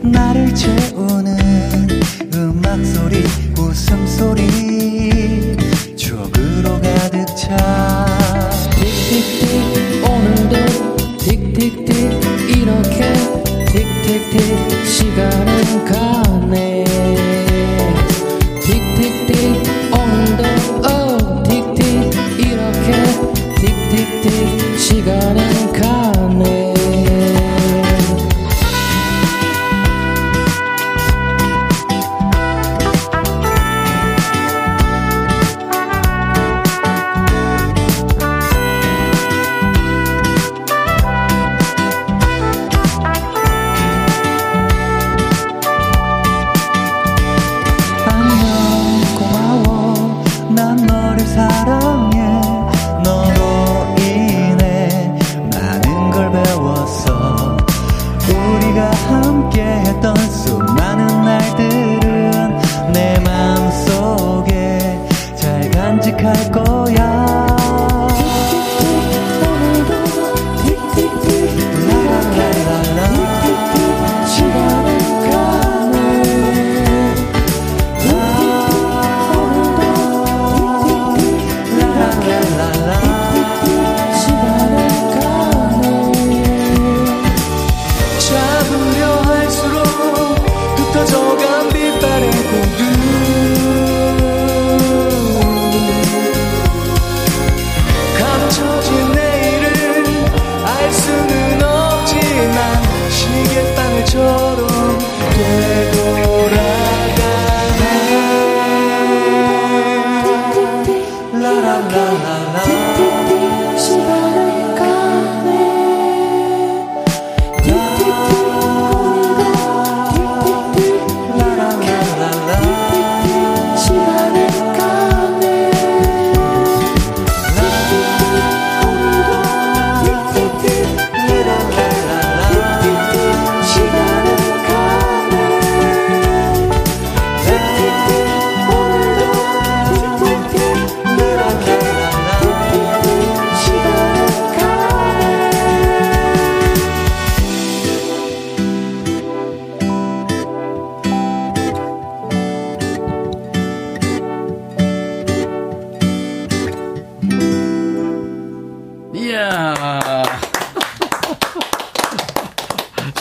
나를 0.01 0.53
채우는 0.53 1.87
음악 2.35 2.85
소리 2.85 3.23
웃음 3.57 4.05
소리. 4.05 5.55
추억으로 5.95 6.81
가득 6.81 7.25
차 7.37 7.86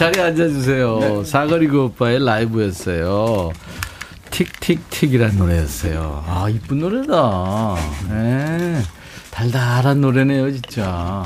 자리에 0.07 0.23
앉아주세요. 0.23 1.25
사거리 1.25 1.67
그 1.67 1.85
오빠의 1.85 2.25
라이브였어요. 2.25 3.51
틱틱틱이란 4.31 5.37
노래였어요. 5.37 6.25
아, 6.29 6.49
이쁜 6.49 6.79
노래다. 6.79 7.77
예. 8.11 8.83
달달한 9.33 10.01
노래네요, 10.01 10.53
진짜. 10.53 11.25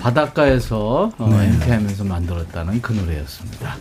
바닷가에서 0.00 1.10
어, 1.16 1.40
MT하면서 1.42 2.04
만들었다는 2.04 2.82
그 2.82 2.92
노래였습니다. 2.92 3.76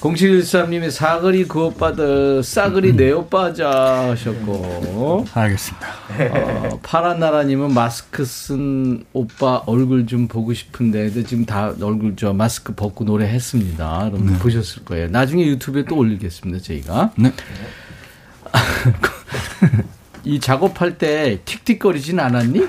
0713님이 0.00 0.90
사거리 0.90 1.44
그 1.48 1.66
오빠들 1.66 2.42
싸그리 2.42 2.94
내 2.94 3.10
오빠자 3.10 3.68
하셨고 4.10 5.26
알겠습니다. 5.34 5.88
어, 6.30 6.80
파란나라님은 6.82 7.74
마스크 7.74 8.24
쓴 8.24 9.04
오빠 9.12 9.62
얼굴 9.66 10.06
좀 10.06 10.28
보고 10.28 10.54
싶은데 10.54 11.10
지금 11.24 11.44
다 11.44 11.74
얼굴 11.80 12.14
저 12.16 12.32
마스크 12.32 12.74
벗고 12.74 13.04
노래했습니다. 13.04 14.00
여러분 14.06 14.38
보셨을 14.38 14.84
거예요. 14.84 15.08
나중에 15.08 15.44
유튜브에 15.46 15.84
또 15.84 15.96
올리겠습니다. 15.96 16.62
저희가 16.62 17.12
네. 17.16 17.32
이 20.24 20.40
작업할 20.40 20.98
때 20.98 21.40
틱틱거리진 21.44 22.18
않았니? 22.20 22.66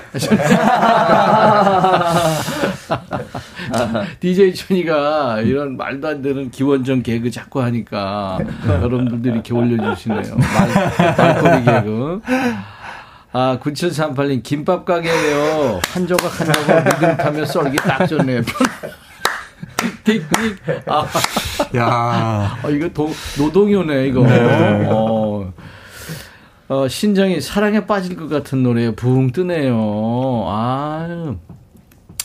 DJ 4.20 4.54
천이가 4.54 5.40
이런 5.42 5.76
말도 5.76 6.08
안 6.08 6.22
되는 6.22 6.50
기원전 6.50 7.02
개그 7.02 7.30
자꾸 7.30 7.62
하니까 7.62 8.38
여러분들도 8.66 9.28
이렇게 9.28 9.54
올려주시네요. 9.54 10.36
말, 10.36 11.16
말꼬리 11.16 11.64
개그. 11.64 12.20
아, 13.32 13.58
9738님, 13.62 14.42
김밥 14.42 14.84
가게예요 14.84 15.80
한 15.92 16.06
조각 16.06 16.40
한 16.40 16.52
조각 16.52 16.84
믿음 16.84 17.16
타며 17.16 17.44
썰기 17.44 17.76
딱 17.76 18.06
좋네요. 18.06 18.42
틱틱. 20.04 20.28
아, 20.86 21.06
야. 21.76 22.58
어, 22.62 22.70
이거 22.70 22.88
도, 22.88 23.08
노동요네, 23.38 24.08
이거. 24.08 24.22
네. 24.22 24.86
어. 24.90 25.52
어, 26.70 26.86
신정이 26.86 27.40
사랑에 27.40 27.84
빠질 27.84 28.16
것 28.16 28.28
같은 28.28 28.62
노래에 28.62 28.94
붕 28.94 29.32
뜨네요. 29.32 30.44
아유. 30.46 31.36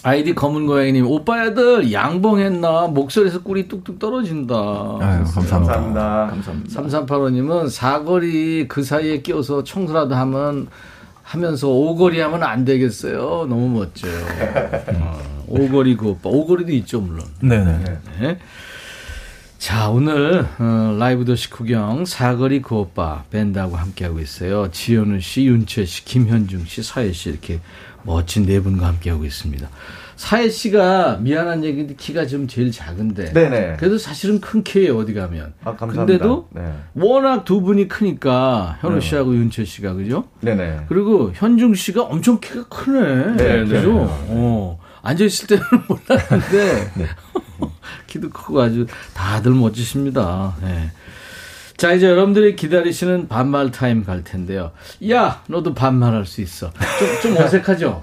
아이디 0.04 0.36
검은 0.36 0.68
고양이님, 0.68 1.08
오빠야들 1.08 1.92
양봉했나? 1.92 2.90
목소리에서 2.90 3.42
꿀이 3.42 3.68
뚝뚝 3.68 3.98
떨어진다. 3.98 4.54
아유, 5.02 5.24
감사합니다. 5.24 5.48
감사합니다. 5.58 6.28
감사합니다. 6.28 6.82
3385님은 6.84 7.70
사거리 7.72 8.68
그 8.68 8.84
사이에 8.84 9.24
끼어서 9.24 9.64
청소라도 9.64 10.14
하면, 10.14 10.68
하면서 11.24 11.68
오거리 11.68 12.20
하면 12.20 12.44
안 12.44 12.66
되겠어요. 12.66 13.48
너무 13.50 13.68
멋져요. 13.70 14.14
어, 14.94 15.18
오거리 15.48 15.98
그 15.98 16.10
오빠. 16.10 16.30
오거리도 16.30 16.72
있죠, 16.74 17.02
물론. 17.02 17.26
네네. 17.42 17.80
네. 18.20 18.38
자, 19.58 19.90
오늘 19.90 20.46
어, 20.60 20.96
라이브 21.00 21.26
도시 21.26 21.50
구경 21.50 22.06
사거리 22.06 22.62
그 22.62 22.76
오빠 22.76 23.24
밴드하고 23.32 23.76
함께하고 23.76 24.20
있어요. 24.20 24.70
지현우 24.72 25.20
씨, 25.22 25.46
윤채 25.46 25.86
씨, 25.86 26.06
김현중 26.06 26.66
씨, 26.66 26.84
사혜 26.84 27.12
씨 27.12 27.30
이렇게 27.30 27.60
멋진 28.04 28.46
네 28.46 28.60
분과 28.60 28.86
함께하고 28.88 29.26
있습니다. 29.26 29.68
사혜 30.18 30.50
씨가 30.50 31.18
미안한 31.22 31.64
얘기인데 31.66 31.96
키가 31.96 32.26
좀 32.28 32.48
제일 32.48 32.72
작은데 32.72 33.34
네네. 33.34 33.76
그래도 33.78 33.98
사실은 33.98 34.40
큰 34.40 34.64
키예요 34.64 34.98
어디 34.98 35.14
가면. 35.14 35.54
아, 35.64 35.76
감사합니다. 35.76 36.06
근데도 36.06 36.48
네. 36.52 36.72
워낙 36.94 37.44
두 37.44 37.60
분이 37.62 37.88
크니까 37.90 38.78
현우 38.82 38.96
네. 38.96 39.02
씨하고 39.02 39.34
윤채 39.36 39.66
씨가 39.66 39.94
그죠? 39.94 40.26
네네. 40.42 40.86
그리고 40.88 41.32
현중 41.34 41.74
씨가 41.74 42.04
엄청 42.04 42.40
키가 42.40 42.68
크네. 42.70 43.36
네, 43.36 43.66
그죠? 43.66 43.94
네. 43.94 44.08
어. 44.30 44.80
앉아 45.02 45.24
있을 45.26 45.48
때는 45.48 45.64
몰랐는데, 45.88 46.92
네. 46.96 47.06
키도 48.16 48.30
크고 48.30 48.62
아주 48.62 48.88
다들 49.14 49.52
멋지십니다. 49.52 50.56
네. 50.62 50.92
자, 51.78 51.92
이제 51.92 52.08
여러분들이 52.08 52.56
기다리시는 52.56 53.28
반말 53.28 53.70
타임 53.70 54.06
갈 54.06 54.24
텐데요. 54.24 54.72
야, 55.10 55.42
너도 55.48 55.74
반말할 55.74 56.26
수 56.26 56.40
있어. 56.40 56.72
좀, 57.22 57.34
좀 57.36 57.38
어색하죠? 57.44 58.02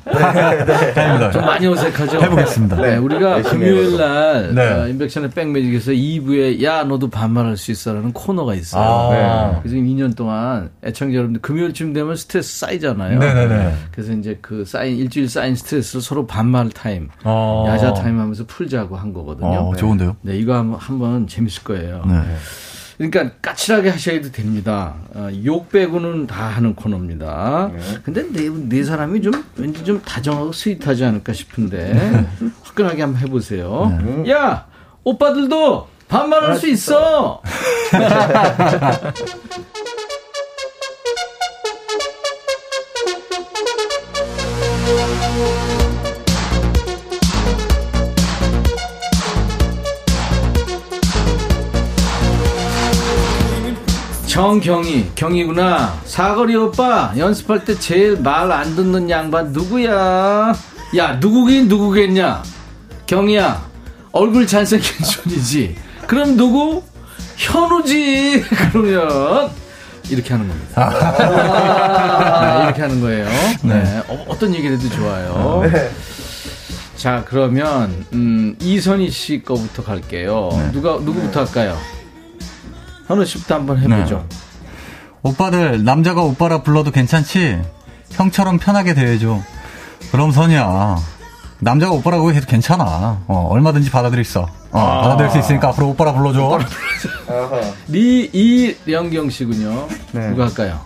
좀 1.33 1.45
많이 1.47 1.67
어색하죠? 1.67 2.21
해보겠습니다. 2.21 2.77
네, 2.77 2.97
우리가 2.99 3.33
열심히 3.33 3.67
금요일 3.67 3.97
날, 3.97 4.55
네. 4.55 4.63
어, 4.73 4.89
임백천의 4.89 5.31
백뮤직에서 5.31 5.93
2부에 5.93 6.63
야, 6.63 6.85
너도 6.85 7.09
반말할 7.09 7.57
수 7.57 7.71
있어 7.71 7.95
라는 7.95 8.13
코너가 8.13 8.55
있어요. 8.55 8.83
아. 8.83 9.61
그래서 9.63 9.77
2년 9.77 10.15
동안 10.15 10.71
애청자 10.85 11.15
여러분들 11.15 11.41
금요일쯤 11.41 11.95
되면 11.95 12.15
스트레스 12.15 12.59
쌓이잖아요. 12.59 13.19
네네네. 13.19 13.75
그래서 13.91 14.13
이제 14.13 14.39
그 14.43 14.67
쌓인, 14.67 14.99
일주일 14.99 15.31
쌓인 15.31 15.55
스트레스를 15.57 16.03
서로 16.03 16.27
반말 16.27 16.69
타임, 16.69 17.09
어. 17.25 17.65
야자 17.69 17.95
타임 17.95 18.21
하면서 18.21 18.45
풀자고 18.47 18.97
한 18.97 19.15
거거든요. 19.15 19.49
어, 19.49 19.77
좋은데요? 19.77 20.17
네, 20.21 20.37
이거 20.37 20.55
한번, 20.57 20.79
한번 20.79 21.27
재밌을 21.27 21.65
거예요. 21.65 22.05
네. 22.07 22.21
그러니까 23.11 23.37
까칠하게 23.43 23.91
하셔도 23.91 24.31
됩니다. 24.31 24.95
어, 25.15 25.29
욕 25.45 25.71
빼고는 25.71 26.27
다 26.27 26.45
하는 26.45 26.75
코너입니다. 26.75 27.71
근데 28.05 28.23
네, 28.31 28.49
네 28.51 28.85
사람이 28.85 29.23
좀 29.23 29.33
왠지 29.57 29.85
좀 29.85 30.01
다정하고 30.03 30.53
스윗하지 30.53 31.05
않을까 31.05 31.33
싶은데 31.33 32.27
화끈하게 32.63 33.03
한번 33.03 33.21
해보세요. 33.23 34.25
야 34.29 34.67
오빠들도 35.05 35.89
반말할 36.09 36.59
수 36.59 36.69
있어. 36.69 37.43
정경희, 54.37 55.11
경희구나. 55.15 56.01
사거리 56.07 56.57
오빠, 56.57 57.13
연습할 57.19 57.67
때 57.67 57.79
제일 57.79 58.17
말 58.17 58.51
안 58.51 58.75
듣는 58.75 59.11
양반 59.11 59.53
누구야? 59.53 60.55
야, 60.97 61.13
누구긴 61.21 61.69
누구겠냐? 61.69 62.43
경희야, 63.05 63.63
얼굴 64.11 64.47
잘생긴 64.47 65.05
존이지. 65.05 65.77
그럼 66.07 66.39
누구? 66.39 66.83
현우지. 67.37 68.43
그러면 68.73 69.51
이렇게 70.09 70.33
하는 70.33 70.49
겁니다. 70.49 70.89
네, 72.41 72.65
이렇게 72.65 72.81
하는 72.81 73.03
거예요. 73.03 73.27
네. 73.65 74.03
어, 74.09 74.35
떤 74.39 74.55
얘기를 74.55 74.79
해도 74.79 74.89
좋아요. 74.89 75.63
자, 76.97 77.23
그러면 77.29 78.07
음, 78.15 78.57
이선희 78.63 79.11
씨 79.11 79.43
거부터 79.45 79.85
갈게요. 79.85 80.71
누가 80.73 80.93
누구부터 80.93 81.41
할까요? 81.41 81.77
현우 83.13 83.25
씨부터 83.27 83.57
한번 83.57 83.79
해보죠. 83.79 84.27
오빠들 85.23 85.85
남자가 85.85 86.23
오빠라 86.23 86.63
불러도 86.63 86.91
괜찮지? 86.91 87.61
형처럼 88.13 88.59
편하게 88.59 88.95
대해줘. 88.95 89.39
그럼 90.11 90.33
선이야. 90.33 90.97
남자가 91.61 91.93
오빠라고 91.93 92.33
해도 92.33 92.47
괜찮아. 92.47 93.21
어, 93.29 93.49
얼마든지 93.51 93.91
받아들일 93.91 94.25
수 94.25 94.31
있어. 94.39 94.49
어, 94.73 94.79
아. 94.81 95.03
받아들일 95.03 95.31
수 95.31 95.39
있으니까 95.39 95.69
앞으로 95.69 95.91
오빠라 95.91 96.13
불러줘. 96.15 96.59
리 97.89 98.31
이영경 98.87 99.29
씨군요. 99.29 99.89
네. 100.13 100.31
누가 100.31 100.47
할까요? 100.47 100.81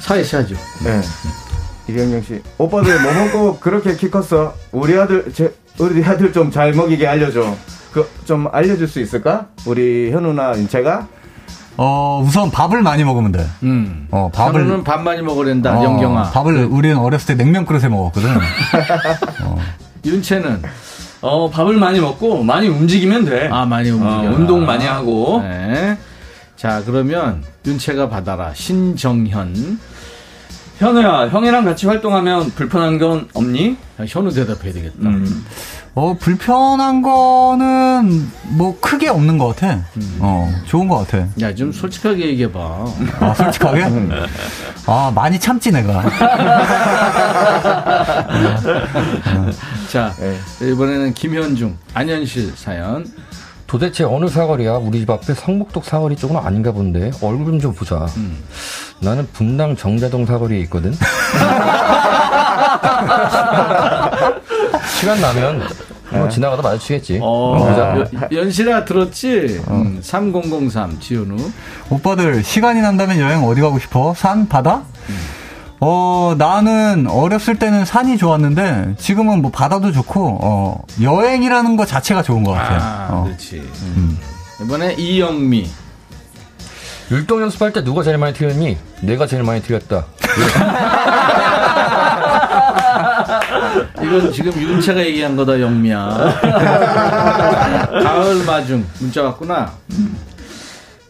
사회 0.00 0.24
씨 0.24 0.34
하죠. 0.34 0.56
네. 0.84 1.00
이경영 1.88 2.22
씨. 2.22 2.42
오빠들 2.58 3.00
뭐 3.02 3.12
먹고 3.12 3.58
그렇게 3.60 3.96
키 3.96 4.10
컸어? 4.10 4.52
우리 4.72 4.98
아들, 4.98 5.32
제, 5.32 5.54
우리 5.78 6.04
아들 6.04 6.32
좀 6.32 6.50
잘 6.50 6.72
먹이게 6.72 7.06
알려줘. 7.06 7.56
그, 7.92 8.08
좀 8.24 8.48
알려줄 8.50 8.88
수 8.88 9.00
있을까? 9.00 9.46
우리 9.66 10.10
현우나 10.10 10.52
인채가? 10.54 11.06
어, 11.76 12.22
우선 12.26 12.50
밥을 12.50 12.82
많이 12.82 13.04
먹으면 13.04 13.32
돼. 13.32 13.46
음. 13.62 14.06
어, 14.10 14.30
밥을 14.32 14.60
밥을. 14.62 14.66
는밥 14.68 15.02
많이 15.02 15.22
먹으랜다. 15.22 15.78
어, 15.78 15.84
영경아. 15.84 16.30
밥을 16.30 16.64
우리는 16.66 16.96
어렸을 16.98 17.34
때 17.36 17.42
냉면 17.42 17.64
그릇에 17.64 17.88
먹었거든. 17.88 18.28
윤채는 20.04 20.62
어, 21.22 21.48
밥을 21.50 21.76
많이 21.76 22.00
먹고 22.00 22.42
많이 22.42 22.68
움직이면 22.68 23.24
돼. 23.24 23.48
아 23.50 23.64
많이 23.64 23.90
움직여. 23.90 24.10
어, 24.32 24.34
운동 24.34 24.66
많이 24.66 24.84
하고. 24.84 25.40
네. 25.42 25.96
자 26.56 26.82
그러면 26.84 27.42
윤채가 27.64 28.08
받아라. 28.08 28.52
신정현. 28.54 29.78
현우야, 30.86 31.28
형이랑 31.28 31.64
같이 31.64 31.86
활동하면 31.86 32.50
불편한 32.56 32.98
건 32.98 33.28
없니? 33.34 33.76
자, 33.96 34.04
현우 34.04 34.32
대답해야 34.32 34.72
되겠다. 34.72 34.96
음. 35.02 35.46
어, 35.94 36.16
불편한 36.18 37.02
거는 37.02 38.28
뭐 38.56 38.76
크게 38.80 39.08
없는 39.08 39.38
것 39.38 39.54
같아. 39.54 39.78
어, 40.18 40.52
좋은 40.66 40.88
것 40.88 41.06
같아. 41.06 41.24
야 41.40 41.54
좀 41.54 41.70
솔직하게 41.70 42.26
얘기해봐. 42.30 42.58
아, 43.20 43.32
솔직하게? 43.34 43.84
아, 44.88 45.12
많이 45.14 45.38
참지, 45.38 45.70
내가. 45.70 46.02
자 49.88 50.12
이번에는 50.60 51.14
김현중, 51.14 51.76
안현실 51.94 52.54
사연. 52.56 53.06
도대체 53.72 54.04
어느 54.04 54.28
사거리야? 54.28 54.74
우리 54.74 55.00
집 55.00 55.08
앞에 55.08 55.32
성북동 55.32 55.82
사거리 55.82 56.14
쪽은 56.14 56.36
아닌가 56.36 56.72
본데 56.72 57.10
얼굴 57.22 57.58
좀 57.58 57.72
보자. 57.72 58.06
나는 59.00 59.26
분당 59.32 59.74
정자동 59.74 60.26
사거리에 60.26 60.60
있거든. 60.64 60.92
시간 65.00 65.18
나면 65.22 65.62
뭐 66.10 66.28
지나가다 66.28 66.60
마주치겠지. 66.60 67.20
어, 67.22 67.56
보자. 67.56 67.96
연- 67.96 68.08
연실아 68.44 68.84
들었지? 68.84 69.62
음, 69.68 70.00
3003 70.02 71.00
지현우. 71.00 71.36
오빠들, 71.88 72.44
시간이 72.44 72.82
난다면 72.82 73.18
여행 73.20 73.42
어디 73.42 73.62
가고 73.62 73.78
싶어? 73.78 74.12
산? 74.14 74.46
바다? 74.48 74.82
어, 75.84 76.36
나는 76.38 77.08
어렸을 77.08 77.58
때는 77.58 77.84
산이 77.84 78.16
좋았는데, 78.16 78.94
지금은 78.98 79.42
뭐 79.42 79.50
바다도 79.50 79.90
좋고, 79.90 80.38
어, 80.40 80.80
여행이라는 81.00 81.76
것 81.76 81.88
자체가 81.88 82.22
좋은 82.22 82.44
것 82.44 82.52
같아. 82.52 82.74
아, 82.76 83.08
어. 83.10 83.24
그렇지. 83.24 83.68
이번에 84.62 84.94
이영미. 84.94 85.68
율동 87.10 87.42
연습할 87.42 87.72
때 87.72 87.82
누가 87.82 88.04
제일 88.04 88.16
많이 88.16 88.32
틀렸니? 88.32 88.78
내가 89.00 89.26
제일 89.26 89.42
많이 89.42 89.60
틀렸다. 89.60 90.04
이건 94.00 94.32
지금 94.32 94.52
윤채가 94.52 95.00
얘기한 95.00 95.34
거다, 95.34 95.60
영미야. 95.60 95.98
가을 98.04 98.44
마중. 98.46 98.86
문자 99.00 99.24
왔구나. 99.24 99.72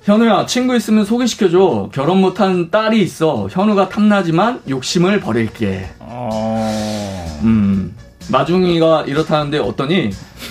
현우야, 0.05 0.47
친구 0.47 0.75
있으면 0.75 1.05
소개시켜줘. 1.05 1.91
결혼 1.93 2.21
못한 2.21 2.71
딸이 2.71 3.01
있어. 3.03 3.47
현우가 3.51 3.89
탐나지만 3.89 4.61
욕심을 4.69 5.21
버릴게. 5.21 5.89
어. 6.01 7.41
음. 7.45 7.95
마중이가 8.29 9.03
이렇다는데 9.07 9.59
어떠니? 9.59 10.11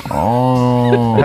어, 0.10 1.18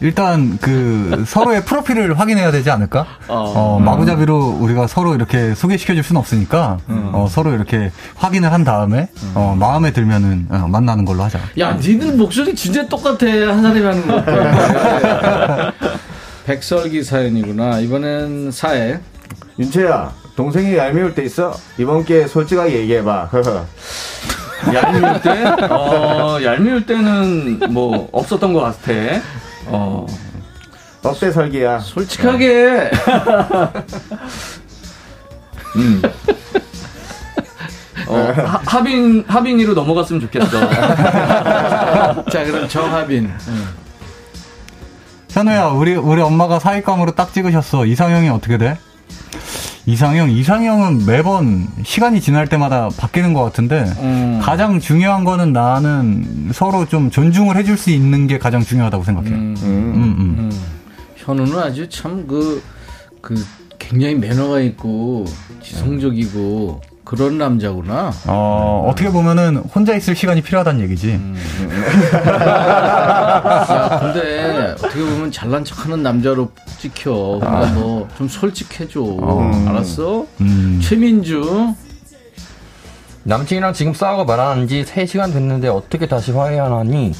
일단 0.00 0.58
그 0.60 1.24
서로의 1.26 1.64
프로필을 1.64 2.18
확인해야 2.18 2.50
되지 2.50 2.70
않을까? 2.70 3.06
어, 3.28 3.80
마구잡이로 3.84 4.58
우리가 4.60 4.88
서로 4.88 5.14
이렇게 5.14 5.54
소개시켜 5.54 5.94
줄 5.94 6.02
수는 6.02 6.18
없으니까 6.18 6.78
어, 6.88 7.26
서로 7.30 7.52
이렇게 7.54 7.92
확인을 8.16 8.52
한 8.52 8.64
다음에 8.64 9.08
어, 9.34 9.56
마음에 9.58 9.92
들면은 9.92 10.46
어, 10.50 10.66
만나는 10.68 11.04
걸로 11.04 11.22
하자. 11.22 11.38
야, 11.60 11.72
니들 11.74 12.16
목소리 12.16 12.54
진짜 12.54 12.86
똑같아. 12.88 13.26
한 13.26 13.62
사람이 13.62 13.80
하는 13.80 14.06
것 14.06 14.24
같아. 14.26 15.72
백설기 16.46 17.02
사연이구나. 17.02 17.80
이번엔 17.80 18.52
사회. 18.52 19.00
윤채야, 19.58 20.12
동생이 20.36 20.76
얄미울 20.76 21.12
때 21.14 21.24
있어? 21.24 21.52
이번 21.76 22.04
기회에 22.04 22.28
솔직하게 22.28 22.72
얘기해봐. 22.82 23.30
얄미울 24.72 25.20
때? 25.22 25.44
어, 25.68 26.38
얄미울 26.40 26.86
때는 26.86 27.58
뭐 27.70 28.08
없었던 28.12 28.52
것 28.52 28.60
같아. 28.60 28.92
어. 29.66 30.06
어때, 31.02 31.32
설기야? 31.32 31.80
솔직하게. 31.80 32.90
음. 35.76 36.02
어, 38.06 38.32
하, 38.36 38.60
하빈, 38.64 39.24
하빈이로 39.26 39.74
넘어갔으면 39.74 40.20
좋겠어. 40.22 40.60
자, 42.30 42.44
그럼 42.44 42.68
정하빈. 42.68 43.32
현우야, 45.36 45.66
우리 45.66 45.94
우리 45.94 46.22
엄마가 46.22 46.58
사익감으로 46.58 47.12
딱 47.12 47.34
찍으셨어. 47.34 47.84
이상형이 47.84 48.30
어떻게 48.30 48.56
돼? 48.56 48.78
이상형, 49.84 50.30
이상형은 50.30 51.04
매번 51.04 51.68
시간이 51.84 52.22
지날 52.22 52.48
때마다 52.48 52.88
바뀌는 52.96 53.34
것 53.34 53.42
같은데 53.44 53.84
음. 53.98 54.40
가장 54.42 54.80
중요한 54.80 55.24
거는 55.24 55.52
나는 55.52 56.48
서로 56.54 56.86
좀 56.86 57.10
존중을 57.10 57.54
해줄 57.54 57.76
수 57.76 57.90
있는 57.90 58.26
게 58.26 58.38
가장 58.38 58.62
중요하다고 58.62 59.04
생각해. 59.04 59.28
음, 59.28 59.54
음. 59.62 60.52
현우는 61.16 61.58
아주 61.58 61.86
참 61.90 62.26
그, 62.26 62.62
그, 63.20 63.34
굉장히 63.78 64.14
매너가 64.14 64.60
있고, 64.60 65.26
지성적이고, 65.62 66.80
그런 67.06 67.38
남자구나. 67.38 68.10
어, 68.26 68.88
어떻게 68.90 69.10
보면은 69.10 69.58
혼자 69.58 69.94
있을 69.94 70.16
시간이 70.16 70.42
필요하다는 70.42 70.80
얘기지. 70.82 71.12
음. 71.12 71.36
야, 72.26 73.98
근데 74.02 74.72
어떻게 74.72 74.98
보면 74.98 75.30
잘난 75.30 75.64
척 75.64 75.84
하는 75.86 76.02
남자로 76.02 76.50
찍혀. 76.80 77.38
그러니까 77.40 77.70
너좀 77.70 78.26
솔직해줘. 78.28 79.00
알았어? 79.68 80.26
음. 80.40 80.80
최민주. 80.82 81.74
남친이랑 83.22 83.72
지금 83.72 83.94
싸우고 83.94 84.24
말하는 84.24 84.66
지 84.66 84.84
3시간 84.84 85.32
됐는데 85.32 85.68
어떻게 85.68 86.08
다시 86.08 86.32
화해하니? 86.32 87.12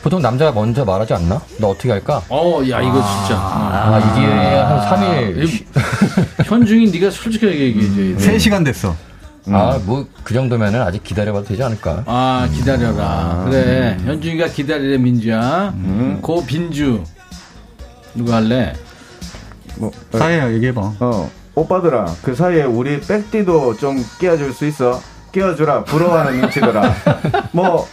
보통 0.00 0.22
남자가 0.22 0.52
먼저 0.52 0.84
말하지 0.84 1.14
않나? 1.14 1.42
너 1.58 1.70
어떻게 1.70 1.90
할까? 1.90 2.22
어, 2.28 2.60
야, 2.70 2.80
이거 2.80 2.92
진짜. 2.92 3.34
아, 3.36 3.98
이게 4.14 4.26
한 4.60 5.34
3일. 5.34 5.64
현중이 6.44 6.92
네가 6.92 7.10
솔직하게 7.10 7.58
얘기해줘야 7.58 8.16
돼. 8.16 8.36
3시간 8.36 8.64
됐어. 8.64 8.94
아, 9.52 9.78
뭐, 9.84 10.06
그 10.22 10.34
정도면은 10.34 10.82
아직 10.82 11.02
기다려봐도 11.02 11.46
되지 11.46 11.62
않을까? 11.62 12.02
아, 12.06 12.48
기다려라. 12.52 13.46
그래. 13.48 13.96
현중이가 14.04 14.48
기다리래, 14.48 14.98
민주야. 14.98 15.74
고 16.22 16.44
빈주. 16.44 17.02
누가 18.14 18.36
할래? 18.36 18.74
뭐, 19.76 19.90
사이야, 20.12 20.52
얘기해봐. 20.52 20.80
어, 21.00 21.30
오빠들아, 21.54 22.06
그 22.22 22.34
사이에 22.34 22.64
우리 22.64 23.00
백디도 23.00 23.76
좀 23.76 24.04
끼워줄 24.18 24.52
수 24.52 24.66
있어? 24.66 25.00
끼워주라, 25.32 25.84
부러워하는 25.84 26.40
눈치더라. 26.40 26.94
뭐, 27.52 27.86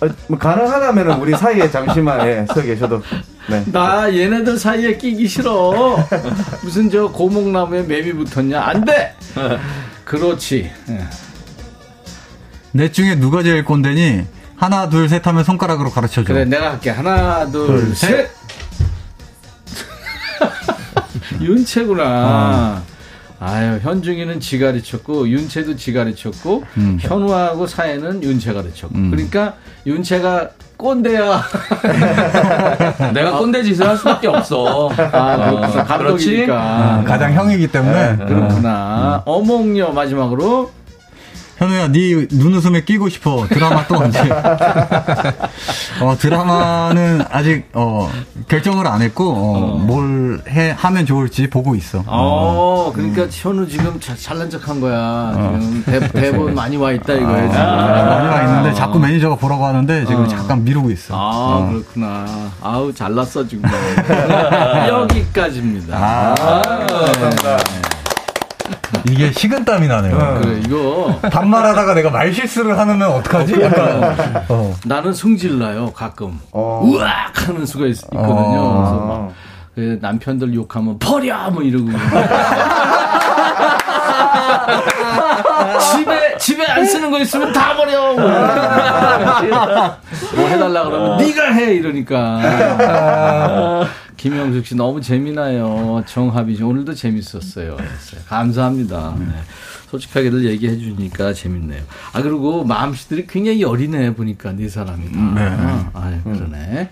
어, 0.00 0.08
뭐 0.26 0.38
가능하다면 0.38 1.20
우리 1.20 1.34
사이에 1.34 1.70
잠시만 1.70 2.26
예, 2.26 2.46
서 2.46 2.60
계셔도. 2.60 3.00
네. 3.48 3.64
나 3.72 4.12
얘네들 4.12 4.58
사이에 4.58 4.96
끼기 4.96 5.26
싫어. 5.26 5.96
무슨 6.62 6.90
저 6.90 7.08
고목나무에 7.08 7.82
맵이 7.82 8.12
붙었냐? 8.12 8.60
안 8.60 8.84
돼! 8.84 9.14
그렇지. 10.06 10.70
예. 10.88 11.08
넷 12.70 12.92
중에 12.92 13.16
누가 13.16 13.42
제일 13.42 13.64
꼰대니? 13.64 14.24
하나, 14.56 14.88
둘, 14.88 15.08
셋 15.08 15.26
하면 15.26 15.42
손가락으로 15.42 15.90
가르쳐줘. 15.90 16.32
그래, 16.32 16.44
내가 16.44 16.70
할게. 16.70 16.90
하나, 16.90 17.50
둘, 17.50 17.66
둘, 17.66 17.96
셋! 17.96 18.30
윤채구나. 21.42 22.04
아 22.06 22.82
유, 23.40 23.78
현중이는 23.82 24.40
지 24.40 24.58
가르 24.58 24.82
쳤고, 24.82 25.28
윤채도 25.28 25.76
지 25.76 25.92
가르 25.92 26.14
쳤고, 26.14 26.64
음. 26.76 26.98
현우하고 27.00 27.66
사회는 27.66 28.22
윤채 28.22 28.52
가 28.52 28.62
르쳤고. 28.62 28.94
음. 28.94 29.10
그러니까 29.10 29.54
윤채가 29.86 30.50
꼰대야. 30.76 31.42
내가 33.14 33.38
꼰대 33.38 33.62
짓을 33.62 33.88
할 33.88 33.96
수밖에 33.96 34.28
없어. 34.28 34.90
아, 34.90 35.36
그렇구나. 35.36 35.82
어, 35.82 35.84
감독이니까. 35.84 36.54
아, 36.54 37.04
가장 37.04 37.32
형이기 37.32 37.68
때문에 37.68 38.16
네, 38.16 38.24
그렇구나. 38.24 39.22
어몽요, 39.24 39.92
마지막으로. 39.92 40.70
현우야, 41.58 41.88
네 41.88 42.26
눈웃음에 42.30 42.82
끼고 42.84 43.08
싶어. 43.08 43.46
드라마 43.48 43.86
또 43.86 43.96
언제? 43.96 44.20
어, 46.02 46.14
드라마는 46.18 47.22
아직, 47.30 47.68
어, 47.72 48.10
결정을 48.46 48.86
안 48.86 49.00
했고, 49.00 49.30
어, 49.32 49.78
뭘 49.78 50.42
해, 50.48 50.74
하면 50.76 51.06
좋을지 51.06 51.48
보고 51.48 51.74
있어. 51.74 52.04
어, 52.06 52.92
그러니까 52.94 53.26
현우 53.30 53.66
지금 53.66 53.98
자- 54.00 54.14
잘난 54.14 54.50
척한 54.50 54.80
거야. 54.82 55.32
지금 55.34 55.82
대, 55.86 56.00
대본 56.12 56.54
많이 56.54 56.76
와 56.76 56.92
있다 56.92 57.14
이거야. 57.14 57.48
지금. 57.50 57.64
많이 57.64 58.28
와 58.28 58.42
있는데 58.42 58.74
자꾸 58.74 58.98
매니저가 58.98 59.36
보라고 59.36 59.64
하는데 59.64 60.04
지금 60.04 60.24
어. 60.24 60.28
잠깐 60.28 60.62
미루고 60.62 60.90
있어. 60.90 61.14
아, 61.14 61.18
어. 61.18 61.68
그렇구나. 61.70 62.26
아우, 62.60 62.92
잘났어, 62.92 63.48
지금. 63.48 63.62
여기까지입니다. 64.88 65.96
아, 65.96 66.34
감사합니다. 66.62 67.56
이게 69.10 69.30
식은땀이 69.32 69.86
나네요. 69.88 70.40
그래, 70.42 70.60
이거. 70.66 71.18
반말하다가 71.30 71.94
내가 71.94 72.10
말 72.10 72.32
실수를 72.32 72.78
하면 72.78 73.02
어떡하지? 73.02 73.60
약간, 73.62 74.44
어. 74.48 74.74
나는 74.84 75.12
승질나요, 75.12 75.92
가끔. 75.92 76.38
어. 76.52 76.80
우악! 76.84 77.48
하는 77.48 77.64
수가 77.66 77.86
있, 77.86 78.00
거든요 78.10 78.74
그래서 78.78 78.94
막, 79.06 79.32
그 79.74 79.98
남편들 80.00 80.54
욕하면, 80.54 80.98
버려! 80.98 81.50
뭐 81.50 81.62
이러고. 81.62 81.90
집에, 85.92 86.36
집에 86.38 86.66
안 86.66 86.84
쓰는 86.84 87.10
거 87.10 87.18
있으면 87.20 87.52
다 87.52 87.76
버려! 87.76 88.14
뭐, 88.14 88.28
뭐 90.34 90.48
해달라 90.48 90.84
그러면, 90.84 91.16
네가 91.18 91.52
해! 91.52 91.74
이러니까. 91.74 92.40
김영숙 94.16 94.66
씨 94.66 94.74
너무 94.74 95.00
재미나요. 95.00 96.02
정합이 96.06 96.56
씨 96.56 96.62
오늘도 96.62 96.94
재밌었어요. 96.94 97.76
감사합니다. 98.26 99.16
네. 99.18 99.26
솔직하게들 99.90 100.44
얘기해 100.46 100.78
주니까 100.78 101.32
재밌네요. 101.32 101.82
아 102.12 102.22
그리고 102.22 102.64
마음씨들이 102.64 103.26
굉장히 103.26 103.62
여리네 103.62 104.14
보니까 104.14 104.52
네 104.52 104.68
사람이 104.68 105.12
다. 105.12 105.20
네. 105.34 105.40
아 105.92 106.20
그러네. 106.24 106.90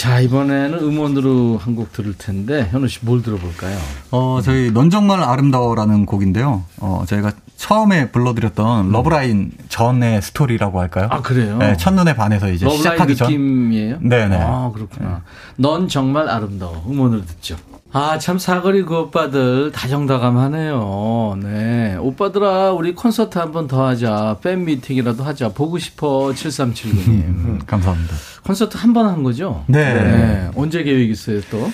자 0.00 0.18
이번에는 0.20 0.78
음원으로 0.78 1.58
한 1.58 1.74
곡 1.76 1.92
들을 1.92 2.14
텐데 2.16 2.66
현우 2.70 2.88
씨 2.88 3.00
뭘 3.02 3.22
들어볼까요? 3.22 3.76
어, 4.10 4.40
저희 4.42 4.70
넌 4.72 4.88
정말 4.90 5.22
아름다워라는 5.22 6.06
곡인데요. 6.06 6.64
어, 6.78 7.04
저희가 7.06 7.32
처음에 7.56 8.10
불러드렸던 8.10 8.90
Love 8.92 9.22
Line 9.22 9.52
전의 9.68 10.22
스토리라고 10.22 10.80
할까요? 10.80 11.08
아 11.10 11.20
그래요? 11.20 11.58
네, 11.58 11.76
첫눈에 11.76 12.16
반해서 12.16 12.50
이제 12.50 12.66
시작하기 12.68 13.14
전. 13.14 13.28
느낌이에요? 13.28 13.98
네네. 14.00 14.36
아 14.40 14.70
그렇구나. 14.74 15.22
넌 15.56 15.86
정말 15.86 16.28
아름다워. 16.30 16.82
음원을 16.88 17.26
듣죠. 17.26 17.56
아, 17.92 18.18
참, 18.18 18.38
사거리 18.38 18.82
그 18.84 18.96
오빠들 18.96 19.72
다정다감하네요. 19.72 21.38
네. 21.42 21.96
오빠들아, 21.98 22.70
우리 22.70 22.94
콘서트 22.94 23.36
한 23.38 23.50
번 23.50 23.66
더 23.66 23.84
하자. 23.84 24.36
팬 24.42 24.64
미팅이라도 24.64 25.24
하자. 25.24 25.48
보고 25.48 25.76
싶어. 25.76 26.28
7379님. 26.32 27.64
감사합니다. 27.66 28.14
콘서트 28.44 28.76
한 28.76 28.92
번 28.92 29.06
한 29.06 29.24
거죠? 29.24 29.64
네. 29.66 30.50
언제 30.54 30.84
계획 30.84 31.10
있어요, 31.10 31.40
또? 31.50 31.68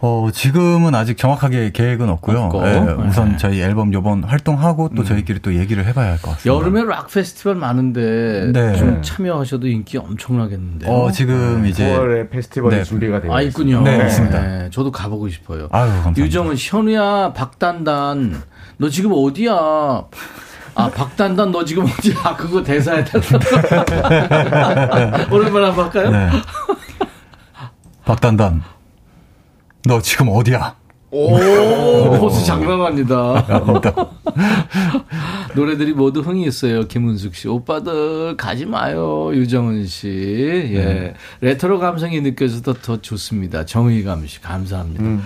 어, 0.00 0.28
지금은 0.32 0.94
아직 0.94 1.18
정확하게 1.18 1.72
계획은 1.72 2.08
없고요. 2.08 2.42
없고. 2.44 2.62
네, 2.62 2.78
네. 2.80 2.92
우선 2.92 3.36
저희 3.36 3.60
앨범 3.60 3.92
요번 3.92 4.22
활동하고 4.22 4.90
또 4.94 5.02
저희끼리 5.02 5.40
또 5.40 5.52
얘기를 5.56 5.84
해봐야 5.84 6.10
할 6.12 6.18
것 6.22 6.36
같습니다. 6.36 6.54
여름에 6.54 6.84
락 6.84 7.08
페스티벌 7.10 7.56
많은데 7.56 8.52
네. 8.52 8.76
좀 8.76 9.02
참여하셔도 9.02 9.66
인기 9.66 9.98
엄청나겠는데요. 9.98 10.88
어, 10.88 11.10
지금 11.10 11.66
이제 11.66 11.84
9월에 11.92 12.30
페스티벌이 12.30 12.76
네. 12.76 12.84
준비가 12.84 13.20
되어 13.20 13.34
아, 13.34 13.42
있군요. 13.42 13.82
네, 13.82 14.06
있습니다. 14.06 14.40
네, 14.40 14.68
저도 14.70 14.92
가보고 14.92 15.28
싶어요. 15.30 15.66
아유, 15.72 15.88
감사합니다. 15.88 16.24
유정은 16.24 16.54
현우야, 16.56 17.32
박단단, 17.32 18.40
너 18.76 18.88
지금 18.90 19.10
어디야? 19.12 19.52
아, 20.76 20.90
박단단, 20.94 21.50
너 21.50 21.64
지금 21.64 21.86
어디야? 21.86 22.36
그거 22.36 22.62
대사에다. 22.62 23.18
오랜만에 25.32 25.66
한번 25.66 25.86
할까요? 25.86 26.10
네. 26.12 26.30
박단단. 28.04 28.62
너 29.88 30.02
지금 30.02 30.28
어디야? 30.28 30.76
오, 31.10 31.30
포스 32.20 32.44
장난 32.44 32.82
아니다. 32.82 33.46
노래들이 35.56 35.94
모두 35.94 36.20
흥이 36.20 36.44
있어요. 36.46 36.86
김은숙 36.86 37.34
씨. 37.34 37.48
오빠들 37.48 38.36
가지 38.36 38.66
마요. 38.66 39.30
유정은 39.32 39.86
씨. 39.86 40.08
예. 40.74 41.14
레트로 41.40 41.78
감성이 41.78 42.20
느껴져서 42.20 42.74
더 42.82 43.00
좋습니다. 43.00 43.64
정의감 43.64 44.26
씨. 44.26 44.42
감사합니다. 44.42 45.24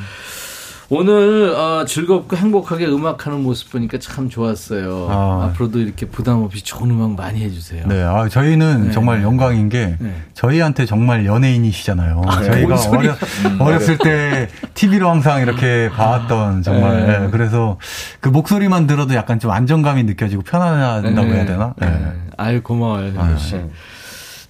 오늘 0.94 1.54
어, 1.56 1.86
즐겁고 1.86 2.36
행복하게 2.36 2.84
음악하는 2.86 3.42
모습 3.42 3.72
보니까 3.72 3.96
참 3.98 4.28
좋았어요. 4.28 5.08
아. 5.10 5.44
앞으로도 5.46 5.78
이렇게 5.78 6.04
부담 6.04 6.42
없이 6.42 6.62
좋은 6.62 6.90
음악 6.90 7.16
많이 7.16 7.40
해주세요. 7.42 7.86
네, 7.86 8.02
아, 8.02 8.28
저희는 8.28 8.88
네. 8.88 8.92
정말 8.92 9.22
영광인 9.22 9.70
게 9.70 9.96
네. 9.98 10.14
저희한테 10.34 10.84
정말 10.84 11.24
연예인이시잖아요. 11.24 12.20
아, 12.26 12.42
저희가 12.42 12.66
뭔 12.66 12.76
소리야. 12.76 13.16
어려, 13.58 13.64
어렸을 13.64 13.96
때 13.96 14.48
TV로 14.74 15.08
항상 15.08 15.40
이렇게 15.40 15.88
봐왔던 15.96 16.60
정말 16.60 17.06
네. 17.06 17.18
네, 17.20 17.28
그래서 17.30 17.78
그 18.20 18.28
목소리만 18.28 18.86
들어도 18.86 19.14
약간 19.14 19.38
좀 19.38 19.50
안정감이 19.50 20.02
느껴지고 20.02 20.42
편안하다고 20.42 21.26
해야 21.26 21.46
되나? 21.46 21.74
네. 21.78 21.86
네. 21.86 22.12
아유 22.36 22.62
고마워요, 22.62 23.38
씨. 23.38 23.56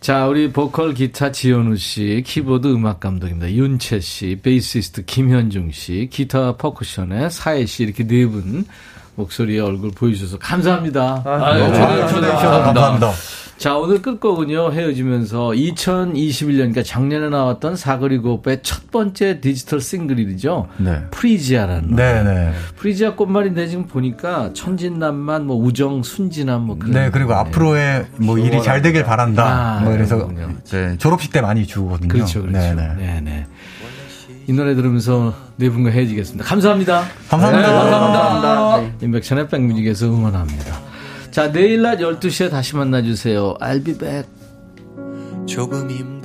자, 0.03 0.27
우리 0.27 0.51
보컬 0.51 0.95
기타 0.95 1.31
지현우 1.31 1.77
씨, 1.77 2.25
키보드 2.27 2.67
음악 2.67 2.99
감독입니다. 2.99 3.53
윤채 3.53 4.01
씨, 4.01 4.37
베이시스트 4.43 5.05
김현중 5.05 5.71
씨, 5.71 6.09
기타 6.11 6.57
퍼커션의 6.57 7.31
사에 7.31 7.65
씨 7.67 7.85
이렇게 7.85 8.05
네 8.05 8.27
분 8.27 8.65
목소리에 9.15 9.61
얼굴 9.61 9.93
보여주셔서 9.93 10.39
감사합니다. 10.39 11.23
아유, 11.25 11.71
네. 11.71 11.73
저도, 11.79 12.09
저도 12.09 12.21
감사합니다. 12.29 12.63
감사합니다. 12.73 13.13
자, 13.63 13.77
오늘 13.77 14.03
끝곡은요, 14.03 14.73
헤어지면서 14.73 15.51
2021년, 15.51 16.57
그러니까 16.57 16.83
작년에 16.83 17.29
나왔던 17.29 17.77
사거리 17.77 18.19
그오빠의 18.19 18.59
첫 18.65 18.91
번째 18.91 19.41
디지털 19.41 19.81
싱글이죠. 19.81 20.67
네. 20.79 21.03
프리지아라는. 21.13 21.95
네, 21.95 22.25
네. 22.25 22.53
프리지아 22.75 23.15
꽃말인데 23.15 23.69
지금 23.69 23.87
보니까 23.87 24.51
천진난만, 24.53 25.47
뭐 25.47 25.57
우정, 25.57 26.03
순진함, 26.03 26.63
뭐 26.63 26.77
그런. 26.77 26.91
네, 26.91 27.11
그리고 27.13 27.35
앞으로의 27.35 28.07
뭐 28.17 28.37
일이 28.37 28.61
잘 28.65 28.83
되길 28.83 29.05
바란다. 29.05 29.45
아, 29.45 29.81
뭐 29.85 29.93
그래서. 29.93 30.29
네, 30.73 30.99
졸업식 30.99 31.33
때 31.33 31.41
많이 31.41 31.65
주거든요. 31.65 32.09
그렇죠, 32.09 32.43
그렇죠. 32.43 32.59
네, 32.59 32.75
네. 32.75 32.95
네, 32.99 33.21
네. 33.21 33.47
이 34.49 34.53
노래 34.53 34.75
들으면서 34.75 35.35
네 35.55 35.71
분과 35.71 35.91
헤어지겠습니다. 35.91 36.45
감사합니다. 36.45 37.05
감사합니다. 37.29 37.69
네, 37.69 37.91
감사합니다. 37.91 39.05
인백션의 39.05 39.47
백뮤직에서 39.47 40.07
응원합니다. 40.07 40.92
자, 41.33 41.51
내일 41.51 41.81
낮 41.81 41.97
12시에 41.97 42.51
다시 42.51 42.77
만나주세요. 42.77 43.55
I'll 43.59 43.83
be 43.83 43.97
back. 43.97 44.29
조금 45.47 45.91
힘 45.91 46.22